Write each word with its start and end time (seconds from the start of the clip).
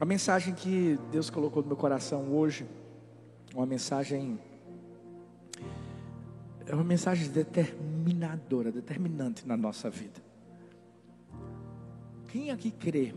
A 0.00 0.04
mensagem 0.06 0.54
que 0.54 0.98
Deus 1.12 1.28
colocou 1.28 1.62
no 1.62 1.68
meu 1.68 1.76
coração 1.76 2.32
hoje, 2.32 2.66
uma 3.54 3.66
mensagem 3.66 4.40
é 6.66 6.74
uma 6.74 6.82
mensagem 6.82 7.28
determinadora, 7.28 8.72
determinante 8.72 9.46
na 9.46 9.58
nossa 9.58 9.90
vida. 9.90 10.18
Quem 12.28 12.50
aqui 12.50 12.70
crê 12.70 13.12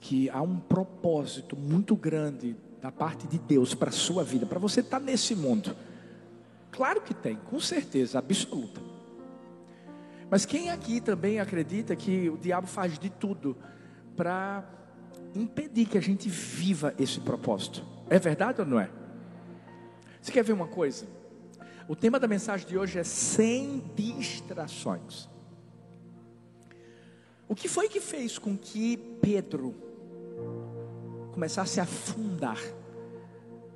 que 0.00 0.30
há 0.30 0.40
um 0.40 0.58
propósito 0.58 1.54
muito 1.54 1.94
grande 1.94 2.56
da 2.80 2.90
parte 2.90 3.26
de 3.26 3.38
Deus 3.38 3.74
para 3.74 3.90
a 3.90 3.92
sua 3.92 4.24
vida, 4.24 4.46
para 4.46 4.58
você 4.58 4.80
estar 4.80 5.00
nesse 5.00 5.34
mundo? 5.34 5.76
Claro 6.70 7.02
que 7.02 7.12
tem, 7.12 7.36
com 7.36 7.60
certeza 7.60 8.18
absoluta. 8.18 8.80
Mas 10.30 10.46
quem 10.46 10.70
aqui 10.70 10.98
também 10.98 11.40
acredita 11.40 11.94
que 11.94 12.30
o 12.30 12.38
diabo 12.38 12.66
faz 12.66 12.98
de 12.98 13.10
tudo 13.10 13.54
para 14.16 14.81
impedir 15.34 15.86
que 15.86 15.98
a 15.98 16.00
gente 16.00 16.28
viva 16.28 16.94
esse 16.98 17.20
propósito? 17.20 17.84
É 18.08 18.18
verdade 18.18 18.60
ou 18.60 18.66
não 18.66 18.78
é? 18.78 18.90
Você 20.20 20.30
quer 20.30 20.44
ver 20.44 20.52
uma 20.52 20.68
coisa? 20.68 21.06
O 21.88 21.96
tema 21.96 22.18
da 22.20 22.28
mensagem 22.28 22.66
de 22.66 22.78
hoje 22.78 22.98
é 22.98 23.04
sem 23.04 23.80
distrações. 23.96 25.28
O 27.48 27.54
que 27.54 27.68
foi 27.68 27.88
que 27.88 28.00
fez 28.00 28.38
com 28.38 28.56
que 28.56 28.96
Pedro 29.20 29.74
começasse 31.32 31.80
a 31.80 31.82
afundar 31.82 32.58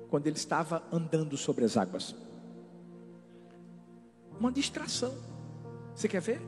quando 0.09 0.27
ele 0.27 0.37
estava 0.37 0.83
andando 0.93 1.37
sobre 1.37 1.65
as 1.65 1.77
águas? 1.77 2.15
Uma 4.39 4.53
distração. 4.53 5.15
Você 5.95 6.09
quer 6.09 6.21
ver? 6.21 6.41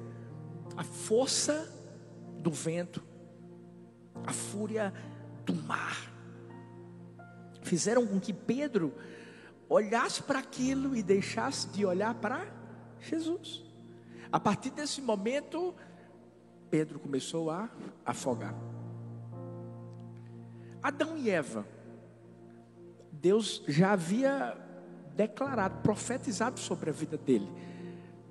A 0.77 0.85
força 0.85 1.71
do 2.39 2.51
vento, 2.51 3.03
a 4.27 4.33
fúria 4.33 4.93
do 5.45 5.55
mar, 5.55 5.97
fizeram 7.63 8.07
com 8.07 8.21
que 8.21 8.33
Pedro 8.33 8.93
olhasse 9.69 10.23
para 10.23 10.39
aquilo 10.39 10.97
e 10.97 11.03
deixasse 11.03 11.69
de 11.69 11.85
olhar 11.85 12.15
para 12.15 12.47
Jesus. 13.01 13.65
A 14.33 14.41
partir 14.41 14.71
desse 14.71 15.01
momento, 15.01 15.75
Pedro 16.71 16.99
começou 16.99 17.51
a 17.51 17.69
afogar. 18.05 18.55
Adão 20.83 21.17
e 21.17 21.29
Eva, 21.29 21.67
Deus 23.13 23.63
já 23.67 23.93
havia 23.93 24.57
declarado, 25.17 25.83
profetizado 25.83 26.61
sobre 26.61 26.91
a 26.91 26.93
vida 26.93 27.17
dele, 27.17 27.49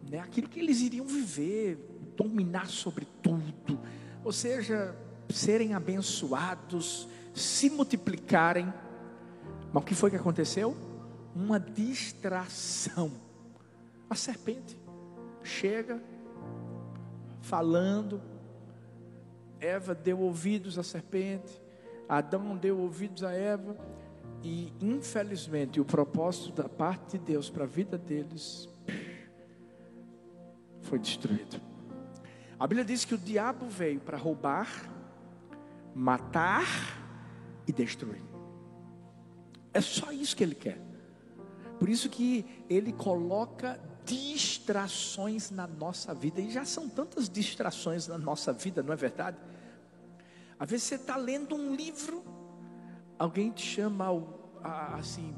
né? 0.10 0.20
aquilo 0.20 0.48
que 0.48 0.60
eles 0.60 0.80
iriam 0.80 1.06
viver, 1.06 1.78
dominar 2.16 2.68
sobre 2.68 3.06
tudo, 3.22 3.80
ou 4.24 4.32
seja, 4.32 4.96
serem 5.30 5.74
abençoados, 5.74 7.08
se 7.34 7.70
multiplicarem. 7.70 8.74
Mas 9.74 9.84
o 9.84 9.86
que 9.86 9.96
foi 9.96 10.10
que 10.10 10.16
aconteceu? 10.16 10.76
uma 11.38 11.60
distração. 11.60 13.12
A 14.10 14.16
serpente 14.16 14.78
chega 15.44 16.02
falando, 17.42 18.20
Eva 19.60 19.94
deu 19.94 20.20
ouvidos 20.20 20.80
à 20.80 20.84
serpente, 20.84 21.62
Adão 22.10 22.58
deu 22.58 22.80
ouvidos 22.80 23.24
a 23.24 23.32
Eva, 23.32 23.78
e 24.44 24.74
infelizmente 24.82 25.80
o 25.80 25.86
propósito 25.86 26.52
da 26.52 26.68
parte 26.68 27.18
de 27.18 27.26
Deus 27.26 27.50
para 27.50 27.66
a 27.66 27.68
vida 27.68 27.98
deles 27.98 28.68
foi 30.82 30.98
destruído. 30.98 31.62
A 32.60 32.66
Bíblia 32.66 32.86
diz 32.86 33.06
que 33.06 33.14
o 33.14 33.18
diabo 33.18 33.68
veio 33.68 34.00
para 34.00 34.18
roubar, 34.18 34.68
matar 35.98 36.66
e 37.68 37.74
destruir. 37.74 38.22
É 39.74 39.82
só 39.82 40.12
isso 40.12 40.36
que 40.36 40.44
ele 40.44 40.56
quer. 40.56 40.80
Por 41.80 41.90
isso 41.90 42.10
que 42.10 42.46
ele 42.70 42.94
coloca 42.94 43.80
distrações 44.06 45.52
na 45.52 45.68
nossa 45.68 46.14
vida. 46.14 46.40
E 46.40 46.52
já 46.52 46.64
são 46.64 46.88
tantas 46.88 47.28
distrações 47.28 48.08
na 48.08 48.18
nossa 48.18 48.54
vida, 48.54 48.82
não 48.82 48.94
é 48.94 48.96
verdade? 48.96 49.38
Às 50.60 50.70
vezes 50.70 50.88
você 50.88 50.96
está 50.96 51.18
lendo 51.18 51.56
um 51.56 51.76
livro, 51.76 52.24
alguém 53.20 53.52
te 53.52 53.66
chama 53.66 54.08
assim 54.94 55.36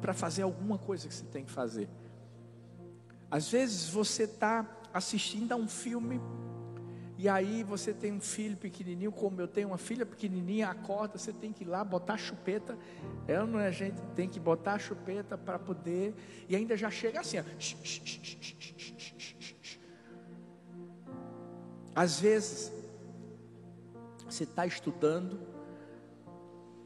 para 0.00 0.14
fazer 0.14 0.42
alguma 0.42 0.78
coisa 0.78 1.08
que 1.08 1.14
você 1.14 1.24
tem 1.24 1.44
que 1.44 1.50
fazer. 1.50 1.88
Às 3.30 3.50
vezes 3.50 3.88
você 3.88 4.22
está 4.22 4.64
assistindo 4.94 5.52
a 5.52 5.56
um 5.56 5.68
filme 5.68 6.20
e 7.18 7.28
aí 7.28 7.62
você 7.62 7.94
tem 7.94 8.12
um 8.12 8.20
filho 8.20 8.56
pequenininho, 8.56 9.10
como 9.10 9.40
eu 9.40 9.48
tenho 9.48 9.68
uma 9.68 9.78
filha 9.78 10.04
pequenininha, 10.04 10.68
acorda, 10.68 11.16
você 11.16 11.32
tem 11.32 11.50
que 11.50 11.64
ir 11.64 11.66
lá 11.66 11.82
botar 11.82 12.18
chupeta. 12.18 12.78
Ela 13.26 13.46
não 13.46 13.58
é 13.58 13.72
gente, 13.72 14.00
tem 14.14 14.28
que 14.28 14.38
botar 14.38 14.78
chupeta 14.78 15.38
para 15.38 15.58
poder. 15.58 16.14
E 16.46 16.54
ainda 16.54 16.76
já 16.76 16.90
chega 16.90 17.20
assim, 17.20 17.38
ó. 17.38 17.44
Às 21.94 22.20
vezes 22.20 22.70
você 24.26 24.44
está 24.44 24.66
estudando 24.66 25.40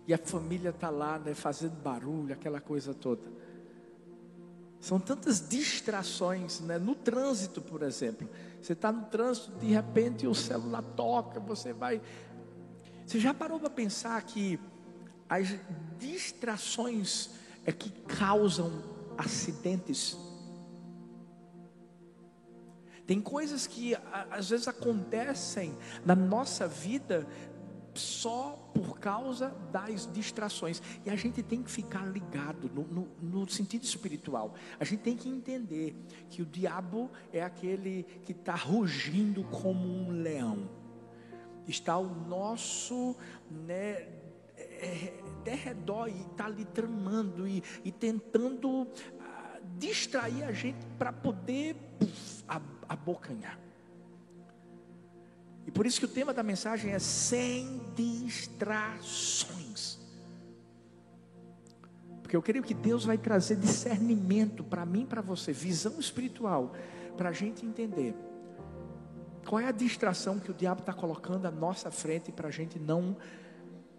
e 0.07 0.15
a 0.15 0.19
família 0.19 0.71
está 0.71 0.91
lá, 0.91 1.19
né, 1.19 1.35
fazendo 1.35 1.75
barulho, 1.83 2.33
aquela 2.33 2.61
coisa 2.61 2.95
toda. 2.95 3.41
São 4.81 4.99
tantas 4.99 5.47
distrações, 5.47 6.61
né? 6.61 6.79
no 6.79 6.95
trânsito, 6.95 7.61
por 7.61 7.83
exemplo. 7.83 8.29
Você 8.61 8.75
está 8.75 8.93
no 8.93 9.07
trânsito, 9.07 9.53
de 9.59 9.67
repente 9.67 10.27
o 10.27 10.35
celular 10.35 10.83
toca, 10.83 11.41
você 11.41 11.73
vai. 11.73 12.01
Você 13.07 13.19
já 13.19 13.33
parou 13.33 13.59
para 13.59 13.71
pensar 13.71 14.21
que 14.23 14.61
as 15.29 15.57
distrações 15.99 17.31
é 17.65 17.73
que 17.73 17.91
causam 17.91 18.71
acidentes? 19.17 20.17
Tem 23.07 23.21
coisas 23.21 23.67
que 23.67 23.97
às 24.31 24.51
vezes 24.51 24.69
acontecem 24.69 25.77
na 26.05 26.15
nossa 26.15 26.69
vida 26.69 27.27
só 27.95 28.71
por 28.75 28.99
causa 28.99 29.55
das 29.73 30.11
distrações. 30.13 30.83
E 31.05 31.11
a 31.11 31.17
gente 31.17 31.43
tem 31.43 31.63
que 31.63 31.71
ficar 31.71 32.07
ligado 32.07 32.71
no, 32.75 32.83
no, 32.85 33.09
no, 33.21 33.49
sentido 33.49 33.85
espiritual. 33.85 34.55
A 34.79 34.85
gente 34.85 35.01
tem 35.01 35.17
que 35.17 35.29
entender 35.29 35.97
que 36.29 36.43
o 36.43 36.47
diabo 36.47 37.11
é 37.33 37.43
aquele 37.43 38.05
que 38.25 38.33
está 38.33 38.55
rugindo 38.55 39.45
como 39.45 39.87
um 39.87 40.11
leão. 40.23 40.69
Está 41.67 41.99
o 41.99 42.15
nosso 42.27 43.17
né, 43.51 44.09
é, 44.57 45.13
derredor 45.45 46.09
e 46.09 46.21
está 46.23 46.47
ali 46.47 46.65
tramando 46.65 47.47
e, 47.47 47.63
e 47.85 47.93
tentando 47.93 48.89
ah, 49.21 49.61
distrair 49.79 50.43
a 50.45 50.53
gente 50.53 50.85
para 50.99 51.13
poder 51.13 51.77
puf, 51.99 52.45
abocanhar. 52.89 53.70
E 55.71 55.73
por 55.73 55.87
isso 55.87 56.01
que 56.01 56.05
o 56.05 56.09
tema 56.09 56.35
da 56.35 56.43
mensagem 56.43 56.91
é 56.91 56.99
sem 56.99 57.81
distrações. 57.95 60.01
Porque 62.21 62.35
eu 62.35 62.43
creio 62.43 62.65
que 62.65 62.75
Deus 62.75 63.05
vai 63.05 63.17
trazer 63.17 63.55
discernimento 63.55 64.65
para 64.65 64.85
mim 64.85 65.07
para 65.07 65.23
você, 65.23 65.53
visão 65.53 66.01
espiritual, 66.01 66.73
para 67.17 67.29
a 67.29 67.33
gente 67.33 67.65
entender 67.65 68.17
qual 69.49 69.61
é 69.61 69.69
a 69.69 69.71
distração 69.71 70.41
que 70.41 70.51
o 70.51 70.55
diabo 70.55 70.81
está 70.81 70.93
colocando 70.93 71.47
à 71.47 71.53
nossa 71.53 71.89
frente 71.89 72.33
para 72.33 72.49
a 72.49 72.51
gente 72.51 72.77
não 72.77 73.17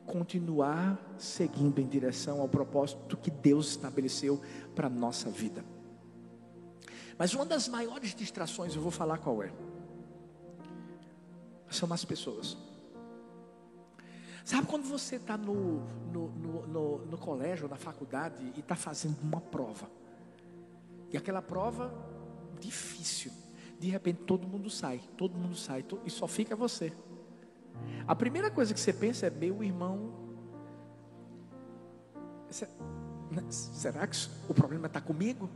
continuar 0.06 1.00
seguindo 1.18 1.80
em 1.80 1.88
direção 1.88 2.42
ao 2.42 2.50
propósito 2.50 3.16
que 3.16 3.31
Deus 3.31 3.70
estabeleceu 3.70 4.42
para 4.76 4.88
a 4.88 4.90
nossa 4.90 5.30
vida. 5.30 5.64
Mas 7.18 7.34
uma 7.34 7.46
das 7.46 7.70
maiores 7.70 8.14
distrações, 8.14 8.76
eu 8.76 8.81
vou 8.81 8.92
falar 8.92 9.20
qual 9.20 9.42
é 9.42 9.54
são 11.76 11.88
más 11.88 12.06
pessoas. 12.06 12.58
Sabe 14.44 14.68
quando 14.68 14.88
você 14.88 15.18
está 15.18 15.38
no, 15.38 15.81
no, 16.12 16.30
no, 16.30 16.68
no, 16.68 17.06
no 17.06 17.18
colégio, 17.18 17.68
na 17.68 17.78
faculdade 17.78 18.44
e 18.56 18.60
está 18.60 18.75
fazendo 18.75 19.22
uma 19.22 19.40
prova, 19.40 19.90
e 21.12 21.18
aquela 21.18 21.42
prova 21.42 21.94
difícil, 22.60 23.31
de 23.80 23.90
repente 23.90 24.24
todo 24.24 24.48
mundo 24.48 24.69
sai, 24.69 25.01
todo 25.18 25.38
mundo 25.38 25.56
sai, 25.56 25.86
e 26.06 26.10
só 26.10 26.28
fica 26.28 26.56
você. 26.56 26.94
A 28.07 28.16
primeira 28.16 28.50
coisa 28.50 28.74
que 28.74 28.80
você 28.80 28.94
pensa 28.94 29.28
é: 29.28 29.30
meu 29.30 29.63
irmão, 29.63 30.13
né, 33.31 33.44
será 33.50 34.06
que 34.07 34.18
o 34.50 34.54
problema 34.54 34.88
está 34.88 35.01
comigo? 35.01 35.50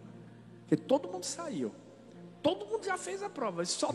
Porque 0.61 0.77
todo 0.77 1.09
mundo 1.09 1.23
saiu. 1.23 1.73
Todo 2.45 2.63
mundo 2.67 2.85
já 2.85 2.95
fez 2.95 3.23
a 3.23 3.29
prova, 3.29 3.65
só 3.65 3.89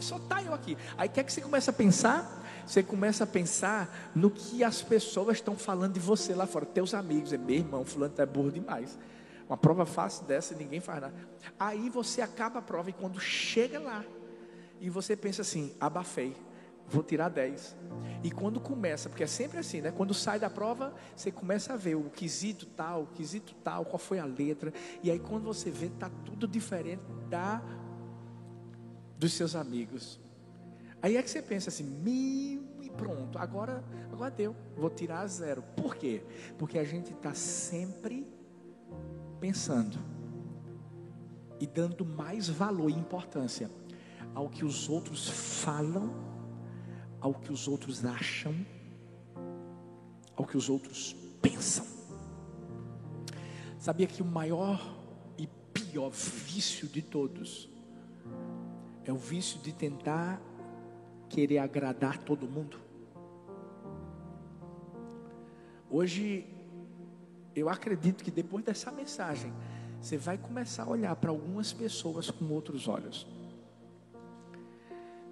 só 0.00 0.18
tá 0.18 0.42
eu 0.42 0.52
aqui. 0.52 0.76
Aí 0.98 1.08
quer 1.08 1.22
que 1.22 1.32
você 1.32 1.40
comece 1.40 1.70
a 1.70 1.72
pensar? 1.72 2.42
Você 2.66 2.82
começa 2.82 3.22
a 3.22 3.26
pensar 3.28 4.10
no 4.12 4.28
que 4.28 4.64
as 4.64 4.82
pessoas 4.82 5.36
estão 5.36 5.56
falando 5.56 5.92
de 5.92 6.00
você 6.00 6.34
lá 6.34 6.44
fora, 6.44 6.66
teus 6.66 6.94
amigos, 6.94 7.32
é 7.32 7.38
meu 7.38 7.54
irmão, 7.54 7.84
fulano 7.84 8.12
é 8.18 8.26
burro 8.26 8.50
demais. 8.50 8.98
Uma 9.48 9.56
prova 9.56 9.86
fácil 9.86 10.26
dessa, 10.26 10.52
ninguém 10.52 10.80
faz 10.80 11.00
nada. 11.00 11.14
Aí 11.56 11.88
você 11.88 12.20
acaba 12.20 12.58
a 12.58 12.62
prova 12.62 12.90
e 12.90 12.92
quando 12.92 13.20
chega 13.20 13.78
lá, 13.78 14.04
e 14.80 14.90
você 14.90 15.14
pensa 15.14 15.42
assim, 15.42 15.72
abafei, 15.78 16.34
vou 16.88 17.04
tirar 17.04 17.28
10. 17.28 17.76
E 18.24 18.32
quando 18.32 18.58
começa, 18.58 19.08
porque 19.08 19.22
é 19.22 19.28
sempre 19.28 19.60
assim, 19.60 19.80
né? 19.80 19.92
Quando 19.92 20.12
sai 20.12 20.40
da 20.40 20.50
prova, 20.50 20.92
você 21.14 21.30
começa 21.30 21.74
a 21.74 21.76
ver 21.76 21.94
o 21.94 22.10
quesito 22.10 22.66
tal, 22.66 23.02
o 23.02 23.06
quesito 23.06 23.54
tal, 23.62 23.84
qual 23.84 24.00
foi 24.00 24.18
a 24.18 24.24
letra. 24.24 24.72
E 25.04 25.10
aí 25.10 25.20
quando 25.20 25.44
você 25.44 25.70
vê, 25.70 25.88
tá 25.88 26.10
tudo 26.24 26.48
diferente 26.48 27.02
da 27.30 27.62
dos 29.22 29.34
seus 29.34 29.54
amigos. 29.54 30.18
Aí 31.00 31.16
é 31.16 31.22
que 31.22 31.30
você 31.30 31.40
pensa 31.40 31.70
assim, 31.70 31.84
mil 31.84 32.66
e 32.82 32.90
pronto, 32.90 33.38
agora, 33.38 33.84
agora 34.12 34.32
deu, 34.32 34.54
vou 34.76 34.90
tirar 34.90 35.24
zero. 35.28 35.62
Por 35.76 35.94
quê? 35.94 36.24
Porque 36.58 36.76
a 36.76 36.82
gente 36.82 37.12
está 37.12 37.32
sempre 37.32 38.26
pensando 39.40 39.96
e 41.60 41.66
dando 41.68 42.04
mais 42.04 42.48
valor 42.48 42.90
e 42.90 42.94
importância 42.94 43.70
ao 44.34 44.48
que 44.48 44.64
os 44.64 44.88
outros 44.88 45.28
falam, 45.28 46.12
ao 47.20 47.32
que 47.32 47.52
os 47.52 47.68
outros 47.68 48.04
acham, 48.04 48.66
ao 50.34 50.44
que 50.44 50.56
os 50.56 50.68
outros 50.68 51.14
pensam. 51.40 51.86
Sabia 53.78 54.08
que 54.08 54.20
o 54.20 54.24
maior 54.26 54.80
e 55.38 55.46
pior 55.72 56.10
vício 56.10 56.88
de 56.88 57.02
todos 57.02 57.71
é 59.04 59.12
o 59.12 59.16
vício 59.16 59.58
de 59.60 59.72
tentar 59.72 60.40
querer 61.28 61.58
agradar 61.58 62.18
todo 62.18 62.46
mundo? 62.46 62.78
Hoje, 65.90 66.46
eu 67.54 67.68
acredito 67.68 68.24
que 68.24 68.30
depois 68.30 68.64
dessa 68.64 68.90
mensagem, 68.90 69.52
você 70.00 70.16
vai 70.16 70.38
começar 70.38 70.84
a 70.84 70.88
olhar 70.88 71.14
para 71.16 71.30
algumas 71.30 71.72
pessoas 71.72 72.30
com 72.30 72.46
outros 72.46 72.88
olhos. 72.88 73.26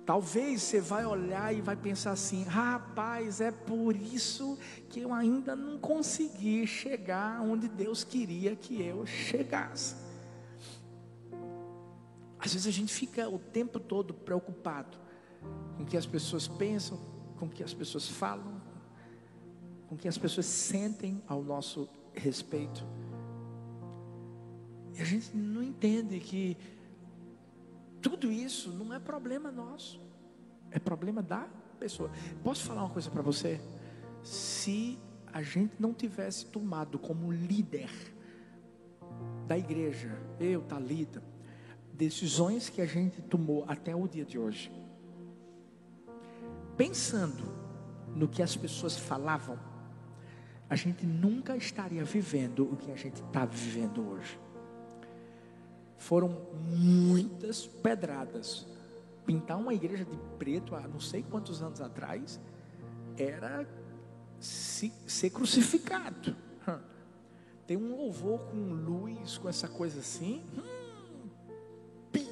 Talvez 0.04 0.62
você 0.62 0.80
vai 0.80 1.06
olhar 1.06 1.54
e 1.54 1.60
vai 1.60 1.76
pensar 1.76 2.12
assim: 2.12 2.42
rapaz, 2.42 3.40
é 3.40 3.50
por 3.50 3.94
isso 3.94 4.58
que 4.88 5.00
eu 5.00 5.14
ainda 5.14 5.54
não 5.54 5.78
consegui 5.78 6.66
chegar 6.66 7.40
onde 7.42 7.68
Deus 7.68 8.02
queria 8.02 8.56
que 8.56 8.82
eu 8.82 9.06
chegasse. 9.06 10.09
Às 12.40 12.54
vezes 12.54 12.66
a 12.66 12.70
gente 12.70 12.92
fica 12.92 13.28
o 13.28 13.38
tempo 13.38 13.78
todo 13.78 14.14
preocupado 14.14 14.98
com 15.76 15.82
o 15.82 15.86
que 15.86 15.96
as 15.96 16.06
pessoas 16.06 16.48
pensam, 16.48 16.98
com 17.38 17.46
o 17.46 17.48
que 17.48 17.62
as 17.62 17.74
pessoas 17.74 18.08
falam, 18.08 18.60
com 19.88 19.94
o 19.94 19.98
que 19.98 20.08
as 20.08 20.16
pessoas 20.16 20.46
sentem 20.46 21.22
ao 21.26 21.42
nosso 21.42 21.88
respeito. 22.14 22.84
E 24.94 25.02
a 25.02 25.04
gente 25.04 25.36
não 25.36 25.62
entende 25.62 26.18
que 26.18 26.56
tudo 28.00 28.32
isso 28.32 28.72
não 28.72 28.92
é 28.94 28.98
problema 28.98 29.50
nosso, 29.50 30.00
é 30.70 30.78
problema 30.78 31.22
da 31.22 31.46
pessoa. 31.78 32.10
Posso 32.42 32.64
falar 32.64 32.84
uma 32.84 32.90
coisa 32.90 33.10
para 33.10 33.22
você? 33.22 33.60
Se 34.22 34.98
a 35.32 35.42
gente 35.42 35.74
não 35.78 35.92
tivesse 35.92 36.46
tomado 36.46 36.98
como 36.98 37.30
líder 37.30 37.90
da 39.46 39.58
igreja, 39.58 40.10
eu, 40.38 40.62
Talita, 40.62 41.22
decisões 42.00 42.70
que 42.70 42.80
a 42.80 42.86
gente 42.86 43.20
tomou 43.20 43.64
até 43.68 43.94
o 43.94 44.08
dia 44.08 44.24
de 44.24 44.38
hoje, 44.38 44.72
pensando 46.76 47.44
no 48.16 48.26
que 48.26 48.42
as 48.42 48.56
pessoas 48.56 48.96
falavam, 48.96 49.58
a 50.68 50.74
gente 50.74 51.04
nunca 51.04 51.54
estaria 51.56 52.02
vivendo 52.02 52.64
o 52.72 52.76
que 52.76 52.90
a 52.90 52.96
gente 52.96 53.22
está 53.22 53.44
vivendo 53.44 54.08
hoje 54.08 54.38
foram 55.98 56.34
muitas 56.70 57.66
pedradas. 57.66 58.66
Pintar 59.26 59.58
uma 59.58 59.74
igreja 59.74 60.04
de 60.04 60.16
preto 60.38 60.74
há 60.74 60.88
não 60.88 60.98
sei 60.98 61.22
quantos 61.22 61.62
anos 61.62 61.80
atrás 61.80 62.40
era 63.18 63.68
se, 64.40 64.90
ser 65.06 65.28
crucificado. 65.28 66.34
Tem 67.66 67.76
um 67.76 67.94
louvor 67.94 68.40
com 68.46 68.56
luz, 68.56 69.36
com 69.36 69.48
essa 69.48 69.68
coisa 69.68 70.00
assim. 70.00 70.42
Hum, 70.56 70.79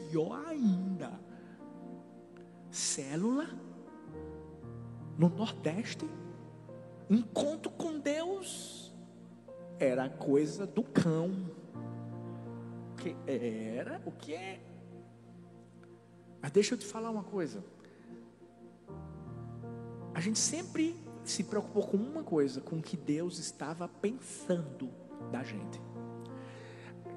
pior 0.08 0.44
ainda. 0.46 1.10
Célula 2.70 3.46
no 5.16 5.28
Nordeste. 5.28 6.08
Encontro 7.10 7.70
com 7.70 7.98
Deus 7.98 8.92
era 9.78 10.08
coisa 10.08 10.66
do 10.66 10.82
cão 10.82 11.50
que 12.98 13.16
era, 13.26 14.02
o 14.04 14.10
que 14.10 14.34
é. 14.34 14.60
Mas 16.42 16.50
deixa 16.50 16.74
eu 16.74 16.78
te 16.78 16.86
falar 16.86 17.10
uma 17.10 17.24
coisa. 17.24 17.64
A 20.14 20.20
gente 20.20 20.38
sempre 20.38 20.96
se 21.24 21.44
preocupou 21.44 21.86
com 21.86 21.96
uma 21.96 22.24
coisa, 22.24 22.60
com 22.60 22.76
o 22.76 22.82
que 22.82 22.96
Deus 22.96 23.38
estava 23.38 23.88
pensando 23.88 24.90
da 25.30 25.42
gente. 25.42 25.87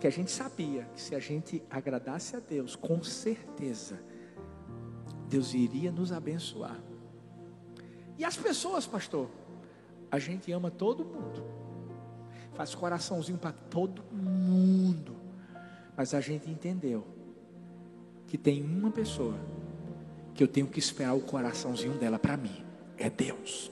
Que 0.01 0.07
a 0.07 0.09
gente 0.09 0.31
sabia 0.31 0.89
que 0.95 0.99
se 0.99 1.13
a 1.13 1.19
gente 1.19 1.61
agradasse 1.69 2.35
a 2.35 2.39
Deus, 2.39 2.75
com 2.75 3.03
certeza, 3.03 4.01
Deus 5.29 5.53
iria 5.53 5.91
nos 5.91 6.11
abençoar. 6.11 6.81
E 8.17 8.25
as 8.25 8.35
pessoas, 8.35 8.87
pastor? 8.87 9.29
A 10.09 10.17
gente 10.17 10.51
ama 10.51 10.71
todo 10.71 11.05
mundo. 11.05 11.45
Faz 12.55 12.73
coraçãozinho 12.73 13.37
para 13.37 13.51
todo 13.51 14.01
mundo. 14.11 15.15
Mas 15.95 16.15
a 16.15 16.19
gente 16.19 16.49
entendeu 16.49 17.05
que 18.25 18.39
tem 18.39 18.63
uma 18.63 18.89
pessoa 18.89 19.35
que 20.33 20.43
eu 20.43 20.47
tenho 20.47 20.65
que 20.65 20.79
esperar 20.79 21.13
o 21.13 21.21
coraçãozinho 21.21 21.93
dela 21.99 22.17
para 22.17 22.35
mim. 22.35 22.65
É 22.97 23.07
Deus. 23.07 23.69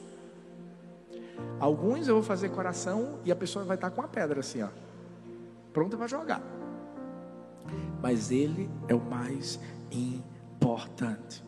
Alguns 1.59 2.07
eu 2.07 2.13
vou 2.13 2.23
fazer 2.23 2.49
coração 2.49 3.19
e 3.25 3.31
a 3.31 3.35
pessoa 3.35 3.65
vai 3.65 3.77
estar 3.77 3.89
com 3.89 4.01
a 4.03 4.07
pedra 4.07 4.41
assim, 4.41 4.61
ó, 4.61 4.69
pronta 5.73 5.97
para 5.97 6.07
jogar. 6.07 6.41
Mas 8.01 8.31
ele 8.31 8.69
é 8.87 8.95
o 8.95 8.99
mais 8.99 9.59
importante. 9.91 11.43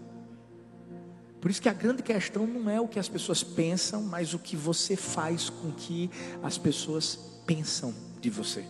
Por 1.40 1.50
isso 1.50 1.62
que 1.62 1.70
a 1.70 1.74
grande 1.74 2.04
questão 2.04 2.46
não 2.46 2.70
é 2.70 2.80
o 2.80 2.88
que 2.88 3.00
as 3.00 3.10
pessoas 3.10 3.44
pensam, 3.44 4.04
mas 4.04 4.34
o 4.34 4.40
que 4.40 4.56
você 4.56 4.96
faz 4.96 5.50
com 5.50 5.72
que 5.72 6.10
as 6.44 6.58
pessoas 6.58 7.42
pensam 7.48 7.94
de 8.20 8.30
você. 8.30 8.64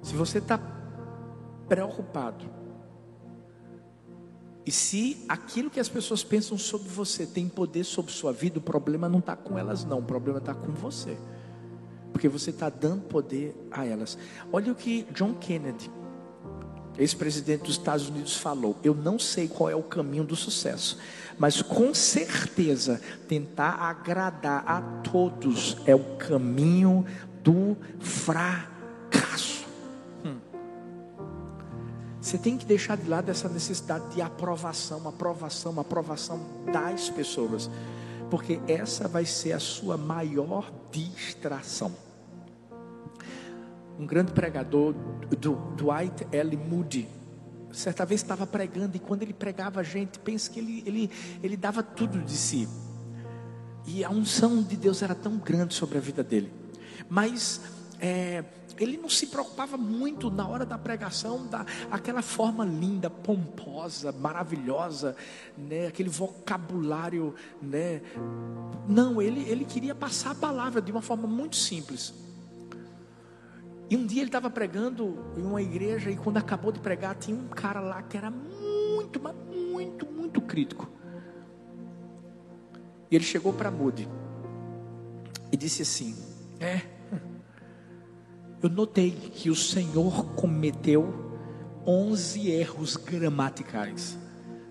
Se 0.00 0.14
você 0.14 0.38
está 0.38 0.60
preocupado, 1.68 2.48
e 4.64 4.70
se 4.72 5.24
aquilo 5.28 5.70
que 5.70 5.78
as 5.78 5.88
pessoas 5.88 6.24
pensam 6.24 6.58
sobre 6.58 6.88
você 6.88 7.24
tem 7.24 7.48
poder 7.48 7.84
sobre 7.84 8.12
sua 8.12 8.32
vida, 8.32 8.58
o 8.58 8.62
problema 8.62 9.08
não 9.08 9.20
está 9.20 9.36
com 9.36 9.56
elas, 9.56 9.84
não, 9.84 9.98
o 9.98 10.02
problema 10.02 10.38
está 10.38 10.54
com 10.54 10.72
você, 10.72 11.16
porque 12.16 12.30
você 12.30 12.48
está 12.48 12.70
dando 12.70 13.02
poder 13.02 13.54
a 13.70 13.84
elas. 13.84 14.16
Olha 14.50 14.72
o 14.72 14.74
que 14.74 15.06
John 15.12 15.34
Kennedy, 15.34 15.90
ex-presidente 16.96 17.64
dos 17.64 17.72
Estados 17.72 18.08
Unidos, 18.08 18.38
falou: 18.38 18.74
Eu 18.82 18.94
não 18.94 19.18
sei 19.18 19.46
qual 19.46 19.68
é 19.68 19.76
o 19.76 19.82
caminho 19.82 20.24
do 20.24 20.34
sucesso, 20.34 20.96
mas 21.38 21.60
com 21.60 21.92
certeza 21.92 23.02
tentar 23.28 23.72
agradar 23.72 24.64
a 24.66 24.80
todos 25.02 25.76
é 25.84 25.94
o 25.94 26.16
caminho 26.16 27.04
do 27.44 27.76
fracasso. 28.00 29.66
Você 32.18 32.38
tem 32.38 32.56
que 32.56 32.64
deixar 32.64 32.96
de 32.96 33.06
lado 33.06 33.30
essa 33.30 33.46
necessidade 33.46 34.14
de 34.14 34.22
aprovação, 34.22 35.06
aprovação, 35.06 35.78
aprovação 35.78 36.40
das 36.72 37.10
pessoas, 37.10 37.70
porque 38.30 38.58
essa 38.66 39.06
vai 39.06 39.26
ser 39.26 39.52
a 39.52 39.60
sua 39.60 39.98
maior 39.98 40.72
distração. 40.90 42.05
Um 43.98 44.06
grande 44.06 44.32
pregador, 44.32 44.94
do 45.38 45.54
Dwight 45.76 46.26
L. 46.30 46.56
Moody, 46.56 47.08
certa 47.72 48.04
vez 48.04 48.22
estava 48.22 48.46
pregando 48.46 48.96
e 48.96 49.00
quando 49.00 49.22
ele 49.22 49.32
pregava 49.32 49.80
a 49.80 49.82
gente, 49.82 50.18
pensa 50.18 50.50
que 50.50 50.58
ele, 50.58 50.82
ele, 50.86 51.10
ele 51.42 51.56
dava 51.56 51.82
tudo 51.82 52.20
de 52.20 52.32
si. 52.32 52.68
E 53.86 54.04
a 54.04 54.10
unção 54.10 54.62
de 54.62 54.76
Deus 54.76 55.02
era 55.02 55.14
tão 55.14 55.38
grande 55.38 55.74
sobre 55.74 55.98
a 55.98 56.00
vida 56.00 56.24
dele. 56.24 56.52
Mas 57.08 57.60
é, 58.00 58.44
ele 58.78 58.96
não 58.96 59.08
se 59.08 59.26
preocupava 59.26 59.76
muito 59.76 60.30
na 60.30 60.46
hora 60.46 60.66
da 60.66 60.76
pregação, 60.76 61.46
da 61.46 61.64
aquela 61.90 62.22
forma 62.22 62.64
linda, 62.64 63.08
pomposa, 63.08 64.12
maravilhosa, 64.12 65.16
né, 65.56 65.86
aquele 65.86 66.08
vocabulário, 66.08 67.34
né? 67.62 68.02
Não, 68.88 69.20
ele, 69.20 69.48
ele 69.48 69.64
queria 69.64 69.94
passar 69.94 70.32
a 70.32 70.34
palavra 70.34 70.82
de 70.82 70.90
uma 70.90 71.02
forma 71.02 71.26
muito 71.26 71.56
simples. 71.56 72.12
E 73.88 73.96
um 73.96 74.04
dia 74.04 74.20
ele 74.20 74.28
estava 74.28 74.50
pregando 74.50 75.16
em 75.36 75.42
uma 75.42 75.62
igreja 75.62 76.10
e 76.10 76.16
quando 76.16 76.38
acabou 76.38 76.72
de 76.72 76.80
pregar 76.80 77.14
tinha 77.14 77.36
um 77.36 77.46
cara 77.48 77.80
lá 77.80 78.02
que 78.02 78.16
era 78.16 78.30
muito, 78.30 79.20
muito, 79.20 80.06
muito 80.06 80.40
crítico. 80.40 80.88
E 83.10 83.14
ele 83.14 83.24
chegou 83.24 83.52
para 83.52 83.70
Moody 83.70 84.08
e 85.52 85.56
disse 85.56 85.82
assim: 85.82 86.16
É, 86.58 86.82
eu 88.62 88.68
notei 88.68 89.12
que 89.12 89.50
o 89.50 89.54
Senhor 89.54 90.34
cometeu 90.34 91.24
11 91.86 92.50
erros 92.50 92.96
gramaticais 92.96 94.18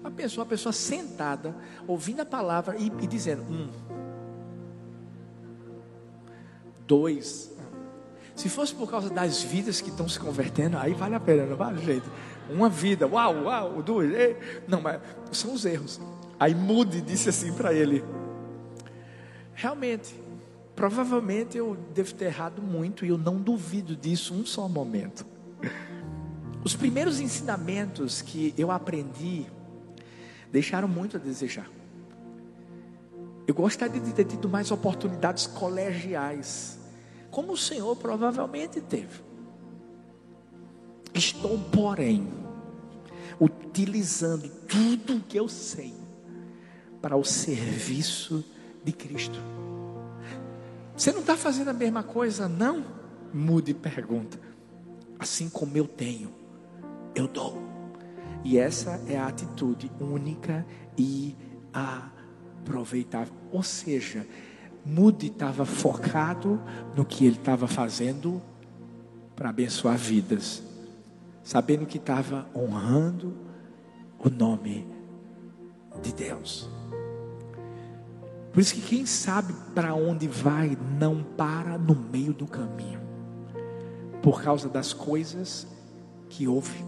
A 0.04 0.12
pessoa, 0.12 0.44
a 0.44 0.48
pessoa 0.48 0.74
sentada, 0.74 1.56
ouvindo 1.88 2.20
a 2.20 2.26
palavra 2.26 2.76
e, 2.78 2.92
e 3.02 3.08
dizendo: 3.08 3.44
um, 3.44 3.70
dois. 6.86 7.55
Se 8.36 8.50
fosse 8.50 8.76
por 8.76 8.90
causa 8.90 9.10
das 9.10 9.42
vidas 9.42 9.80
que 9.80 9.90
estão 9.90 10.10
se 10.10 10.20
convertendo, 10.20 10.78
aí 10.78 10.94
vale 10.94 11.16
a 11.16 11.20
pena, 11.20 11.46
não 11.46 11.56
vale, 11.56 11.84
gente? 11.84 12.06
Uma 12.50 12.70
vida, 12.70 13.08
uau, 13.08 13.44
uau, 13.46 13.82
duas. 13.82 14.10
Não, 14.68 14.82
mas 14.82 15.00
são 15.32 15.54
os 15.54 15.66
erros. 15.66 16.02
Aí 16.40 16.54
Mude 16.54 17.02
disse 17.02 17.30
assim 17.30 17.54
para 17.54 17.74
ele: 17.74 18.04
Realmente, 19.54 20.14
provavelmente 20.76 21.58
eu 21.58 21.78
devo 21.94 22.14
ter 22.14 22.26
errado 22.26 22.62
muito 22.62 23.06
e 23.06 23.10
eu 23.10 23.18
não 23.18 23.38
duvido 23.38 23.96
disso 23.96 24.34
um 24.34 24.46
só 24.46 24.68
momento. 24.68 25.26
Os 26.64 26.76
primeiros 26.76 27.20
ensinamentos 27.20 28.22
que 28.22 28.54
eu 28.58 28.70
aprendi 28.70 29.46
deixaram 30.52 30.88
muito 30.88 31.16
a 31.16 31.20
desejar. 31.20 31.70
Eu 33.48 33.54
gostaria 33.54 34.02
de 34.02 34.14
ter 34.14 34.26
tido 34.26 34.50
mais 34.50 34.72
oportunidades 34.72 35.46
colegiais, 35.46 36.80
como 37.36 37.52
o 37.52 37.58
Senhor 37.58 37.94
provavelmente 37.98 38.80
teve. 38.80 39.22
Estou, 41.14 41.60
porém, 41.70 42.26
utilizando 43.38 44.48
tudo 44.66 45.18
o 45.18 45.20
que 45.20 45.38
eu 45.38 45.50
sei 45.50 45.94
para 47.02 47.18
o 47.18 47.26
serviço 47.26 48.42
de 48.86 48.94
Cristo. 48.94 49.38
Você 50.96 51.12
não 51.12 51.20
está 51.20 51.36
fazendo 51.36 51.72
a 51.72 51.74
mesma 51.74 52.04
coisa, 52.04 52.48
não? 52.48 52.86
Mude 53.34 53.74
pergunta. 53.74 54.40
Assim 55.20 55.50
como 55.50 55.76
eu 55.76 55.90
tenho, 55.90 56.34
eu 57.14 57.28
dou. 57.28 57.62
E 58.46 58.58
essa 58.58 58.92
é 59.10 59.18
a 59.18 59.28
atitude 59.28 59.92
única 60.00 60.66
e 60.98 61.36
aproveitável. 61.74 63.34
Ou 63.52 63.62
seja, 63.62 64.26
Mude 64.86 65.28
estava 65.28 65.66
focado 65.66 66.62
no 66.96 67.04
que 67.04 67.26
ele 67.26 67.38
estava 67.38 67.68
fazendo 67.68 68.42
para 69.36 69.50
abençoar 69.50 69.98
vidas, 69.98 70.62
sabendo 71.44 71.86
que 71.86 71.98
estava 71.98 72.48
honrando 72.56 73.34
o 74.20 74.30
nome 74.30 74.88
de 76.02 76.14
Deus. 76.14 76.70
Por 78.54 78.62
isso 78.62 78.76
que 78.76 78.82
quem 78.82 79.06
sabe 79.06 79.54
para 79.74 79.94
onde 79.94 80.28
vai 80.28 80.78
não 80.98 81.22
para 81.22 81.78
no 81.78 81.94
meio 81.94 82.34
do 82.34 82.48
caminho. 82.48 83.02
Por 84.22 84.42
causa 84.42 84.70
das 84.70 84.94
coisas 84.94 85.68
que 86.30 86.48
ouve. 86.48 86.86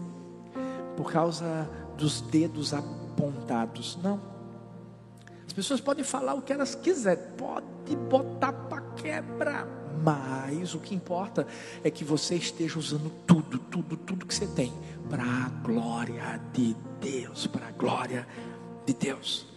Por 0.96 1.12
causa 1.12 1.68
dos 1.96 2.22
dedos 2.22 2.72
apontados. 2.72 3.98
Não. 4.02 4.37
As 5.58 5.64
pessoas 5.64 5.80
podem 5.80 6.04
falar 6.04 6.34
o 6.34 6.42
que 6.42 6.52
elas 6.52 6.76
quiserem, 6.76 7.24
pode 7.36 7.96
botar 8.08 8.52
para 8.52 8.80
quebrar, 8.94 9.66
mas 10.04 10.72
o 10.72 10.78
que 10.78 10.94
importa 10.94 11.48
é 11.82 11.90
que 11.90 12.04
você 12.04 12.36
esteja 12.36 12.78
usando 12.78 13.10
tudo, 13.26 13.58
tudo, 13.58 13.96
tudo 13.96 14.24
que 14.24 14.32
você 14.32 14.46
tem 14.46 14.72
para 15.10 15.24
a 15.24 15.48
glória 15.64 16.40
de 16.52 16.76
Deus, 17.00 17.48
para 17.48 17.66
a 17.66 17.70
glória 17.72 18.24
de 18.86 18.94
Deus. 18.94 19.48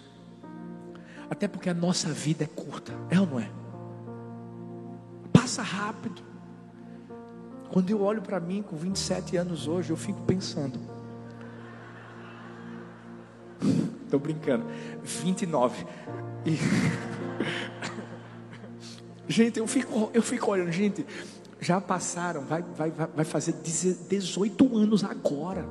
Até 1.30 1.48
porque 1.48 1.70
a 1.70 1.74
nossa 1.74 2.12
vida 2.12 2.46
é 2.46 2.48
curta, 2.48 2.94
é 3.12 3.20
ou 3.20 3.28
não 3.28 3.40
é? 3.40 3.52
Passa 5.32 5.62
rápido. 5.62 6.24
Quando 7.70 7.92
eu 7.92 8.02
olho 8.02 8.24
para 8.24 8.40
mim 8.40 8.64
com 8.64 8.76
27 8.76 9.38
anos 9.38 9.68
hoje, 9.68 9.92
eu 9.92 9.98
fico 9.98 10.20
pensando. 10.24 10.80
Estou 14.12 14.20
brincando. 14.20 14.66
29. 15.02 15.86
E... 16.46 16.58
gente, 19.32 19.58
eu 19.58 19.66
fico, 19.66 20.12
eu 20.14 20.22
fico 20.22 20.52
olhando, 20.52 20.70
gente, 20.70 21.06
já 21.62 21.80
passaram, 21.80 22.42
vai, 22.42 22.62
vai, 22.62 22.92
vai 22.92 23.24
fazer 23.24 23.54
18 23.54 24.78
anos 24.78 25.06
agora. 25.06 25.66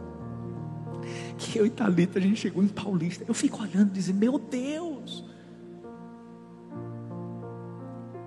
Que 1.37 1.59
eu 1.59 1.67
e 1.67 1.71
Thalita, 1.71 2.19
a 2.19 2.23
gente 2.23 2.41
chegou 2.41 2.63
em 2.63 2.69
Paulista. 2.69 3.25
Eu 3.29 3.35
fico 3.35 3.63
olhando 3.63 3.91
e 3.91 3.93
dizendo, 3.93 4.19
meu 4.19 4.39
Deus, 4.39 5.23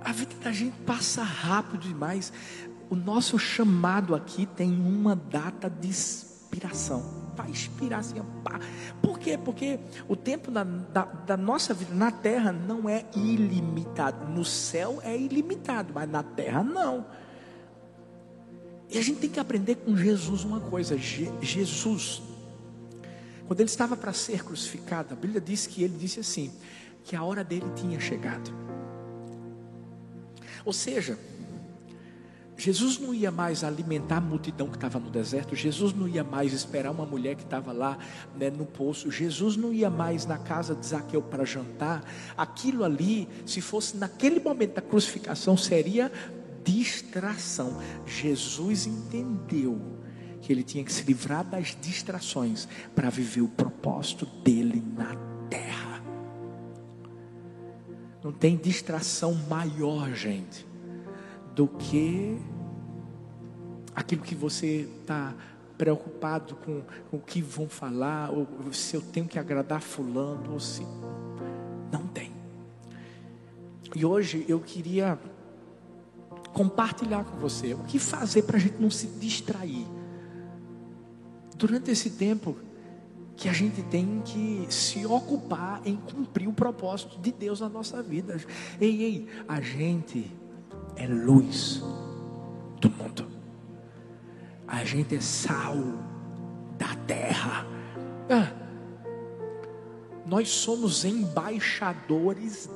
a 0.04 0.12
vida 0.12 0.36
da 0.44 0.52
gente 0.52 0.76
passa 0.82 1.24
rápido 1.24 1.82
demais. 1.82 2.32
O 2.88 2.96
nosso 2.96 3.40
chamado 3.40 4.14
aqui 4.14 4.46
tem 4.46 4.72
uma 4.72 5.16
data 5.16 5.68
de 5.70 5.90
expiração. 5.90 7.23
Vai 7.36 7.50
expirar 7.50 8.00
assim. 8.00 8.22
Pá. 8.44 8.60
Por 9.02 9.20
quê? 9.20 9.38
Porque 9.38 9.80
o 10.08 10.16
tempo 10.16 10.52
da, 10.52 10.64
da, 10.64 11.06
da 11.06 11.38
nossa 11.38 11.74
vida 11.74 11.94
na 11.94 12.12
terra 12.12 12.52
não 12.52 12.88
é 12.88 13.06
ilimitado. 13.16 14.32
No 14.32 14.46
céu 14.46 15.00
é 15.04 15.18
ilimitado, 15.18 15.92
mas 15.94 16.10
na 16.10 16.24
terra 16.24 16.64
não. 16.64 17.06
E 18.90 18.98
a 18.98 19.02
gente 19.02 19.20
tem 19.20 19.30
que 19.30 19.40
aprender 19.40 19.76
com 19.76 19.98
Jesus 19.98 20.44
uma 20.44 20.60
coisa: 20.60 20.98
Je, 20.98 21.32
Jesus, 21.42 22.22
quando 23.48 23.60
ele 23.60 23.70
estava 23.70 23.98
para 23.98 24.14
ser 24.14 24.44
crucificado, 24.44 25.14
a 25.14 25.18
Bíblia 25.18 25.42
diz 25.42 25.66
que 25.66 25.84
ele 25.84 25.98
disse 25.98 26.20
assim: 26.20 26.52
que 27.04 27.16
a 27.16 27.24
hora 27.24 27.44
dele 27.44 27.66
tinha 27.76 28.00
chegado. 28.00 28.52
Ou 30.66 30.72
seja, 30.72 31.18
Jesus 32.56 33.00
não 33.00 33.14
ia 33.14 33.32
mais 33.32 33.64
alimentar 33.64 34.18
a 34.18 34.22
multidão 34.22 34.68
que 34.68 34.76
estava 34.76 35.00
no 35.00 35.10
deserto, 35.10 35.56
Jesus 35.56 35.94
não 35.94 36.08
ia 36.08 36.24
mais 36.24 36.54
esperar 36.54 36.92
uma 36.92 37.06
mulher 37.06 37.36
que 37.36 37.44
estava 37.44 37.72
lá 37.72 37.98
né, 38.38 38.50
no 38.50 38.66
poço, 38.66 39.12
Jesus 39.12 39.58
não 39.58 39.74
ia 39.74 39.90
mais 39.90 40.26
na 40.26 40.38
casa 40.38 40.76
de 40.76 40.86
Zaqueu 40.86 41.22
para 41.22 41.44
jantar. 41.46 42.04
Aquilo 42.38 42.84
ali, 42.84 43.28
se 43.46 43.60
fosse 43.60 43.98
naquele 43.98 44.40
momento 44.40 44.76
da 44.76 44.82
crucificação, 44.82 45.58
seria 45.58 46.12
distração. 46.64 47.82
Jesus 48.06 48.86
entendeu 48.86 49.82
que 50.42 50.52
ele 50.52 50.64
tinha 50.64 50.84
que 50.84 50.92
se 50.92 51.04
livrar 51.04 51.44
das 51.44 51.76
distrações 51.82 52.68
para 52.94 53.10
viver 53.10 53.42
o 53.42 53.48
propósito 53.48 54.26
dele 54.26 54.84
na 54.96 55.16
terra. 55.50 56.04
Não 58.24 58.32
tem 58.32 58.56
distração 58.56 59.34
maior, 59.50 60.14
gente, 60.14 60.66
do 61.56 61.68
que 61.68 62.38
aquilo 63.96 64.22
que 64.22 64.36
você 64.36 64.90
está 65.00 65.34
preocupado 65.78 66.56
com, 66.56 66.82
com, 67.10 67.18
o 67.18 67.20
que 67.20 67.42
vão 67.42 67.68
falar, 67.68 68.32
ou 68.32 68.48
se 68.72 68.96
eu 68.96 69.02
tenho 69.02 69.28
que 69.28 69.38
agradar 69.38 69.82
fulano, 69.82 70.54
ou 70.54 70.60
se 70.60 70.86
não 71.92 72.08
tem. 72.08 72.32
E 73.96 74.06
hoje 74.06 74.46
eu 74.48 74.60
queria 74.60 75.20
compartilhar 76.54 77.24
com 77.24 77.38
você 77.38 77.74
o 77.74 77.84
que 77.84 78.00
fazer 78.00 78.44
para 78.44 78.58
a 78.58 78.60
gente 78.60 78.80
não 78.80 78.90
se 78.90 79.08
distrair. 79.08 79.86
Durante 81.56 81.92
esse 81.92 82.12
tempo, 82.12 82.58
que 83.36 83.50
a 83.50 83.54
gente 83.54 83.82
tem 83.84 84.22
que 84.24 84.66
se 84.70 85.06
ocupar 85.06 85.82
em 85.86 85.96
cumprir 85.96 86.48
o 86.48 86.54
propósito 86.54 87.20
de 87.20 87.32
Deus 87.32 87.60
na 87.60 87.70
nossa 87.70 88.02
vida. 88.02 88.38
Ei, 88.80 89.04
ei, 89.04 89.28
a 89.48 89.60
gente 89.60 90.32
é 90.96 91.08
luz 91.08 91.82
do 92.80 92.90
mundo. 92.90 93.28
A 94.68 94.84
gente 94.84 95.16
é 95.16 95.22
sal 95.22 95.76
da 96.78 96.96
terra. 97.08 97.66
Ah, 98.30 98.52
nós 100.26 100.50
somos 100.50 101.06
embaixadores 101.06 102.70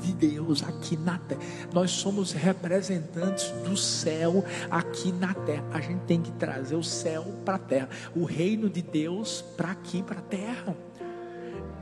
de 0.00 0.12
Deus 0.12 0.62
aqui 0.62 0.96
na 0.96 1.18
terra. 1.18 1.40
Nós 1.72 1.90
somos 1.90 2.32
representantes 2.32 3.50
do 3.62 3.76
céu 3.76 4.44
aqui 4.70 5.12
na 5.12 5.34
terra. 5.34 5.64
A 5.72 5.80
gente 5.80 6.00
tem 6.04 6.20
que 6.20 6.32
trazer 6.32 6.76
o 6.76 6.82
céu 6.82 7.24
para 7.44 7.54
a 7.54 7.58
terra, 7.58 7.88
o 8.14 8.24
reino 8.24 8.68
de 8.68 8.82
Deus 8.82 9.42
para 9.56 9.72
aqui, 9.72 10.02
para 10.02 10.18
a 10.18 10.22
terra. 10.22 10.76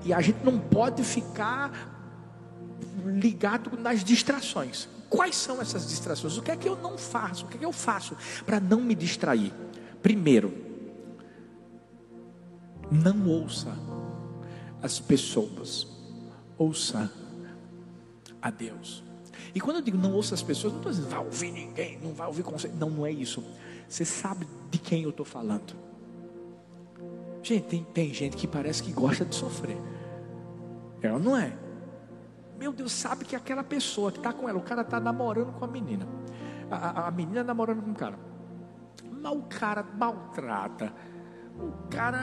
E 0.04 0.12
a 0.12 0.20
gente 0.20 0.42
não 0.44 0.58
pode 0.58 1.02
ficar 1.04 1.70
ligado 3.04 3.78
nas 3.78 4.02
distrações. 4.02 4.88
Quais 5.10 5.34
são 5.34 5.60
essas 5.60 5.88
distrações? 5.88 6.38
O 6.38 6.42
que 6.42 6.52
é 6.52 6.56
que 6.56 6.68
eu 6.68 6.76
não 6.76 6.96
faço? 6.96 7.44
O 7.44 7.48
que 7.48 7.56
é 7.56 7.58
que 7.58 7.66
eu 7.66 7.72
faço 7.72 8.16
para 8.46 8.60
não 8.60 8.80
me 8.80 8.94
distrair? 8.94 9.52
Primeiro, 10.00 10.54
não 12.90 13.28
ouça 13.28 13.76
as 14.80 15.00
pessoas, 15.00 15.86
ouça 16.56 17.12
a 18.40 18.50
Deus. 18.50 19.02
E 19.52 19.60
quando 19.60 19.78
eu 19.78 19.82
digo 19.82 19.98
não 19.98 20.12
ouça 20.14 20.32
as 20.32 20.42
pessoas, 20.42 20.72
não 20.72 20.78
estou 20.78 20.92
dizendo 20.92 21.10
vai 21.10 21.24
ouvir 21.24 21.50
ninguém, 21.50 21.98
não 21.98 22.14
vai 22.14 22.28
ouvir 22.28 22.44
conselho. 22.44 22.74
Não, 22.78 22.88
não 22.88 23.04
é 23.04 23.10
isso. 23.10 23.44
Você 23.88 24.04
sabe 24.04 24.46
de 24.70 24.78
quem 24.78 25.02
eu 25.02 25.10
estou 25.10 25.26
falando. 25.26 25.74
Gente, 27.42 27.64
tem, 27.64 27.84
tem 27.92 28.14
gente 28.14 28.36
que 28.36 28.46
parece 28.46 28.80
que 28.80 28.92
gosta 28.92 29.24
de 29.24 29.34
sofrer. 29.34 29.76
Ela 31.02 31.18
não 31.18 31.36
é. 31.36 31.56
Meu 32.60 32.74
Deus, 32.74 32.92
sabe 32.92 33.24
que 33.24 33.34
aquela 33.34 33.64
pessoa 33.64 34.12
que 34.12 34.18
está 34.18 34.34
com 34.34 34.46
ela, 34.46 34.58
o 34.58 34.62
cara 34.62 34.82
está 34.82 35.00
namorando 35.00 35.50
com 35.54 35.64
a 35.64 35.68
menina. 35.68 36.06
A, 36.70 36.76
a, 36.76 37.08
a 37.08 37.10
menina 37.10 37.42
namorando 37.42 37.82
com 37.82 37.90
o 37.90 37.94
cara. 37.94 38.18
Mas 39.10 39.32
o 39.32 39.42
cara 39.44 39.82
maltrata. 39.82 40.92
O 41.58 41.88
cara 41.88 42.20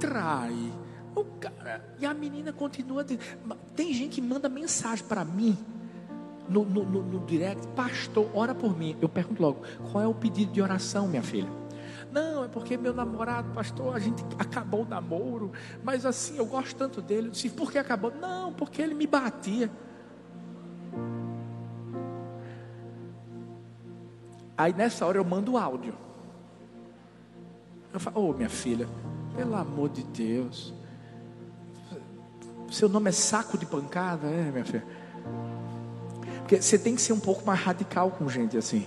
trai. 0.00 0.72
O 1.14 1.24
cara, 1.38 1.94
e 2.00 2.06
a 2.06 2.14
menina 2.14 2.54
continua. 2.54 3.04
Tem 3.76 3.92
gente 3.92 4.14
que 4.14 4.22
manda 4.22 4.48
mensagem 4.48 5.04
para 5.04 5.26
mim 5.26 5.58
no, 6.48 6.64
no, 6.64 6.82
no, 6.82 7.02
no 7.02 7.26
direct, 7.26 7.68
pastor, 7.68 8.30
ora 8.32 8.54
por 8.54 8.74
mim. 8.78 8.96
Eu 8.98 9.10
pergunto 9.10 9.42
logo, 9.42 9.60
qual 9.92 10.02
é 10.02 10.06
o 10.06 10.14
pedido 10.14 10.52
de 10.52 10.62
oração, 10.62 11.06
minha 11.06 11.22
filha? 11.22 11.50
Não, 12.12 12.44
é 12.44 12.48
porque 12.48 12.76
meu 12.76 12.94
namorado, 12.94 13.52
pastor, 13.52 13.94
a 13.94 13.98
gente 13.98 14.24
acabou 14.38 14.82
o 14.82 14.88
namoro, 14.88 15.52
mas 15.82 16.06
assim, 16.06 16.36
eu 16.38 16.46
gosto 16.46 16.74
tanto 16.76 17.02
dele. 17.02 17.28
Eu 17.28 17.30
disse, 17.32 17.50
por 17.50 17.70
que 17.70 17.78
acabou? 17.78 18.10
Não, 18.10 18.52
porque 18.52 18.80
ele 18.80 18.94
me 18.94 19.06
batia. 19.06 19.70
Aí 24.56 24.72
nessa 24.72 25.04
hora 25.04 25.18
eu 25.18 25.24
mando 25.24 25.52
o 25.52 25.58
áudio. 25.58 25.94
Eu 27.92 28.00
falo, 28.00 28.20
ô 28.20 28.30
oh, 28.30 28.32
minha 28.32 28.48
filha, 28.48 28.88
pelo 29.36 29.54
amor 29.54 29.90
de 29.90 30.02
Deus. 30.02 30.72
Seu 32.70 32.88
nome 32.88 33.10
é 33.10 33.12
saco 33.12 33.56
de 33.56 33.66
pancada, 33.66 34.26
é, 34.26 34.50
minha 34.50 34.64
filha? 34.64 34.84
Porque 36.38 36.60
você 36.60 36.78
tem 36.78 36.94
que 36.94 37.02
ser 37.02 37.12
um 37.12 37.20
pouco 37.20 37.44
mais 37.44 37.60
radical 37.60 38.10
com 38.10 38.28
gente 38.28 38.56
assim. 38.56 38.86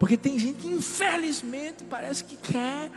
Porque 0.00 0.16
tem 0.16 0.38
gente 0.38 0.62
que, 0.62 0.68
infelizmente, 0.68 1.84
parece 1.84 2.24
que 2.24 2.34
quer. 2.34 2.90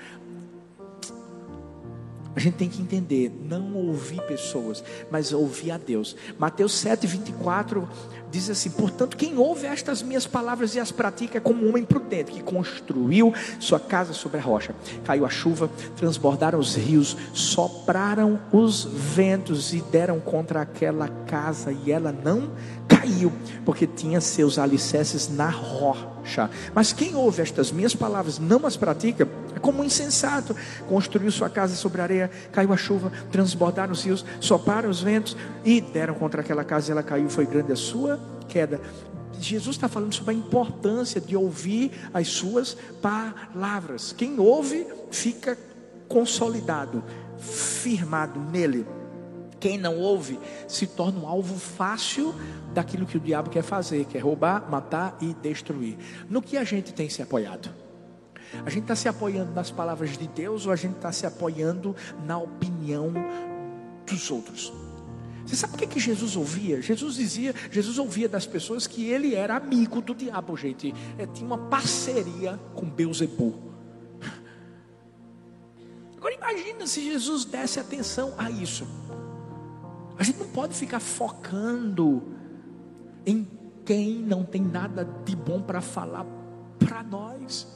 A 2.34 2.40
gente 2.40 2.56
tem 2.56 2.70
que 2.70 2.82
entender, 2.82 3.30
não 3.48 3.76
ouvir 3.76 4.22
pessoas, 4.22 4.82
mas 5.12 5.34
ouvir 5.34 5.72
a 5.72 5.78
Deus. 5.78 6.16
Mateus 6.40 6.74
7, 6.74 7.06
24 7.06 7.88
diz 8.32 8.50
assim: 8.50 8.72
Portanto, 8.72 9.18
quem 9.18 9.38
ouve 9.38 9.68
estas 9.68 10.02
minhas 10.02 10.26
palavras 10.26 10.76
e 10.76 10.80
as 10.80 10.92
pratica 10.92 11.38
é 11.38 11.42
como 11.42 11.66
um 11.66 11.70
homem 11.70 11.84
prudente 11.84 12.32
que 12.32 12.42
construiu 12.42 13.34
sua 13.60 13.82
casa 13.82 14.14
sobre 14.14 14.40
a 14.40 14.42
rocha. 14.42 14.74
Caiu 15.04 15.26
a 15.26 15.30
chuva, 15.30 15.70
transbordaram 15.98 16.58
os 16.58 16.74
rios, 16.74 17.18
sopraram 17.34 18.40
os 18.52 18.86
ventos 18.86 19.74
e 19.74 19.82
deram 19.82 20.22
contra 20.22 20.62
aquela 20.62 21.10
casa, 21.28 21.72
e 21.72 21.92
ela 21.92 22.14
não 22.14 22.50
caiu, 23.04 23.32
porque 23.66 23.86
tinha 23.86 24.22
seus 24.22 24.58
alicerces 24.58 25.28
na 25.28 25.50
rocha. 25.50 26.50
Mas 26.74 26.94
quem 26.94 27.16
ouve 27.16 27.42
estas 27.42 27.72
minhas 27.72 27.94
palavras, 27.94 28.40
não 28.40 28.66
as 28.66 28.78
pratica, 28.78 29.28
é 29.54 29.60
como 29.60 29.82
um 29.82 29.84
insensato. 29.84 30.56
Construiu 30.88 31.30
sua 31.32 31.50
casa 31.50 31.76
sobre 31.76 32.02
areia, 32.02 32.32
caiu 32.52 32.72
a 32.72 32.78
chuva, 32.78 33.12
transbordaram 33.32 33.92
os 33.92 34.04
rios, 34.04 34.26
sopraram 34.40 34.90
os 34.90 35.02
ventos 35.02 35.36
e 35.66 35.82
deram 35.82 36.14
contra 36.16 36.42
aquela 36.42 36.64
casa, 36.64 36.90
e 36.90 36.92
ela 36.94 37.04
caiu, 37.04 37.30
foi 37.30 37.46
grande 37.46 37.74
a 37.74 37.76
sua 37.76 38.20
queda. 38.48 38.80
Jesus 39.40 39.76
está 39.76 39.90
falando 39.90 40.14
sobre 40.14 40.34
a 40.34 40.38
importância 40.38 41.20
de 41.20 41.36
ouvir 41.36 41.92
as 42.14 42.30
suas 42.30 42.78
palavras. 43.02 44.14
Quem 44.14 44.40
ouve 44.40 44.88
fica 45.12 45.58
consolidado, 46.08 47.04
firmado 47.38 48.40
nele. 48.40 48.86
Quem 49.64 49.78
não 49.78 49.98
ouve 49.98 50.38
se 50.68 50.86
torna 50.86 51.22
um 51.22 51.26
alvo 51.26 51.58
fácil 51.58 52.36
daquilo 52.74 53.06
que 53.06 53.16
o 53.16 53.20
diabo 53.20 53.50
quer 53.50 53.64
fazer, 53.64 54.04
que 54.04 54.18
é 54.18 54.20
roubar, 54.20 54.70
matar 54.70 55.18
e 55.22 55.34
destruir. 55.36 55.98
No 56.30 56.42
que 56.42 56.58
a 56.58 56.66
gente 56.66 56.94
tem 56.94 57.10
se 57.10 57.22
apoiado? 57.22 57.74
A 58.66 58.70
gente 58.70 58.82
está 58.82 58.94
se 58.94 59.08
apoiando 59.08 59.54
nas 59.54 59.72
palavras 59.72 60.18
de 60.18 60.28
Deus 60.28 60.66
ou 60.66 60.74
a 60.74 60.76
gente 60.76 60.98
está 60.98 61.14
se 61.14 61.26
apoiando 61.26 61.96
na 62.26 62.38
opinião 62.38 63.14
dos 64.06 64.30
outros? 64.30 64.74
Você 65.46 65.56
sabe 65.56 65.76
o 65.76 65.78
que, 65.78 65.88
que 65.88 66.00
Jesus 66.00 66.36
ouvia? 66.36 66.82
Jesus 66.82 67.16
dizia, 67.16 67.56
Jesus 67.72 67.98
ouvia 67.98 68.28
das 68.28 68.46
pessoas 68.46 68.86
que 68.86 69.06
ele 69.06 69.34
era 69.34 69.56
amigo 69.56 70.02
do 70.02 70.14
diabo, 70.14 70.58
gente. 70.58 70.94
É, 71.18 71.26
tinha 71.26 71.48
uma 71.48 71.70
parceria 71.70 72.60
com 72.76 72.86
Beuzebu. 72.86 73.72
Agora 76.18 76.34
imagina 76.34 76.86
se 76.86 77.02
Jesus 77.02 77.46
desse 77.46 77.80
atenção 77.80 78.34
a 78.38 78.52
isso. 78.52 78.86
A 80.18 80.24
gente 80.24 80.40
não 80.40 80.48
pode 80.48 80.76
ficar 80.76 81.00
focando 81.00 82.24
em 83.26 83.48
quem 83.86 84.20
não 84.20 84.44
tem 84.44 84.62
nada 84.62 85.08
de 85.26 85.36
bom 85.36 85.62
para 85.62 85.82
falar 85.82 86.26
para 86.80 87.04
nós. 87.04 87.68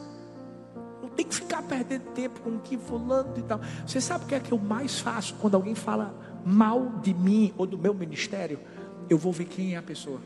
Não 1.01 1.09
tem 1.09 1.25
que 1.25 1.35
ficar 1.35 1.63
perdendo 1.63 2.11
tempo 2.11 2.39
com 2.41 2.51
o 2.51 2.59
que 2.59 2.77
fulano 2.77 3.33
e 3.37 3.41
tal. 3.41 3.59
Você 3.85 3.99
sabe 3.99 4.25
o 4.25 4.27
que 4.27 4.35
é 4.35 4.39
que 4.39 4.51
eu 4.51 4.57
mais 4.57 4.99
faço 4.99 5.35
quando 5.35 5.55
alguém 5.55 5.75
fala 5.75 6.13
mal 6.45 6.99
de 7.01 7.13
mim 7.13 7.53
ou 7.57 7.65
do 7.65 7.77
meu 7.77 7.93
ministério, 7.93 8.59
eu 9.09 9.17
vou 9.17 9.33
ver 9.33 9.45
quem 9.45 9.75
é 9.75 9.77
a 9.77 9.81
pessoa. 9.81 10.19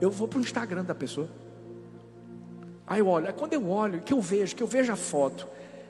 Eu 0.00 0.10
vou 0.10 0.28
para 0.28 0.38
o 0.38 0.42
Instagram 0.42 0.84
da 0.84 0.94
pessoa. 0.94 1.28
Aí 2.86 3.00
eu 3.00 3.08
olho, 3.08 3.26
é 3.26 3.32
quando 3.32 3.52
eu 3.52 3.68
olho, 3.68 4.00
que 4.00 4.12
eu 4.12 4.20
vejo, 4.20 4.54
que 4.54 4.62
eu 4.62 4.66
vejo 4.66 4.92
a 4.92 4.96
foto, 4.96 5.46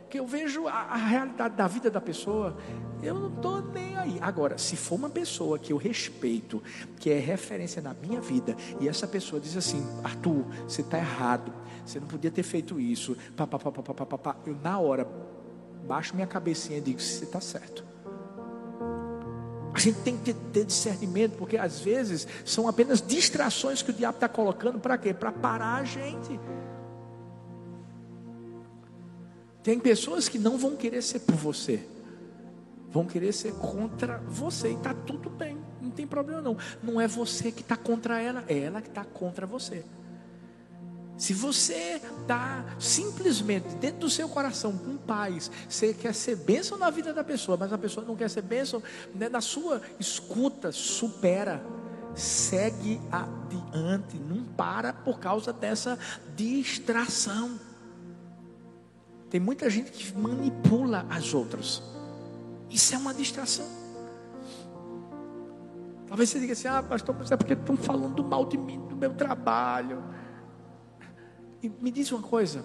que 0.08 0.18
eu 0.18 0.26
vejo 0.26 0.66
a, 0.66 0.72
a 0.72 0.96
realidade 0.96 1.54
da 1.54 1.66
vida 1.66 1.90
da 1.90 2.00
pessoa, 2.00 2.56
eu 3.02 3.14
não 3.14 3.28
estou 3.28 3.62
nem 3.62 3.96
aí. 3.96 4.18
Agora, 4.20 4.58
se 4.58 4.76
for 4.76 4.96
uma 4.96 5.10
pessoa 5.10 5.58
que 5.58 5.72
eu 5.72 5.76
respeito, 5.76 6.62
que 6.98 7.10
é 7.10 7.18
referência 7.18 7.80
na 7.82 7.94
minha 7.94 8.20
vida, 8.20 8.56
e 8.80 8.88
essa 8.88 9.06
pessoa 9.06 9.40
diz 9.40 9.56
assim, 9.56 9.86
Arthur, 10.02 10.44
você 10.66 10.80
está 10.80 10.98
errado, 10.98 11.52
você 11.84 12.00
não 12.00 12.06
podia 12.06 12.30
ter 12.30 12.42
feito 12.42 12.80
isso, 12.80 13.16
pá, 13.36 13.46
pá, 13.46 13.58
pá, 13.58 13.70
pá, 13.70 14.06
pá, 14.06 14.18
pá, 14.18 14.36
eu 14.46 14.56
na 14.62 14.78
hora 14.78 15.06
baixo 15.86 16.14
minha 16.14 16.26
cabecinha 16.26 16.78
e 16.78 16.80
digo, 16.80 17.00
você 17.00 17.24
está 17.24 17.40
certo. 17.40 17.84
A 19.72 19.78
gente 19.78 20.00
tem 20.00 20.16
que 20.16 20.34
ter 20.34 20.64
discernimento, 20.64 21.36
porque 21.36 21.56
às 21.56 21.80
vezes 21.80 22.26
são 22.44 22.66
apenas 22.66 23.00
distrações 23.00 23.80
que 23.80 23.90
o 23.90 23.94
diabo 23.94 24.16
está 24.16 24.28
colocando 24.28 24.78
para 24.80 24.98
quê? 24.98 25.14
Para 25.14 25.30
parar 25.30 25.76
a 25.76 25.84
gente. 25.84 26.38
Tem 29.68 29.78
pessoas 29.78 30.30
que 30.30 30.38
não 30.38 30.56
vão 30.56 30.76
querer 30.76 31.02
ser 31.02 31.18
por 31.18 31.34
você, 31.34 31.86
vão 32.90 33.04
querer 33.04 33.34
ser 33.34 33.52
contra 33.52 34.16
você, 34.26 34.70
e 34.70 34.72
está 34.72 34.94
tudo 34.94 35.28
bem, 35.28 35.58
não 35.82 35.90
tem 35.90 36.06
problema 36.06 36.40
não. 36.40 36.56
Não 36.82 36.98
é 36.98 37.06
você 37.06 37.52
que 37.52 37.60
está 37.60 37.76
contra 37.76 38.18
ela, 38.18 38.42
é 38.48 38.60
ela 38.60 38.80
que 38.80 38.88
está 38.88 39.04
contra 39.04 39.46
você. 39.46 39.84
Se 41.18 41.34
você 41.34 42.00
está 42.22 42.64
simplesmente 42.78 43.68
dentro 43.74 44.00
do 44.00 44.08
seu 44.08 44.26
coração 44.26 44.74
com 44.74 44.96
paz, 44.96 45.50
você 45.68 45.92
quer 45.92 46.14
ser 46.14 46.36
bênção 46.36 46.78
na 46.78 46.88
vida 46.88 47.12
da 47.12 47.22
pessoa, 47.22 47.58
mas 47.58 47.70
a 47.70 47.76
pessoa 47.76 48.06
não 48.06 48.16
quer 48.16 48.30
ser 48.30 48.40
bênção 48.40 48.82
né, 49.14 49.28
na 49.28 49.42
sua 49.42 49.82
escuta, 50.00 50.72
supera, 50.72 51.62
segue 52.14 52.98
adiante, 53.12 54.16
não 54.16 54.44
para 54.44 54.94
por 54.94 55.20
causa 55.20 55.52
dessa 55.52 55.98
distração. 56.34 57.67
Tem 59.30 59.38
muita 59.38 59.68
gente 59.68 59.90
que 59.90 60.16
manipula 60.16 61.06
as 61.10 61.34
outras, 61.34 61.82
isso 62.70 62.94
é 62.94 62.98
uma 62.98 63.12
distração. 63.12 63.66
Talvez 66.06 66.30
você 66.30 66.40
diga 66.40 66.54
assim: 66.54 66.68
ah, 66.68 66.82
pastor, 66.82 67.14
mas 67.18 67.30
é 67.30 67.36
porque 67.36 67.52
estão 67.52 67.76
falando 67.76 68.24
mal 68.24 68.46
de 68.46 68.56
mim, 68.56 68.80
do 68.88 68.96
meu 68.96 69.14
trabalho. 69.14 70.02
E 71.62 71.68
me 71.68 71.90
diz 71.90 72.10
uma 72.10 72.22
coisa: 72.22 72.64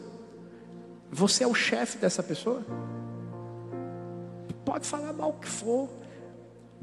você 1.12 1.44
é 1.44 1.48
o 1.48 1.54
chefe 1.54 1.98
dessa 1.98 2.24
pessoa? 2.24 2.66
Pode 4.64 4.88
falar 4.88 5.12
mal 5.12 5.32
o 5.32 5.34
que 5.34 5.48
for. 5.48 5.90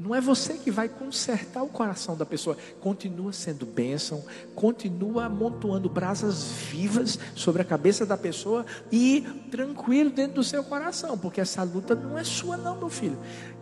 Não 0.01 0.15
é 0.15 0.19
você 0.19 0.55
que 0.55 0.71
vai 0.71 0.89
consertar 0.89 1.61
o 1.61 1.67
coração 1.67 2.17
da 2.17 2.25
pessoa. 2.25 2.57
Continua 2.79 3.31
sendo 3.31 3.67
bênção, 3.67 4.23
continua 4.55 5.25
amontoando 5.25 5.87
brasas 5.87 6.45
vivas 6.45 7.19
sobre 7.35 7.61
a 7.61 7.65
cabeça 7.65 8.03
da 8.03 8.17
pessoa 8.17 8.65
e 8.91 9.21
tranquilo 9.51 10.09
dentro 10.09 10.37
do 10.37 10.43
seu 10.43 10.63
coração, 10.63 11.15
porque 11.19 11.39
essa 11.39 11.61
luta 11.61 11.93
não 11.93 12.17
é 12.17 12.23
sua, 12.23 12.57
não, 12.57 12.79
meu 12.79 12.89
filho. 12.89 13.17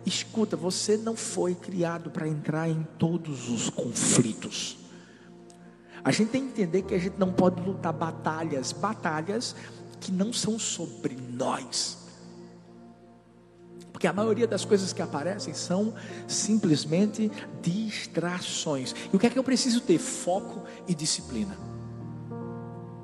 Escuta, 0.06 0.56
você 0.56 0.96
não 0.96 1.14
foi 1.14 1.54
criado 1.54 2.10
para 2.10 2.26
entrar 2.26 2.70
em 2.70 2.86
todos 2.98 3.50
os 3.50 3.68
conflitos. 3.68 4.78
A 6.02 6.10
gente 6.10 6.30
tem 6.30 6.46
que 6.46 6.62
entender 6.62 6.82
que 6.82 6.94
a 6.94 6.98
gente 6.98 7.18
não 7.18 7.34
pode 7.34 7.60
lutar 7.60 7.92
batalhas, 7.92 8.72
batalhas 8.72 9.54
que 10.00 10.10
não 10.10 10.32
são 10.32 10.58
sobre 10.58 11.18
nós. 11.34 11.98
Porque 14.00 14.08
a 14.08 14.14
maioria 14.14 14.46
das 14.46 14.64
coisas 14.64 14.94
que 14.94 15.02
aparecem 15.02 15.52
são 15.52 15.92
simplesmente 16.26 17.30
distrações. 17.60 18.94
E 19.12 19.14
o 19.14 19.18
que 19.18 19.26
é 19.26 19.30
que 19.30 19.38
eu 19.38 19.44
preciso 19.44 19.82
ter? 19.82 19.98
Foco 19.98 20.62
e 20.88 20.94
disciplina. 20.94 21.54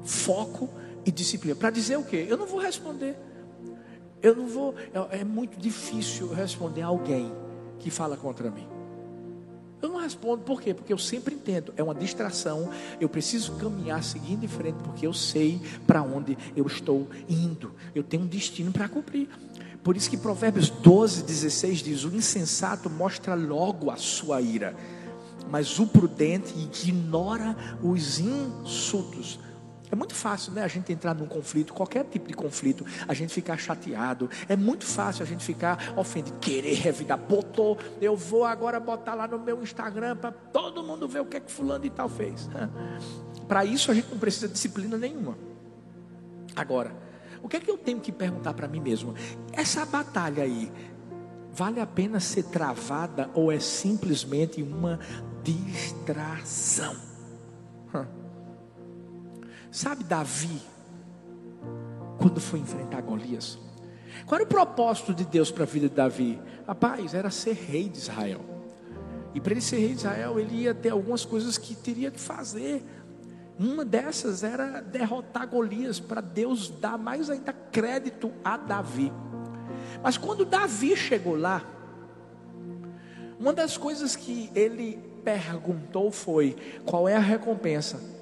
Foco 0.02 0.70
e 1.04 1.12
disciplina. 1.12 1.54
Para 1.54 1.68
dizer 1.68 1.98
o 1.98 2.02
quê? 2.02 2.24
Eu 2.26 2.38
não 2.38 2.46
vou 2.46 2.58
responder. 2.58 3.14
Eu 4.22 4.34
não 4.34 4.46
vou. 4.46 4.74
É, 5.10 5.20
é 5.20 5.24
muito 5.24 5.60
difícil 5.60 6.32
responder 6.32 6.80
a 6.80 6.86
alguém 6.86 7.30
que 7.78 7.90
fala 7.90 8.16
contra 8.16 8.50
mim. 8.50 8.66
Eu 9.82 9.90
não 9.90 10.00
respondo, 10.00 10.44
por 10.44 10.62
quê? 10.62 10.72
Porque 10.72 10.94
eu 10.94 10.98
sempre 10.98 11.34
entendo, 11.34 11.74
é 11.76 11.82
uma 11.82 11.94
distração, 11.94 12.70
eu 12.98 13.10
preciso 13.10 13.52
caminhar 13.56 14.02
seguindo 14.02 14.42
em 14.42 14.48
frente, 14.48 14.82
porque 14.82 15.06
eu 15.06 15.12
sei 15.12 15.60
para 15.86 16.02
onde 16.02 16.38
eu 16.56 16.66
estou 16.66 17.06
indo, 17.28 17.74
eu 17.94 18.02
tenho 18.02 18.22
um 18.22 18.26
destino 18.26 18.72
para 18.72 18.88
cumprir. 18.88 19.28
Por 19.86 19.96
isso 19.96 20.10
que 20.10 20.16
Provérbios 20.16 20.68
12, 20.68 21.22
16 21.22 21.78
diz: 21.78 22.02
O 22.02 22.08
insensato 22.08 22.90
mostra 22.90 23.36
logo 23.36 23.88
a 23.88 23.96
sua 23.96 24.40
ira, 24.40 24.74
mas 25.48 25.78
o 25.78 25.86
prudente 25.86 26.58
ignora 26.58 27.56
os 27.80 28.18
insultos. 28.18 29.38
É 29.88 29.94
muito 29.94 30.12
fácil, 30.12 30.50
né? 30.50 30.64
A 30.64 30.66
gente 30.66 30.92
entrar 30.92 31.14
num 31.14 31.28
conflito, 31.28 31.72
qualquer 31.72 32.04
tipo 32.06 32.26
de 32.26 32.34
conflito, 32.34 32.84
a 33.06 33.14
gente 33.14 33.32
ficar 33.32 33.56
chateado. 33.58 34.28
É 34.48 34.56
muito 34.56 34.84
fácil 34.84 35.22
a 35.22 35.24
gente 35.24 35.44
ficar 35.44 35.94
ofendido, 35.96 36.36
querer 36.40 36.74
revidar. 36.74 37.16
Botou, 37.16 37.78
eu 38.00 38.16
vou 38.16 38.44
agora 38.44 38.80
botar 38.80 39.14
lá 39.14 39.28
no 39.28 39.38
meu 39.38 39.62
Instagram 39.62 40.16
para 40.16 40.32
todo 40.32 40.82
mundo 40.82 41.06
ver 41.06 41.20
o 41.20 41.26
que 41.26 41.36
é 41.36 41.40
que 41.40 41.52
fulano 41.52 41.86
e 41.86 41.90
tal 41.90 42.08
fez. 42.08 42.50
Para 43.46 43.64
isso 43.64 43.92
a 43.92 43.94
gente 43.94 44.10
não 44.10 44.18
precisa 44.18 44.48
de 44.48 44.54
disciplina 44.54 44.98
nenhuma. 44.98 45.38
Agora, 46.56 47.05
o 47.42 47.48
que 47.48 47.56
é 47.56 47.60
que 47.60 47.70
eu 47.70 47.78
tenho 47.78 48.00
que 48.00 48.12
perguntar 48.12 48.54
para 48.54 48.68
mim 48.68 48.80
mesmo? 48.80 49.14
Essa 49.52 49.84
batalha 49.84 50.42
aí, 50.42 50.72
vale 51.52 51.80
a 51.80 51.86
pena 51.86 52.20
ser 52.20 52.44
travada 52.44 53.30
ou 53.34 53.50
é 53.50 53.58
simplesmente 53.58 54.62
uma 54.62 54.98
distração? 55.42 56.96
Sabe 59.70 60.04
Davi, 60.04 60.62
quando 62.18 62.40
foi 62.40 62.60
enfrentar 62.60 63.02
Golias? 63.02 63.58
Qual 64.24 64.36
era 64.40 64.44
o 64.44 64.48
propósito 64.48 65.12
de 65.12 65.24
Deus 65.24 65.50
para 65.50 65.64
a 65.64 65.66
vida 65.66 65.88
de 65.88 65.94
Davi? 65.94 66.40
Rapaz, 66.66 67.12
era 67.12 67.30
ser 67.30 67.52
rei 67.52 67.88
de 67.88 67.98
Israel. 67.98 68.40
E 69.34 69.40
para 69.40 69.52
ele 69.52 69.60
ser 69.60 69.76
rei 69.76 69.88
de 69.88 69.96
Israel, 69.96 70.40
ele 70.40 70.62
ia 70.62 70.74
ter 70.74 70.88
algumas 70.88 71.24
coisas 71.24 71.58
que 71.58 71.74
teria 71.74 72.10
que 72.10 72.18
fazer. 72.18 72.82
Uma 73.58 73.84
dessas 73.84 74.42
era 74.42 74.80
derrotar 74.80 75.46
Golias, 75.48 75.98
para 75.98 76.20
Deus 76.20 76.68
dar 76.68 76.98
mais 76.98 77.30
ainda 77.30 77.52
crédito 77.52 78.32
a 78.44 78.56
Davi. 78.56 79.12
Mas 80.02 80.18
quando 80.18 80.44
Davi 80.44 80.96
chegou 80.96 81.36
lá, 81.36 81.62
uma 83.40 83.52
das 83.52 83.76
coisas 83.76 84.14
que 84.14 84.50
ele 84.54 84.98
perguntou 85.24 86.10
foi: 86.10 86.56
qual 86.84 87.08
é 87.08 87.16
a 87.16 87.20
recompensa? 87.20 88.16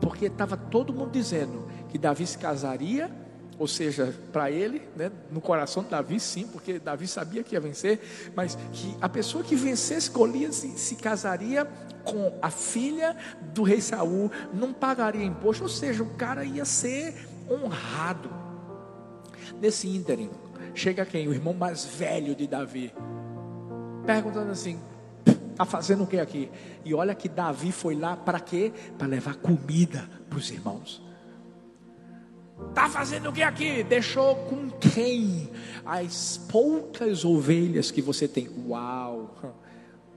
porque 0.00 0.26
estava 0.26 0.56
todo 0.56 0.92
mundo 0.92 1.10
dizendo 1.10 1.66
que 1.88 1.98
Davi 1.98 2.26
se 2.26 2.36
casaria, 2.36 3.10
ou 3.58 3.68
seja, 3.68 4.14
para 4.32 4.50
ele, 4.50 4.82
né, 4.96 5.10
no 5.30 5.40
coração 5.40 5.82
de 5.82 5.90
Davi, 5.90 6.18
sim, 6.18 6.46
porque 6.46 6.78
Davi 6.78 7.06
sabia 7.06 7.42
que 7.42 7.54
ia 7.54 7.60
vencer, 7.60 8.00
mas 8.34 8.58
que 8.72 8.96
a 9.00 9.08
pessoa 9.08 9.44
que 9.44 9.54
vencesse 9.54 10.10
Golias 10.10 10.56
se, 10.56 10.78
se 10.78 10.96
casaria 10.96 11.64
com 12.04 12.36
a 12.42 12.50
filha 12.50 13.16
do 13.54 13.62
rei 13.62 13.80
Saul, 13.80 14.30
não 14.52 14.72
pagaria 14.72 15.24
imposto, 15.24 15.62
ou 15.62 15.68
seja, 15.68 16.02
o 16.02 16.10
cara 16.14 16.44
ia 16.44 16.64
ser 16.64 17.14
honrado. 17.48 18.30
Nesse 19.60 19.88
ínterim, 19.88 20.30
chega 20.74 21.06
quem? 21.06 21.28
O 21.28 21.32
irmão 21.32 21.54
mais 21.54 21.84
velho 21.84 22.34
de 22.34 22.46
Davi, 22.46 22.92
perguntando 24.04 24.50
assim: 24.50 24.78
Está 25.54 25.64
fazendo 25.64 26.02
o 26.02 26.06
que 26.06 26.18
aqui? 26.18 26.50
E 26.84 26.92
olha 26.92 27.14
que 27.14 27.28
Davi 27.28 27.70
foi 27.70 27.94
lá 27.94 28.16
para 28.16 28.40
quê? 28.40 28.72
Para 28.98 29.06
levar 29.06 29.36
comida 29.36 30.08
para 30.28 30.38
os 30.38 30.50
irmãos. 30.50 31.00
Está 32.68 32.88
fazendo 32.88 33.30
o 33.30 33.32
que 33.32 33.42
aqui? 33.42 33.82
Deixou 33.82 34.36
com 34.46 34.70
quem? 34.70 35.50
As 35.84 36.36
poucas 36.50 37.24
ovelhas 37.24 37.90
que 37.90 38.00
você 38.00 38.28
tem. 38.28 38.48
Uau! 38.66 39.34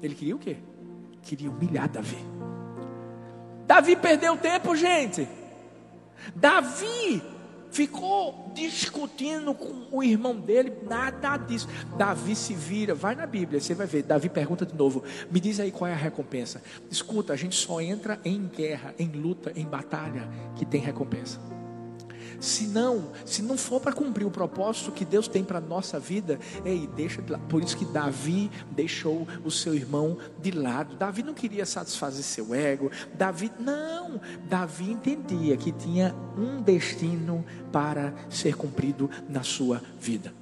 Ele 0.02 0.16
queria 0.16 0.36
o 0.36 0.40
quê? 0.40 0.58
Queria 1.24 1.50
humilhar 1.50 1.90
Davi. 1.90 2.18
Davi 3.66 3.96
perdeu 3.96 4.38
tempo, 4.38 4.76
gente. 4.76 5.28
Davi 6.36 7.22
ficou 7.72 8.52
discutindo 8.54 9.54
com 9.54 9.88
o 9.92 10.04
irmão 10.04 10.40
dele, 10.40 10.74
nada 10.88 11.38
disso. 11.38 11.68
Davi 11.98 12.36
se 12.36 12.54
vira, 12.54 12.96
vai 12.96 13.14
na 13.16 13.26
Bíblia, 13.26 13.60
você 13.60 13.74
vai 13.74 13.88
ver. 13.88 14.04
Davi 14.04 14.30
pergunta 14.30 14.66
de 14.66 14.76
novo: 14.76 15.04
me 15.30 15.40
diz 15.40 15.60
aí 15.60 15.72
qual 15.72 15.90
é 15.90 15.94
a 15.94 15.98
recompensa. 15.98 16.62
Escuta, 16.90 17.34
a 17.34 17.36
gente 17.36 17.56
só 17.56 17.82
entra 17.82 18.20
em 18.24 18.48
guerra, 18.48 18.94
em 18.98 19.10
luta, 19.10 19.52
em 19.56 19.66
batalha 19.66 20.30
que 20.56 20.66
tem 20.66 20.80
recompensa. 20.80 21.40
Se 22.40 22.68
não, 22.68 23.12
se 23.26 23.42
não 23.42 23.58
for 23.58 23.80
para 23.82 23.94
cumprir 23.94 24.26
o 24.26 24.32
propósito 24.32 24.92
que 24.92 25.04
Deus 25.04 25.28
tem 25.28 25.44
para 25.44 25.58
a 25.58 25.62
nossa 25.62 26.00
vida, 26.00 26.40
ei, 26.64 26.88
deixa 26.88 27.22
de 27.22 27.32
lado. 27.32 27.44
Por 27.48 27.64
isso 27.64 27.76
que 27.76 27.86
Davi 27.86 28.52
deixou 28.72 29.28
o 29.44 29.50
seu 29.50 29.74
irmão 29.74 30.18
de 30.40 30.52
lado. 30.52 30.96
Davi 30.96 31.24
não 31.24 31.34
queria 31.34 31.66
satisfazer 31.66 32.24
seu 32.24 32.54
ego. 32.54 32.92
Davi, 33.16 33.52
não. 33.60 34.22
Davi 34.48 34.92
entendia 34.92 35.58
que 35.58 35.72
tinha 35.72 36.16
um 36.38 36.62
destino 36.62 37.44
para 37.72 38.14
ser 38.30 38.56
cumprido 38.56 39.10
na 39.28 39.44
sua 39.44 39.82
vida. 40.00 40.34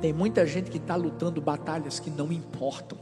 Tem 0.00 0.12
muita 0.12 0.46
gente 0.46 0.70
que 0.70 0.78
está 0.78 0.96
lutando 0.96 1.40
batalhas 1.40 2.00
que 2.00 2.10
não 2.10 2.32
importam. 2.32 2.98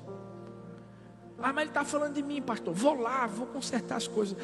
Ah, 1.43 1.53
mas 1.53 1.63
ele 1.63 1.71
está 1.71 1.85
falando 1.85 2.15
de 2.15 2.23
mim, 2.23 2.43
pastor. 2.43 2.75
Vou 2.75 3.01
lá, 3.01 3.27
vou 3.27 3.47
consertar 3.47 3.97
as 3.97 4.07
coisas. 4.07 4.37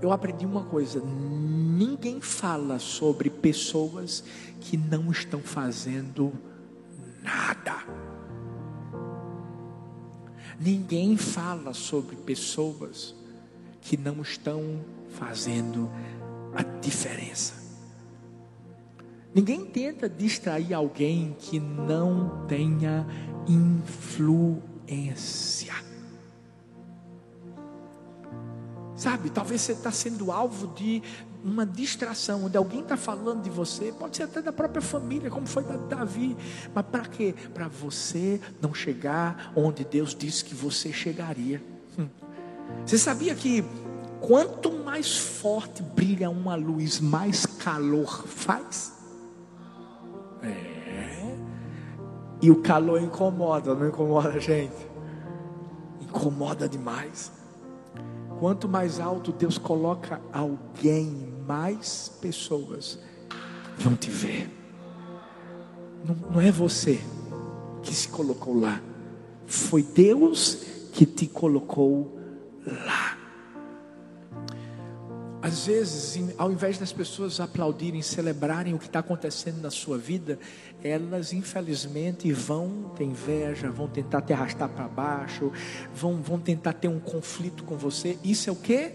Eu 0.00 0.12
aprendi 0.12 0.44
uma 0.44 0.64
coisa: 0.64 1.00
ninguém 1.00 2.20
fala 2.20 2.78
sobre 2.78 3.30
pessoas 3.30 4.22
que 4.60 4.76
não 4.76 5.10
estão 5.10 5.40
fazendo 5.40 6.32
nada. 7.22 7.84
Ninguém 10.58 11.16
fala 11.16 11.74
sobre 11.74 12.16
pessoas 12.16 13.14
que 13.80 13.96
não 13.96 14.22
estão 14.22 14.84
fazendo 15.10 15.90
a 16.54 16.62
diferença. 16.62 17.54
Ninguém 19.34 19.66
tenta 19.66 20.08
distrair 20.08 20.72
alguém 20.72 21.36
que 21.38 21.60
não 21.60 22.46
tenha 22.46 23.06
influência. 23.46 24.66
Sabe, 28.96 29.28
talvez 29.28 29.60
você 29.60 29.72
está 29.72 29.90
sendo 29.90 30.32
alvo 30.32 30.68
de 30.68 31.02
uma 31.44 31.66
distração, 31.66 32.46
onde 32.46 32.56
alguém 32.56 32.80
está 32.80 32.96
falando 32.96 33.42
de 33.42 33.50
você, 33.50 33.92
pode 33.92 34.16
ser 34.16 34.22
até 34.22 34.40
da 34.40 34.52
própria 34.52 34.80
família, 34.80 35.30
como 35.30 35.46
foi 35.46 35.62
da 35.62 35.76
Davi, 35.76 36.36
mas 36.74 36.84
para 36.86 37.04
quê? 37.04 37.34
Para 37.52 37.68
você 37.68 38.40
não 38.60 38.72
chegar 38.72 39.52
onde 39.54 39.84
Deus 39.84 40.14
disse 40.14 40.44
que 40.44 40.54
você 40.54 40.92
chegaria. 40.92 41.62
Hum. 41.98 42.08
Você 42.84 42.96
sabia 42.96 43.34
que 43.34 43.62
quanto 44.20 44.72
mais 44.72 45.16
forte 45.16 45.82
brilha 45.82 46.30
uma 46.30 46.54
luz, 46.54 46.98
mais 46.98 47.44
calor 47.44 48.26
faz? 48.26 48.94
É. 50.42 51.36
E 52.40 52.50
o 52.50 52.62
calor 52.62 53.00
incomoda, 53.00 53.74
não 53.74 53.88
incomoda 53.88 54.30
a 54.30 54.38
gente? 54.38 54.74
Incomoda 56.00 56.68
demais. 56.68 57.30
Quanto 58.38 58.68
mais 58.68 59.00
alto 59.00 59.32
Deus 59.32 59.56
coloca 59.58 60.20
alguém, 60.32 61.32
mais 61.46 62.12
pessoas 62.20 62.98
vão 63.78 63.94
te 63.94 64.10
ver. 64.10 64.50
Não, 66.04 66.14
não 66.32 66.40
é 66.40 66.50
você 66.50 67.00
que 67.82 67.94
se 67.94 68.08
colocou 68.08 68.58
lá, 68.58 68.80
foi 69.46 69.82
Deus 69.82 70.54
que 70.92 71.06
te 71.06 71.26
colocou 71.26 72.18
lá. 72.66 73.05
Às 75.46 75.64
vezes, 75.64 76.18
ao 76.36 76.50
invés 76.50 76.76
das 76.76 76.92
pessoas 76.92 77.38
aplaudirem, 77.38 78.02
celebrarem 78.02 78.74
o 78.74 78.80
que 78.80 78.86
está 78.86 78.98
acontecendo 78.98 79.62
na 79.62 79.70
sua 79.70 79.96
vida, 79.96 80.40
elas 80.82 81.32
infelizmente 81.32 82.32
vão 82.32 82.90
ter 82.96 83.04
inveja, 83.04 83.70
vão 83.70 83.86
tentar 83.86 84.22
te 84.22 84.32
arrastar 84.32 84.68
para 84.68 84.88
baixo, 84.88 85.52
vão, 85.94 86.20
vão 86.20 86.40
tentar 86.40 86.72
ter 86.72 86.88
um 86.88 86.98
conflito 86.98 87.62
com 87.62 87.76
você. 87.76 88.18
Isso 88.24 88.50
é 88.50 88.52
o 88.52 88.56
que? 88.56 88.94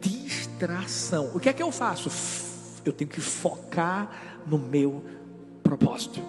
Distração. 0.00 1.32
O 1.34 1.40
que 1.40 1.48
é 1.48 1.52
que 1.52 1.64
eu 1.64 1.72
faço? 1.72 2.08
Eu 2.84 2.92
tenho 2.92 3.10
que 3.10 3.20
focar 3.20 4.44
no 4.46 4.56
meu 4.56 5.04
propósito. 5.64 6.22